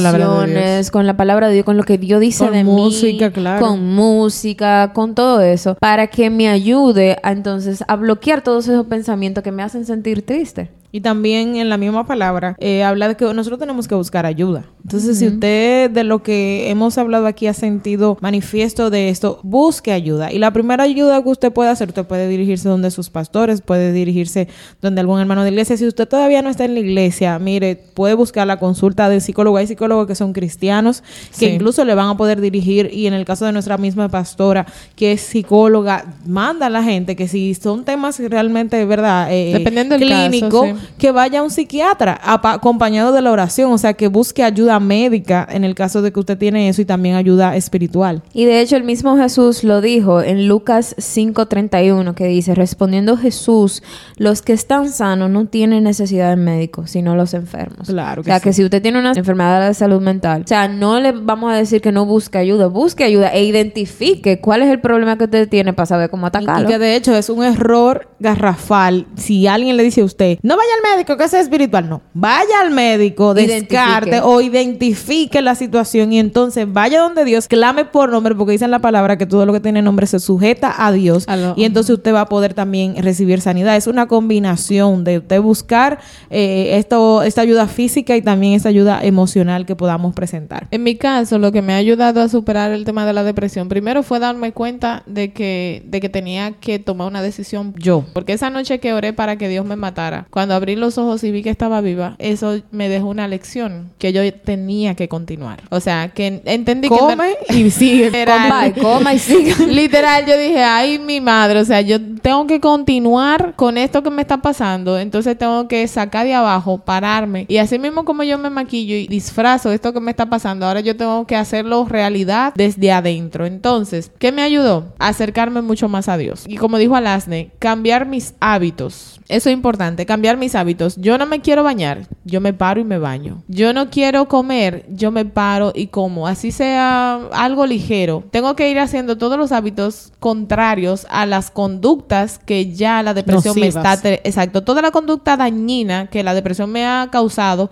con 0.90 1.06
la 1.06 1.16
palabra 1.16 1.48
de 1.48 1.54
Dios, 1.54 1.64
con 1.64 1.76
lo 1.76 1.82
que 1.82 1.98
Dios 1.98 2.20
dice 2.20 2.44
Con 2.44 2.52
de 2.52 2.64
música, 2.64 3.26
mí, 3.26 3.32
claro. 3.32 3.66
con 3.66 3.94
música, 3.94 4.92
con 4.92 5.14
todo 5.14 5.40
eso, 5.40 5.74
para 5.76 6.06
que 6.06 6.30
me 6.30 6.48
ayude 6.48 7.18
a 7.22 7.32
entonces 7.32 7.84
a 7.88 7.96
bloquear 7.96 8.42
todos 8.42 8.68
esos 8.68 8.86
pensamientos 8.86 9.42
que 9.42 9.52
me 9.52 9.62
hacen 9.62 9.84
sentir 9.84 10.24
triste. 10.24 10.70
Y 10.96 11.00
también 11.02 11.56
en 11.56 11.68
la 11.68 11.76
misma 11.76 12.06
palabra 12.06 12.56
eh, 12.58 12.82
habla 12.82 13.08
de 13.08 13.16
que 13.16 13.26
nosotros 13.34 13.58
tenemos 13.60 13.86
que 13.86 13.94
buscar 13.94 14.24
ayuda. 14.24 14.64
Entonces, 14.82 15.18
si 15.18 15.26
usted 15.26 15.90
de 15.90 16.04
lo 16.04 16.22
que 16.22 16.70
hemos 16.70 16.96
hablado 16.96 17.26
aquí 17.26 17.46
ha 17.48 17.52
sentido 17.52 18.16
manifiesto 18.22 18.88
de 18.88 19.10
esto, 19.10 19.40
busque 19.42 19.92
ayuda. 19.92 20.32
Y 20.32 20.38
la 20.38 20.52
primera 20.52 20.84
ayuda 20.84 21.22
que 21.22 21.28
usted 21.28 21.52
puede 21.52 21.68
hacer, 21.68 21.88
usted 21.88 22.06
puede 22.06 22.28
dirigirse 22.28 22.68
donde 22.70 22.90
sus 22.90 23.10
pastores, 23.10 23.60
puede 23.60 23.92
dirigirse 23.92 24.48
donde 24.80 25.02
algún 25.02 25.20
hermano 25.20 25.42
de 25.42 25.50
iglesia. 25.50 25.76
Si 25.76 25.86
usted 25.86 26.08
todavía 26.08 26.40
no 26.40 26.48
está 26.48 26.64
en 26.64 26.72
la 26.74 26.80
iglesia, 26.80 27.38
mire, 27.38 27.76
puede 27.76 28.14
buscar 28.14 28.46
la 28.46 28.58
consulta 28.58 29.10
de 29.10 29.20
psicólogo. 29.20 29.58
Hay 29.58 29.66
psicólogos 29.66 30.06
que 30.06 30.14
son 30.14 30.32
cristianos, 30.32 31.02
que 31.38 31.46
Sí. 31.48 31.52
incluso 31.56 31.84
le 31.84 31.94
van 31.94 32.08
a 32.08 32.16
poder 32.16 32.40
dirigir. 32.40 32.88
Y 32.90 33.06
en 33.06 33.12
el 33.12 33.26
caso 33.26 33.44
de 33.44 33.52
nuestra 33.52 33.76
misma 33.76 34.08
pastora, 34.08 34.64
que 34.94 35.12
es 35.12 35.20
psicóloga, 35.20 36.06
manda 36.26 36.66
a 36.66 36.70
la 36.70 36.82
gente 36.82 37.16
que 37.16 37.28
si 37.28 37.52
son 37.54 37.84
temas 37.84 38.18
realmente, 38.20 38.82
¿verdad? 38.86 39.28
Eh, 39.30 39.52
Dependiendo 39.52 39.98
del 39.98 40.08
clínico, 40.08 40.62
caso, 40.62 40.76
sí. 40.80 40.85
Que 40.98 41.10
vaya 41.10 41.40
a 41.40 41.42
un 41.42 41.50
psiquiatra 41.50 42.18
acompañado 42.22 43.12
de 43.12 43.22
la 43.22 43.32
oración, 43.32 43.72
o 43.72 43.78
sea, 43.78 43.94
que 43.94 44.08
busque 44.08 44.42
ayuda 44.42 44.80
médica 44.80 45.46
en 45.50 45.64
el 45.64 45.74
caso 45.74 46.02
de 46.02 46.12
que 46.12 46.20
usted 46.20 46.38
tiene 46.38 46.68
eso 46.68 46.82
y 46.82 46.84
también 46.84 47.16
ayuda 47.16 47.56
espiritual. 47.56 48.22
Y 48.32 48.44
de 48.44 48.60
hecho 48.60 48.76
el 48.76 48.84
mismo 48.84 49.16
Jesús 49.16 49.64
lo 49.64 49.80
dijo 49.80 50.22
en 50.22 50.48
Lucas 50.48 50.94
5:31 50.98 52.14
que 52.14 52.26
dice, 52.26 52.54
respondiendo 52.54 53.16
Jesús, 53.16 53.82
los 54.16 54.42
que 54.42 54.52
están 54.52 54.88
sanos 54.88 55.30
no 55.30 55.46
tienen 55.46 55.84
necesidad 55.84 56.30
de 56.30 56.36
médico, 56.36 56.86
sino 56.86 57.16
los 57.16 57.34
enfermos. 57.34 57.88
Claro 57.88 58.20
o 58.20 58.24
que 58.24 58.30
sea, 58.30 58.38
sí. 58.38 58.44
que 58.44 58.52
si 58.52 58.64
usted 58.64 58.82
tiene 58.82 58.98
una 58.98 59.12
enfermedad 59.12 59.66
de 59.66 59.74
salud 59.74 60.00
mental, 60.00 60.42
o 60.44 60.48
sea, 60.48 60.68
no 60.68 61.00
le 61.00 61.12
vamos 61.12 61.52
a 61.52 61.56
decir 61.56 61.80
que 61.80 61.92
no 61.92 62.06
busque 62.06 62.38
ayuda, 62.38 62.66
busque 62.66 63.04
ayuda 63.04 63.28
e 63.32 63.44
identifique 63.44 64.40
cuál 64.40 64.62
es 64.62 64.70
el 64.70 64.80
problema 64.80 65.16
que 65.18 65.24
usted 65.24 65.48
tiene 65.48 65.72
para 65.72 65.86
saber 65.86 66.10
cómo 66.10 66.26
Y, 66.26 66.28
y 66.28 66.28
atacarlo. 66.28 66.68
que 66.68 66.78
de 66.78 66.96
hecho 66.96 67.14
es 67.14 67.28
un 67.30 67.44
error 67.44 68.08
garrafal 68.18 69.06
si 69.16 69.46
alguien 69.46 69.76
le 69.76 69.82
dice 69.82 70.00
a 70.00 70.04
usted, 70.04 70.38
no 70.42 70.56
vaya 70.56 70.70
al 70.76 70.96
médico, 70.96 71.16
que 71.16 71.24
es 71.24 71.34
espiritual. 71.34 71.88
No, 71.88 72.02
vaya 72.14 72.60
al 72.60 72.70
médico, 72.70 73.34
descarte 73.34 74.20
o 74.20 74.40
identifique 74.40 75.40
la 75.42 75.54
situación 75.54 76.12
y 76.12 76.18
entonces 76.18 76.70
vaya 76.70 77.00
donde 77.00 77.24
Dios, 77.24 77.48
clame 77.48 77.84
por 77.84 78.10
nombre, 78.10 78.34
porque 78.34 78.52
dice 78.52 78.64
en 78.64 78.70
la 78.70 78.80
palabra 78.80 79.16
que 79.18 79.26
todo 79.26 79.46
lo 79.46 79.52
que 79.52 79.60
tiene 79.60 79.82
nombre 79.82 80.06
se 80.06 80.18
sujeta 80.18 80.86
a 80.86 80.92
Dios 80.92 81.26
y 81.56 81.64
entonces 81.64 81.94
usted 81.94 82.14
va 82.14 82.22
a 82.22 82.28
poder 82.28 82.54
también 82.54 82.96
recibir 83.02 83.40
sanidad. 83.40 83.76
Es 83.76 83.86
una 83.86 84.06
combinación 84.06 85.04
de 85.04 85.18
usted 85.18 85.40
buscar 85.40 85.98
eh, 86.30 86.76
esto, 86.78 87.22
esta 87.22 87.42
ayuda 87.42 87.66
física 87.66 88.16
y 88.16 88.22
también 88.22 88.54
esta 88.54 88.68
ayuda 88.68 89.00
emocional 89.02 89.66
que 89.66 89.76
podamos 89.76 90.14
presentar. 90.14 90.68
En 90.70 90.82
mi 90.82 90.96
caso, 90.96 91.38
lo 91.38 91.52
que 91.52 91.62
me 91.62 91.72
ha 91.74 91.76
ayudado 91.76 92.20
a 92.20 92.28
superar 92.28 92.72
el 92.72 92.84
tema 92.84 93.06
de 93.06 93.12
la 93.12 93.22
depresión, 93.22 93.68
primero 93.68 94.02
fue 94.02 94.18
darme 94.18 94.52
cuenta 94.52 95.02
de 95.06 95.32
que, 95.32 95.82
de 95.86 96.00
que 96.00 96.08
tenía 96.08 96.52
que 96.52 96.78
tomar 96.78 97.08
una 97.08 97.22
decisión 97.22 97.74
yo. 97.78 98.04
Porque 98.12 98.32
esa 98.32 98.50
noche 98.50 98.80
que 98.80 98.92
oré 98.92 99.12
para 99.12 99.36
que 99.36 99.48
Dios 99.48 99.64
me 99.64 99.76
matara, 99.76 100.26
cuando 100.30 100.54
abrí 100.56 100.76
los 100.76 100.98
ojos 100.98 101.22
y 101.24 101.30
vi 101.30 101.42
que 101.42 101.50
estaba 101.50 101.80
viva, 101.80 102.16
eso 102.18 102.60
me 102.70 102.88
dejó 102.88 103.08
una 103.08 103.28
lección 103.28 103.90
que 103.98 104.12
yo 104.12 104.20
tenía 104.34 104.94
que 104.94 105.08
continuar. 105.08 105.62
O 105.70 105.80
sea, 105.80 106.08
que 106.08 106.42
entendí 106.44 106.88
que... 106.88 106.96
Come 107.06 107.36
y 107.50 107.70
sigue. 107.70 108.10
Coma 108.24 108.66
y 108.66 108.72
coma 108.72 109.14
y 109.14 109.18
siga. 109.18 109.56
Literal, 109.66 110.26
yo 110.26 110.36
dije, 110.36 110.62
ay, 110.62 110.98
mi 110.98 111.20
madre, 111.20 111.60
o 111.60 111.64
sea, 111.64 111.80
yo 111.80 111.98
tengo 112.20 112.46
que 112.46 112.60
continuar 112.60 113.54
con 113.56 113.78
esto 113.78 114.02
que 114.02 114.10
me 114.10 114.22
está 114.22 114.38
pasando, 114.38 114.98
entonces 114.98 115.38
tengo 115.38 115.68
que 115.68 115.86
sacar 115.86 116.26
de 116.26 116.34
abajo, 116.34 116.78
pararme, 116.78 117.46
y 117.48 117.58
así 117.58 117.78
mismo 117.78 118.04
como 118.04 118.22
yo 118.22 118.38
me 118.38 118.50
maquillo 118.50 118.96
y 118.96 119.06
disfrazo 119.06 119.70
esto 119.70 119.92
que 119.92 120.00
me 120.00 120.10
está 120.10 120.26
pasando, 120.26 120.66
ahora 120.66 120.80
yo 120.80 120.96
tengo 120.96 121.26
que 121.26 121.36
hacerlo 121.36 121.86
realidad 121.88 122.52
desde 122.56 122.92
adentro. 122.92 123.46
Entonces, 123.46 124.10
¿qué 124.18 124.32
me 124.32 124.42
ayudó? 124.42 124.94
Acercarme 124.98 125.62
mucho 125.62 125.88
más 125.88 126.08
a 126.08 126.16
Dios. 126.16 126.44
Y 126.48 126.56
como 126.56 126.78
dijo 126.78 126.96
Alasne, 126.96 127.50
cambiar 127.58 128.06
mis 128.06 128.34
hábitos. 128.40 129.15
Eso 129.28 129.48
es 129.48 129.54
importante, 129.54 130.06
cambiar 130.06 130.36
mis 130.36 130.54
hábitos. 130.54 130.96
Yo 130.96 131.18
no 131.18 131.26
me 131.26 131.40
quiero 131.40 131.64
bañar, 131.64 132.06
yo 132.24 132.40
me 132.40 132.52
paro 132.52 132.80
y 132.80 132.84
me 132.84 132.98
baño. 132.98 133.42
Yo 133.48 133.72
no 133.72 133.90
quiero 133.90 134.28
comer, 134.28 134.86
yo 134.88 135.10
me 135.10 135.24
paro 135.24 135.72
y 135.74 135.88
como. 135.88 136.28
Así 136.28 136.52
sea 136.52 137.16
algo 137.32 137.66
ligero. 137.66 138.22
Tengo 138.30 138.54
que 138.54 138.70
ir 138.70 138.78
haciendo 138.78 139.18
todos 139.18 139.36
los 139.36 139.50
hábitos 139.50 140.12
contrarios 140.20 141.06
a 141.10 141.26
las 141.26 141.50
conductas 141.50 142.38
que 142.38 142.72
ya 142.72 143.02
la 143.02 143.14
depresión 143.14 143.58
me 143.58 143.66
está... 143.66 143.98
Exacto, 144.02 144.62
toda 144.62 144.80
la 144.80 144.92
conducta 144.92 145.36
dañina 145.36 146.06
que 146.06 146.22
la 146.22 146.34
depresión 146.34 146.70
me 146.70 146.86
ha 146.86 147.08
causado. 147.10 147.70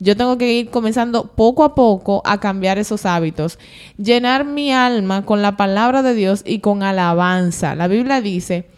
Yo 0.00 0.16
tengo 0.16 0.38
que 0.38 0.52
ir 0.52 0.70
comenzando 0.70 1.32
poco 1.34 1.64
a 1.64 1.74
poco 1.74 2.22
a 2.24 2.40
cambiar 2.40 2.78
esos 2.78 3.04
hábitos. 3.04 3.58
Llenar 3.98 4.44
mi 4.44 4.72
alma 4.72 5.24
con 5.24 5.42
la 5.42 5.56
palabra 5.56 6.02
de 6.02 6.14
Dios 6.14 6.42
y 6.46 6.60
con 6.60 6.82
alabanza. 6.82 7.74
La 7.74 7.88
Biblia 7.88 8.20
dice 8.20 8.73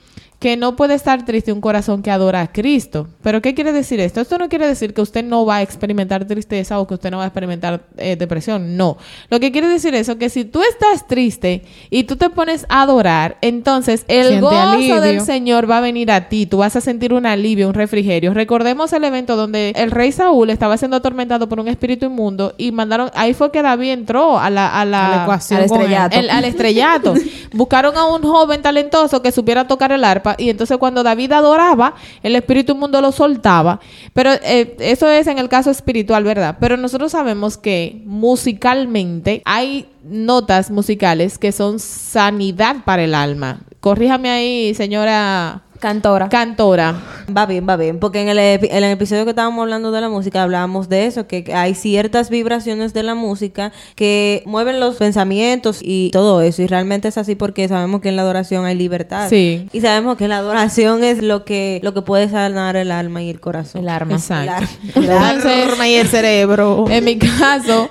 que 0.46 0.56
no 0.56 0.76
puede 0.76 0.94
estar 0.94 1.24
triste 1.24 1.50
un 1.52 1.60
corazón 1.60 2.02
que 2.02 2.10
adora 2.12 2.40
a 2.40 2.52
Cristo. 2.52 3.08
Pero 3.20 3.42
¿qué 3.42 3.52
quiere 3.52 3.72
decir 3.72 3.98
esto? 3.98 4.20
Esto 4.20 4.38
no 4.38 4.48
quiere 4.48 4.64
decir 4.68 4.94
que 4.94 5.00
usted 5.00 5.24
no 5.24 5.44
va 5.44 5.56
a 5.56 5.62
experimentar 5.62 6.24
tristeza 6.24 6.78
o 6.78 6.86
que 6.86 6.94
usted 6.94 7.10
no 7.10 7.16
va 7.18 7.24
a 7.24 7.26
experimentar 7.26 7.80
eh, 7.96 8.14
depresión. 8.14 8.76
No. 8.76 8.96
Lo 9.28 9.40
que 9.40 9.50
quiere 9.50 9.66
decir 9.68 9.92
eso 9.96 10.18
que 10.18 10.28
si 10.30 10.44
tú 10.44 10.60
estás 10.62 11.08
triste 11.08 11.64
y 11.90 12.04
tú 12.04 12.14
te 12.14 12.30
pones 12.30 12.64
a 12.68 12.82
adorar, 12.82 13.38
entonces 13.40 14.04
el 14.06 14.26
Siente 14.28 14.40
gozo 14.42 14.56
alivio. 14.74 15.00
del 15.00 15.20
Señor 15.22 15.68
va 15.68 15.78
a 15.78 15.80
venir 15.80 16.12
a 16.12 16.28
ti. 16.28 16.46
Tú 16.46 16.58
vas 16.58 16.76
a 16.76 16.80
sentir 16.80 17.12
un 17.12 17.26
alivio, 17.26 17.66
un 17.66 17.74
refrigerio. 17.74 18.32
Recordemos 18.32 18.92
el 18.92 19.02
evento 19.02 19.34
donde 19.34 19.72
el 19.74 19.90
rey 19.90 20.12
Saúl 20.12 20.50
estaba 20.50 20.76
siendo 20.76 20.96
atormentado 20.96 21.48
por 21.48 21.58
un 21.58 21.66
espíritu 21.66 22.06
inmundo 22.06 22.54
y 22.56 22.70
mandaron, 22.70 23.10
ahí 23.14 23.34
fue 23.34 23.50
que 23.50 23.62
David 23.62 23.90
entró 23.90 24.38
a 24.38 24.48
la, 24.48 24.80
a 24.80 24.84
la, 24.84 25.06
A 25.06 25.16
la 25.16 25.22
ecuación 25.24 25.58
al 25.58 25.64
estrellato. 25.66 26.16
el- 26.16 26.30
al 26.30 26.44
estrellato. 26.44 27.14
Buscaron 27.52 27.96
a 27.96 28.04
un 28.04 28.22
joven 28.22 28.62
talentoso 28.62 29.22
que 29.22 29.32
supiera 29.32 29.66
tocar 29.66 29.90
el 29.90 30.04
arpa 30.04 30.35
y 30.38 30.50
entonces 30.50 30.78
cuando 30.78 31.02
David 31.02 31.32
adoraba, 31.32 31.94
el 32.22 32.36
espíritu 32.36 32.72
inmundo 32.72 33.00
lo 33.00 33.12
soltaba. 33.12 33.80
Pero 34.12 34.32
eh, 34.42 34.76
eso 34.80 35.08
es 35.08 35.26
en 35.26 35.38
el 35.38 35.48
caso 35.48 35.70
espiritual, 35.70 36.24
¿verdad? 36.24 36.56
Pero 36.60 36.76
nosotros 36.76 37.12
sabemos 37.12 37.56
que 37.56 38.02
musicalmente 38.04 39.42
hay 39.44 39.86
notas 40.02 40.70
musicales 40.70 41.38
que 41.38 41.52
son 41.52 41.78
sanidad 41.78 42.76
para 42.84 43.04
el 43.04 43.14
alma. 43.14 43.60
Corríjame 43.80 44.30
ahí, 44.30 44.74
señora 44.74 45.65
Cantora. 45.78 46.28
cantora. 46.28 46.94
Va 47.34 47.46
bien, 47.46 47.66
va 47.68 47.76
bien, 47.76 47.98
porque 47.98 48.20
en 48.22 48.28
el, 48.28 48.38
epi- 48.38 48.68
en 48.70 48.84
el 48.84 48.92
episodio 48.92 49.24
que 49.24 49.30
estábamos 49.30 49.62
hablando 49.62 49.90
de 49.90 50.00
la 50.00 50.08
música 50.08 50.42
hablábamos 50.42 50.88
de 50.88 51.06
eso, 51.06 51.26
que 51.26 51.52
hay 51.54 51.74
ciertas 51.74 52.30
vibraciones 52.30 52.94
de 52.94 53.02
la 53.02 53.14
música 53.14 53.72
que 53.94 54.42
mueven 54.46 54.80
los 54.80 54.96
pensamientos 54.96 55.80
y 55.82 56.10
todo 56.12 56.40
eso, 56.42 56.62
y 56.62 56.66
realmente 56.66 57.08
es 57.08 57.18
así 57.18 57.34
porque 57.34 57.68
sabemos 57.68 58.00
que 58.00 58.08
en 58.10 58.16
la 58.16 58.22
adoración 58.22 58.64
hay 58.64 58.74
libertad. 58.76 59.28
Sí. 59.28 59.68
Y 59.72 59.80
sabemos 59.80 60.16
que 60.16 60.28
la 60.28 60.38
adoración 60.38 61.02
es 61.04 61.22
lo 61.22 61.44
que, 61.44 61.80
lo 61.82 61.92
que 61.94 62.02
puede 62.02 62.28
sanar 62.28 62.76
el 62.76 62.90
alma 62.92 63.22
y 63.22 63.30
el 63.30 63.40
corazón. 63.40 63.82
El 63.82 63.88
arma. 63.88 64.14
Exacto. 64.14 64.64
El. 64.94 65.04
Entonces, 65.04 65.86
y 65.86 65.94
el 65.94 66.06
cerebro. 66.08 66.84
En 66.88 67.04
mi 67.04 67.18
caso, 67.18 67.90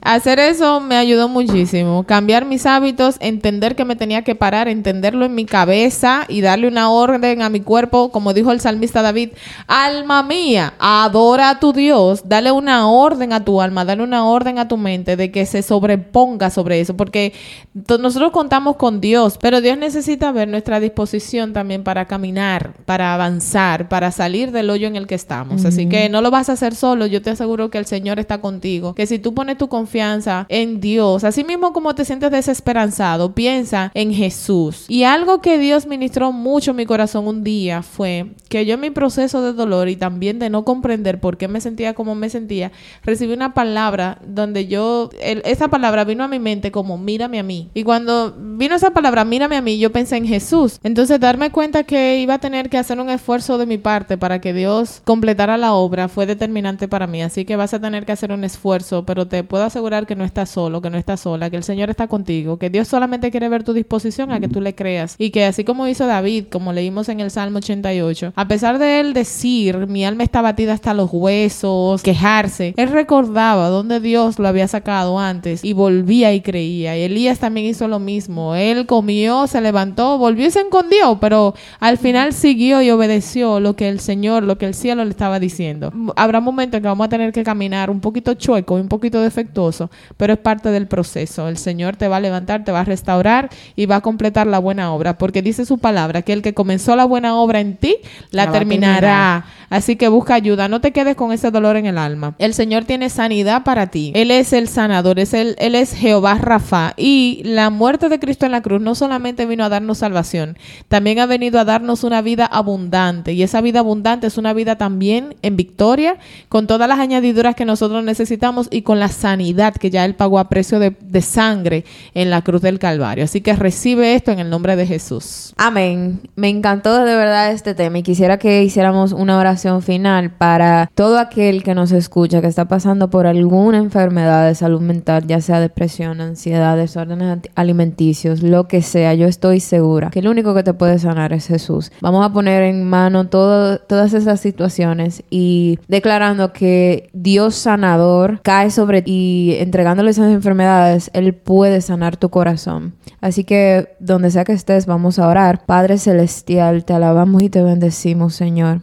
hacer 0.00 0.38
eso 0.38 0.80
me 0.80 0.96
ayudó 0.96 1.28
muchísimo. 1.28 2.04
Cambiar 2.04 2.44
mis 2.44 2.66
hábitos, 2.66 3.16
entender 3.20 3.76
que 3.76 3.84
me 3.84 3.96
tenía 3.96 4.22
que 4.22 4.34
parar, 4.34 4.68
entenderlo 4.68 5.24
en 5.24 5.34
mi 5.34 5.44
cabeza 5.44 6.24
y 6.28 6.40
darle 6.40 6.68
una 6.68 6.90
orden 6.90 7.11
a 7.14 7.48
mi 7.50 7.60
cuerpo, 7.60 8.10
como 8.10 8.32
dijo 8.32 8.52
el 8.52 8.60
salmista 8.60 9.02
David, 9.02 9.30
alma 9.66 10.22
mía, 10.22 10.74
adora 10.78 11.50
a 11.50 11.60
tu 11.60 11.72
Dios, 11.72 12.22
dale 12.26 12.52
una 12.52 12.88
orden 12.88 13.32
a 13.32 13.44
tu 13.44 13.60
alma, 13.60 13.84
dale 13.84 14.02
una 14.02 14.24
orden 14.24 14.58
a 14.58 14.68
tu 14.68 14.76
mente 14.76 15.16
de 15.16 15.30
que 15.30 15.46
se 15.46 15.62
sobreponga 15.62 16.50
sobre 16.50 16.80
eso, 16.80 16.96
porque 16.96 17.32
nosotros 17.74 18.32
contamos 18.32 18.76
con 18.76 19.00
Dios, 19.00 19.38
pero 19.40 19.60
Dios 19.60 19.76
necesita 19.78 20.32
ver 20.32 20.48
nuestra 20.48 20.80
disposición 20.80 21.52
también 21.52 21.84
para 21.84 22.06
caminar, 22.06 22.74
para 22.86 23.14
avanzar, 23.14 23.88
para 23.88 24.10
salir 24.10 24.52
del 24.52 24.70
hoyo 24.70 24.86
en 24.86 24.96
el 24.96 25.06
que 25.06 25.14
estamos. 25.14 25.64
Así 25.64 25.88
que 25.88 26.08
no 26.08 26.22
lo 26.22 26.30
vas 26.30 26.48
a 26.48 26.52
hacer 26.52 26.74
solo, 26.74 27.06
yo 27.06 27.22
te 27.22 27.30
aseguro 27.30 27.70
que 27.70 27.78
el 27.78 27.86
Señor 27.86 28.18
está 28.18 28.40
contigo, 28.40 28.94
que 28.94 29.06
si 29.06 29.18
tú 29.18 29.34
pones 29.34 29.58
tu 29.58 29.68
confianza 29.68 30.46
en 30.48 30.80
Dios, 30.80 31.24
así 31.24 31.44
mismo 31.44 31.72
como 31.72 31.94
te 31.94 32.04
sientes 32.04 32.30
desesperanzado, 32.30 33.34
piensa 33.34 33.90
en 33.94 34.12
Jesús. 34.14 34.86
Y 34.88 35.04
algo 35.04 35.40
que 35.40 35.58
Dios 35.58 35.86
ministró 35.86 36.32
mucho 36.32 36.70
en 36.70 36.78
mi 36.78 36.86
corazón 36.86 37.01
un 37.14 37.44
día 37.44 37.82
fue 37.82 38.26
que 38.48 38.64
yo 38.64 38.74
en 38.74 38.80
mi 38.80 38.90
proceso 38.90 39.42
de 39.42 39.52
dolor 39.52 39.88
y 39.88 39.96
también 39.96 40.38
de 40.38 40.50
no 40.50 40.64
comprender 40.64 41.20
por 41.20 41.36
qué 41.36 41.48
me 41.48 41.60
sentía 41.60 41.94
como 41.94 42.14
me 42.14 42.30
sentía, 42.30 42.72
recibí 43.04 43.32
una 43.32 43.54
palabra 43.54 44.18
donde 44.26 44.66
yo, 44.66 45.10
esa 45.20 45.68
palabra 45.68 46.04
vino 46.04 46.24
a 46.24 46.28
mi 46.28 46.38
mente 46.38 46.70
como 46.70 46.98
mírame 46.98 47.38
a 47.38 47.42
mí. 47.42 47.68
Y 47.74 47.84
cuando 47.84 48.34
vino 48.38 48.74
esa 48.74 48.92
palabra 48.92 49.24
mírame 49.24 49.56
a 49.56 49.62
mí, 49.62 49.78
yo 49.78 49.92
pensé 49.92 50.16
en 50.16 50.26
Jesús. 50.26 50.78
Entonces 50.82 51.18
darme 51.20 51.50
cuenta 51.50 51.84
que 51.84 52.18
iba 52.18 52.34
a 52.34 52.38
tener 52.38 52.70
que 52.70 52.78
hacer 52.78 53.00
un 53.00 53.10
esfuerzo 53.10 53.58
de 53.58 53.66
mi 53.66 53.78
parte 53.78 54.18
para 54.18 54.40
que 54.40 54.52
Dios 54.52 55.02
completara 55.04 55.56
la 55.56 55.72
obra 55.74 56.08
fue 56.08 56.26
determinante 56.26 56.88
para 56.88 57.06
mí. 57.06 57.22
Así 57.22 57.44
que 57.44 57.56
vas 57.56 57.74
a 57.74 57.80
tener 57.80 58.06
que 58.06 58.12
hacer 58.12 58.32
un 58.32 58.44
esfuerzo, 58.44 59.04
pero 59.04 59.26
te 59.26 59.44
puedo 59.44 59.64
asegurar 59.64 60.06
que 60.06 60.14
no 60.14 60.24
estás 60.24 60.50
solo, 60.50 60.80
que 60.80 60.90
no 60.90 60.98
estás 60.98 61.20
sola, 61.20 61.50
que 61.50 61.56
el 61.56 61.64
Señor 61.64 61.90
está 61.90 62.08
contigo, 62.08 62.58
que 62.58 62.70
Dios 62.70 62.88
solamente 62.88 63.30
quiere 63.30 63.48
ver 63.48 63.64
tu 63.64 63.72
disposición 63.72 64.32
a 64.32 64.40
que 64.40 64.48
tú 64.48 64.60
le 64.60 64.74
creas. 64.74 65.16
Y 65.18 65.30
que 65.30 65.44
así 65.44 65.64
como 65.64 65.88
hizo 65.88 66.06
David, 66.06 66.46
como 66.50 66.72
leímos 66.72 66.91
en 66.92 67.20
el 67.20 67.30
Salmo 67.30 67.58
88, 67.58 68.34
a 68.36 68.48
pesar 68.48 68.78
de 68.78 69.00
él 69.00 69.14
decir, 69.14 69.86
mi 69.86 70.04
alma 70.04 70.24
está 70.24 70.42
batida 70.42 70.74
hasta 70.74 70.92
los 70.92 71.08
huesos, 71.10 72.02
quejarse, 72.02 72.74
él 72.76 72.90
recordaba 72.90 73.68
dónde 73.68 73.98
Dios 73.98 74.38
lo 74.38 74.46
había 74.46 74.68
sacado 74.68 75.18
antes 75.18 75.64
y 75.64 75.72
volvía 75.72 76.34
y 76.34 76.42
creía. 76.42 76.96
Y 76.98 77.02
Elías 77.02 77.38
también 77.38 77.66
hizo 77.66 77.88
lo 77.88 77.98
mismo. 77.98 78.54
Él 78.54 78.84
comió, 78.86 79.46
se 79.46 79.62
levantó, 79.62 80.18
volvió 80.18 80.46
y 80.46 80.50
se 80.50 80.60
escondió, 80.60 81.18
pero 81.18 81.54
al 81.80 81.96
final 81.96 82.34
siguió 82.34 82.82
y 82.82 82.90
obedeció 82.90 83.58
lo 83.58 83.74
que 83.74 83.88
el 83.88 83.98
Señor, 83.98 84.42
lo 84.42 84.58
que 84.58 84.66
el 84.66 84.74
cielo 84.74 85.02
le 85.04 85.10
estaba 85.10 85.40
diciendo. 85.40 85.92
Habrá 86.14 86.40
momentos 86.40 86.76
en 86.76 86.82
que 86.82 86.88
vamos 86.88 87.06
a 87.06 87.10
tener 87.10 87.32
que 87.32 87.42
caminar 87.42 87.90
un 87.90 88.00
poquito 88.00 88.34
chueco, 88.34 88.74
un 88.74 88.88
poquito 88.88 89.22
defectuoso, 89.22 89.90
pero 90.18 90.34
es 90.34 90.38
parte 90.38 90.70
del 90.70 90.86
proceso. 90.86 91.48
El 91.48 91.56
Señor 91.56 91.96
te 91.96 92.06
va 92.06 92.18
a 92.18 92.20
levantar, 92.20 92.64
te 92.64 92.70
va 92.70 92.80
a 92.80 92.84
restaurar 92.84 93.48
y 93.76 93.86
va 93.86 93.96
a 93.96 94.00
completar 94.02 94.46
la 94.46 94.58
buena 94.58 94.92
obra, 94.92 95.16
porque 95.16 95.40
dice 95.40 95.64
su 95.64 95.78
palabra 95.78 96.20
que 96.20 96.34
el 96.34 96.42
que 96.42 96.52
comenzó 96.52 96.81
la 96.86 97.04
buena 97.04 97.36
obra 97.36 97.60
en 97.60 97.76
ti, 97.76 97.96
la, 98.30 98.50
terminará. 98.50 99.44
Así 99.72 99.96
que 99.96 100.08
busca 100.08 100.34
ayuda, 100.34 100.68
no 100.68 100.82
te 100.82 100.92
quedes 100.92 101.16
con 101.16 101.32
ese 101.32 101.50
dolor 101.50 101.76
en 101.76 101.86
el 101.86 101.96
alma. 101.96 102.34
El 102.38 102.52
Señor 102.52 102.84
tiene 102.84 103.08
sanidad 103.08 103.64
para 103.64 103.86
ti. 103.86 104.12
Él 104.14 104.30
es 104.30 104.52
el 104.52 104.68
sanador, 104.68 105.18
es 105.18 105.32
el, 105.32 105.56
Él 105.58 105.74
es 105.74 105.94
Jehová 105.94 106.34
Rafa. 106.34 106.92
Y 106.98 107.40
la 107.42 107.70
muerte 107.70 108.10
de 108.10 108.18
Cristo 108.18 108.44
en 108.44 108.52
la 108.52 108.60
cruz 108.60 108.82
no 108.82 108.94
solamente 108.94 109.46
vino 109.46 109.64
a 109.64 109.70
darnos 109.70 109.96
salvación, 109.96 110.58
también 110.88 111.20
ha 111.20 111.26
venido 111.26 111.58
a 111.58 111.64
darnos 111.64 112.04
una 112.04 112.20
vida 112.20 112.44
abundante. 112.44 113.32
Y 113.32 113.42
esa 113.42 113.62
vida 113.62 113.78
abundante 113.78 114.26
es 114.26 114.36
una 114.36 114.52
vida 114.52 114.76
también 114.76 115.36
en 115.40 115.56
victoria, 115.56 116.18
con 116.50 116.66
todas 116.66 116.86
las 116.86 116.98
añadiduras 116.98 117.54
que 117.54 117.64
nosotros 117.64 118.04
necesitamos 118.04 118.68
y 118.70 118.82
con 118.82 119.00
la 119.00 119.08
sanidad 119.08 119.74
que 119.74 119.88
ya 119.88 120.04
Él 120.04 120.16
pagó 120.16 120.38
a 120.38 120.50
precio 120.50 120.80
de, 120.80 120.94
de 121.00 121.22
sangre 121.22 121.86
en 122.12 122.28
la 122.28 122.42
cruz 122.42 122.60
del 122.60 122.78
Calvario. 122.78 123.24
Así 123.24 123.40
que 123.40 123.56
recibe 123.56 124.16
esto 124.16 124.32
en 124.32 124.38
el 124.38 124.50
nombre 124.50 124.76
de 124.76 124.86
Jesús. 124.86 125.54
Amén. 125.56 126.20
Me 126.36 126.50
encantó 126.50 127.06
de 127.06 127.16
verdad 127.16 127.52
este 127.52 127.74
tema 127.74 128.00
y 128.00 128.02
quisiera 128.02 128.38
que 128.38 128.62
hiciéramos 128.62 129.12
una 129.12 129.38
oración 129.38 129.61
final 129.82 130.30
para 130.30 130.90
todo 130.94 131.18
aquel 131.18 131.62
que 131.62 131.74
nos 131.74 131.92
escucha 131.92 132.40
que 132.40 132.46
está 132.46 132.66
pasando 132.66 133.10
por 133.10 133.26
alguna 133.26 133.78
enfermedad 133.78 134.46
de 134.46 134.54
salud 134.54 134.80
mental, 134.80 135.26
ya 135.26 135.40
sea 135.40 135.60
depresión, 135.60 136.20
ansiedad, 136.20 136.76
desórdenes 136.76 137.38
alimenticios, 137.54 138.42
lo 138.42 138.68
que 138.68 138.82
sea. 138.82 139.14
Yo 139.14 139.26
estoy 139.26 139.60
segura 139.60 140.10
que 140.10 140.18
el 140.20 140.28
único 140.28 140.54
que 140.54 140.62
te 140.62 140.74
puede 140.74 140.98
sanar 140.98 141.32
es 141.32 141.46
Jesús. 141.46 141.90
Vamos 142.00 142.24
a 142.24 142.32
poner 142.32 142.62
en 142.64 142.84
mano 142.88 143.28
todo- 143.28 143.78
todas 143.78 144.12
esas 144.14 144.40
situaciones 144.40 145.22
y 145.30 145.78
declarando 145.88 146.52
que 146.52 147.08
Dios 147.12 147.54
sanador 147.54 148.40
cae 148.42 148.70
sobre 148.70 149.02
ti 149.02 149.12
y 149.12 149.56
entregándole 149.60 150.10
esas 150.10 150.32
enfermedades, 150.32 151.10
Él 151.14 151.34
puede 151.34 151.80
sanar 151.80 152.16
tu 152.16 152.28
corazón. 152.28 152.94
Así 153.20 153.44
que 153.44 153.88
donde 154.00 154.30
sea 154.30 154.44
que 154.44 154.52
estés, 154.52 154.86
vamos 154.86 155.18
a 155.18 155.28
orar. 155.28 155.64
Padre 155.64 155.98
Celestial, 155.98 156.84
te 156.84 156.92
alabamos 156.94 157.42
y 157.42 157.48
te 157.50 157.62
bendecimos, 157.62 158.34
Señor. 158.34 158.80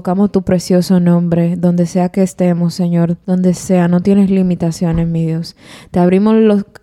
Invocamos 0.00 0.32
tu 0.32 0.40
precioso 0.40 0.98
nombre, 0.98 1.56
donde 1.58 1.84
sea 1.84 2.08
que 2.08 2.22
estemos, 2.22 2.72
Señor, 2.72 3.18
donde 3.26 3.52
sea, 3.52 3.86
no 3.86 4.00
tienes 4.00 4.30
limitaciones, 4.30 5.06
mi 5.06 5.26
Dios. 5.26 5.56
Te 5.90 6.00
abrimos 6.00 6.36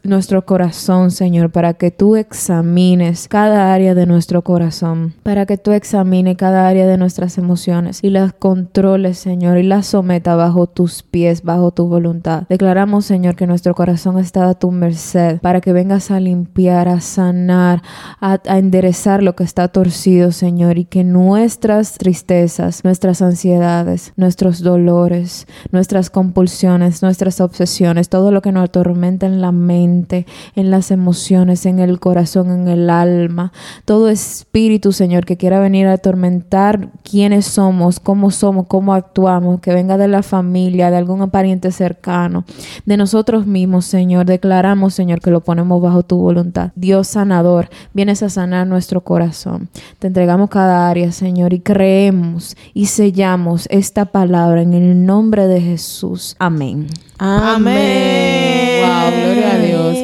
nuestro 0.04 0.46
corazón, 0.46 1.10
Señor, 1.10 1.52
para 1.52 1.74
que 1.74 1.90
tú 1.90 2.16
examines 2.16 3.28
cada 3.28 3.74
área 3.74 3.96
de 3.96 4.06
nuestro 4.06 4.44
corazón, 4.44 5.16
para 5.24 5.48
que 5.48 5.58
tú 5.58 5.72
examines 5.72 6.38
cada 6.38 6.68
área 6.68 6.86
de 6.86 6.96
nuestras 7.00 7.40
emociones 7.40 8.04
y 8.04 8.12
las 8.12 8.34
controles, 8.34 9.18
Señor, 9.18 9.58
y 9.58 9.64
las 9.64 9.88
someta 9.88 10.36
bajo 10.36 10.68
tus 10.68 11.02
pies, 11.02 11.42
bajo 11.42 11.72
tu 11.72 11.88
voluntad. 11.88 12.44
Declaramos, 12.50 13.06
Señor, 13.06 13.36
que 13.36 13.48
nuestro 13.48 13.74
corazón 13.74 14.20
está 14.20 14.48
a 14.48 14.54
tu 14.54 14.70
merced, 14.70 15.40
para 15.40 15.60
que 15.60 15.74
vengas 15.74 16.12
a 16.12 16.20
limpiar, 16.20 16.88
a 16.88 17.02
sanar, 17.02 17.82
a, 18.22 18.40
a 18.48 18.60
enderezar 18.60 19.24
lo 19.24 19.36
que 19.36 19.44
está 19.44 19.70
torcido, 19.70 20.32
Señor, 20.32 20.78
y 20.78 20.86
que 20.86 21.04
nuestras 21.04 21.98
tristezas, 21.98 22.84
nuestras 22.84 22.97
ansiedades, 23.06 24.14
nuestros 24.16 24.62
dolores, 24.62 25.48
nuestras 25.72 26.10
compulsiones, 26.10 27.02
nuestras 27.02 27.40
obsesiones, 27.42 28.10
todo 28.10 28.32
lo 28.32 28.42
que 28.42 28.52
nos 28.52 28.66
atormenta 28.66 29.26
en 29.26 29.42
la 29.42 29.52
mente, 29.52 30.26
en 30.56 30.72
las 30.72 30.92
emociones, 30.92 31.66
en 31.66 31.80
el 31.80 32.00
corazón, 32.00 32.52
en 32.52 32.68
el 32.68 32.90
alma, 32.90 33.52
todo 33.86 34.10
espíritu, 34.10 34.92
Señor, 34.92 35.26
que 35.26 35.38
quiera 35.38 35.60
venir 35.60 35.88
a 35.88 35.94
atormentar 35.94 36.90
quiénes 37.04 37.46
somos, 37.46 38.00
cómo 38.00 38.32
somos, 38.32 38.68
cómo 38.68 38.94
actuamos, 38.94 39.62
que 39.62 39.74
venga 39.74 39.98
de 39.98 40.08
la 40.08 40.24
familia, 40.24 40.92
de 40.92 40.98
algún 40.98 41.30
pariente 41.30 41.72
cercano, 41.72 42.46
de 42.86 42.98
nosotros 42.98 43.46
mismos, 43.46 43.86
Señor, 43.86 44.26
declaramos, 44.26 44.94
Señor, 44.94 45.22
que 45.22 45.32
lo 45.32 45.42
ponemos 45.42 45.82
bajo 45.82 46.04
tu 46.04 46.18
voluntad. 46.18 46.72
Dios 46.76 47.08
sanador, 47.08 47.70
vienes 47.94 48.24
a 48.24 48.30
sanar 48.30 48.68
nuestro 48.68 49.02
corazón. 49.02 49.70
Te 50.00 50.08
entregamos 50.08 50.50
cada 50.50 50.90
área, 50.90 51.12
Señor, 51.12 51.54
y 51.54 51.60
creemos 51.60 52.56
y 52.74 52.87
sellamos 52.88 53.68
esta 53.70 54.06
palabra 54.06 54.62
en 54.62 54.74
el 54.74 55.06
nombre 55.06 55.48
de 55.48 55.62
Jesús. 55.62 56.36
Amén. 56.40 56.88
Amén. 57.18 58.82
Wow, 58.82 59.12
gloria 59.12 59.54
a 59.54 59.60
Dios. 59.60 59.98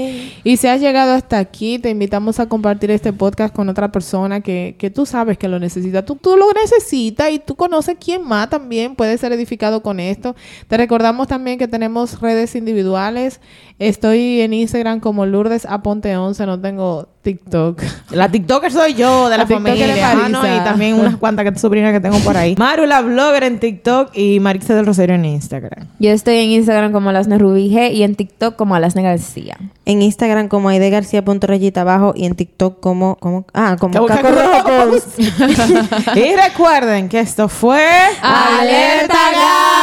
Y 0.45 0.57
si 0.57 0.67
has 0.67 0.81
llegado 0.81 1.13
hasta 1.13 1.39
aquí, 1.39 1.79
te 1.79 1.89
invitamos 1.89 2.37
a 2.41 2.49
compartir 2.49 2.91
este 2.91 3.13
podcast 3.13 3.55
con 3.55 3.69
otra 3.69 3.93
persona 3.93 4.41
que, 4.41 4.75
que 4.77 4.89
tú 4.89 5.05
sabes 5.05 5.37
que 5.37 5.47
lo 5.47 5.57
necesita. 5.57 6.03
Tú, 6.03 6.17
tú 6.17 6.35
lo 6.35 6.51
necesitas 6.51 7.31
y 7.31 7.39
tú 7.39 7.55
conoces 7.55 7.95
quién 7.97 8.27
más 8.27 8.49
también 8.49 8.95
puede 8.95 9.17
ser 9.17 9.31
edificado 9.31 9.81
con 9.81 10.01
esto. 10.01 10.35
Te 10.67 10.75
recordamos 10.75 11.29
también 11.29 11.57
que 11.57 11.69
tenemos 11.69 12.19
redes 12.19 12.55
individuales. 12.55 13.39
Estoy 13.79 14.41
en 14.41 14.53
Instagram 14.53 14.99
como 14.99 15.25
Lourdes 15.25 15.65
Aponte 15.65 16.15
11, 16.15 16.45
no 16.45 16.59
tengo 16.59 17.07
TikTok. 17.23 17.81
La 18.11 18.29
TikToker 18.29 18.71
soy 18.71 18.93
yo 18.93 19.29
de 19.29 19.37
la, 19.37 19.47
familia. 19.47 20.11
Ah, 20.11 20.27
no, 20.29 20.41
Marisa. 20.41 20.61
y 20.61 20.63
también 20.63 20.93
unas 20.95 21.15
cuantas 21.15 21.45
que- 21.45 21.57
sobrinas 21.57 21.93
que 21.93 21.99
tengo 21.99 22.17
por 22.19 22.37
ahí. 22.37 22.55
Maru, 22.59 22.85
la 22.85 23.01
blogger 23.01 23.43
en 23.43 23.59
TikTok 23.59 24.15
y 24.15 24.39
Marixa 24.39 24.75
del 24.75 24.85
Rosario 24.85 25.15
en 25.15 25.25
Instagram. 25.25 25.87
Yo 25.99 26.11
estoy 26.11 26.35
en 26.35 26.51
Instagram 26.51 26.91
como 26.91 27.09
Alasne 27.09 27.37
Rubí 27.37 27.69
G 27.71 27.91
y 27.93 28.03
en 28.03 28.15
TikTok 28.15 28.55
como 28.55 28.75
Alasne 28.75 29.03
García. 29.03 29.57
En 29.85 30.01
Instagram 30.01 30.49
como 30.49 30.69
aidegarcia.rayita 30.69 31.81
abajo 31.81 32.13
y 32.15 32.25
en 32.25 32.35
TikTok 32.35 32.79
como, 32.79 33.15
como 33.15 33.45
ah, 33.53 33.77
como 33.79 34.05
Caco 34.05 34.29
Rojo 34.29 34.97
y 36.15 36.35
recuerden 36.35 37.09
que 37.09 37.19
esto 37.19 37.47
fue 37.47 37.85
¡Alerta 38.21 39.13
Gas! 39.31 39.82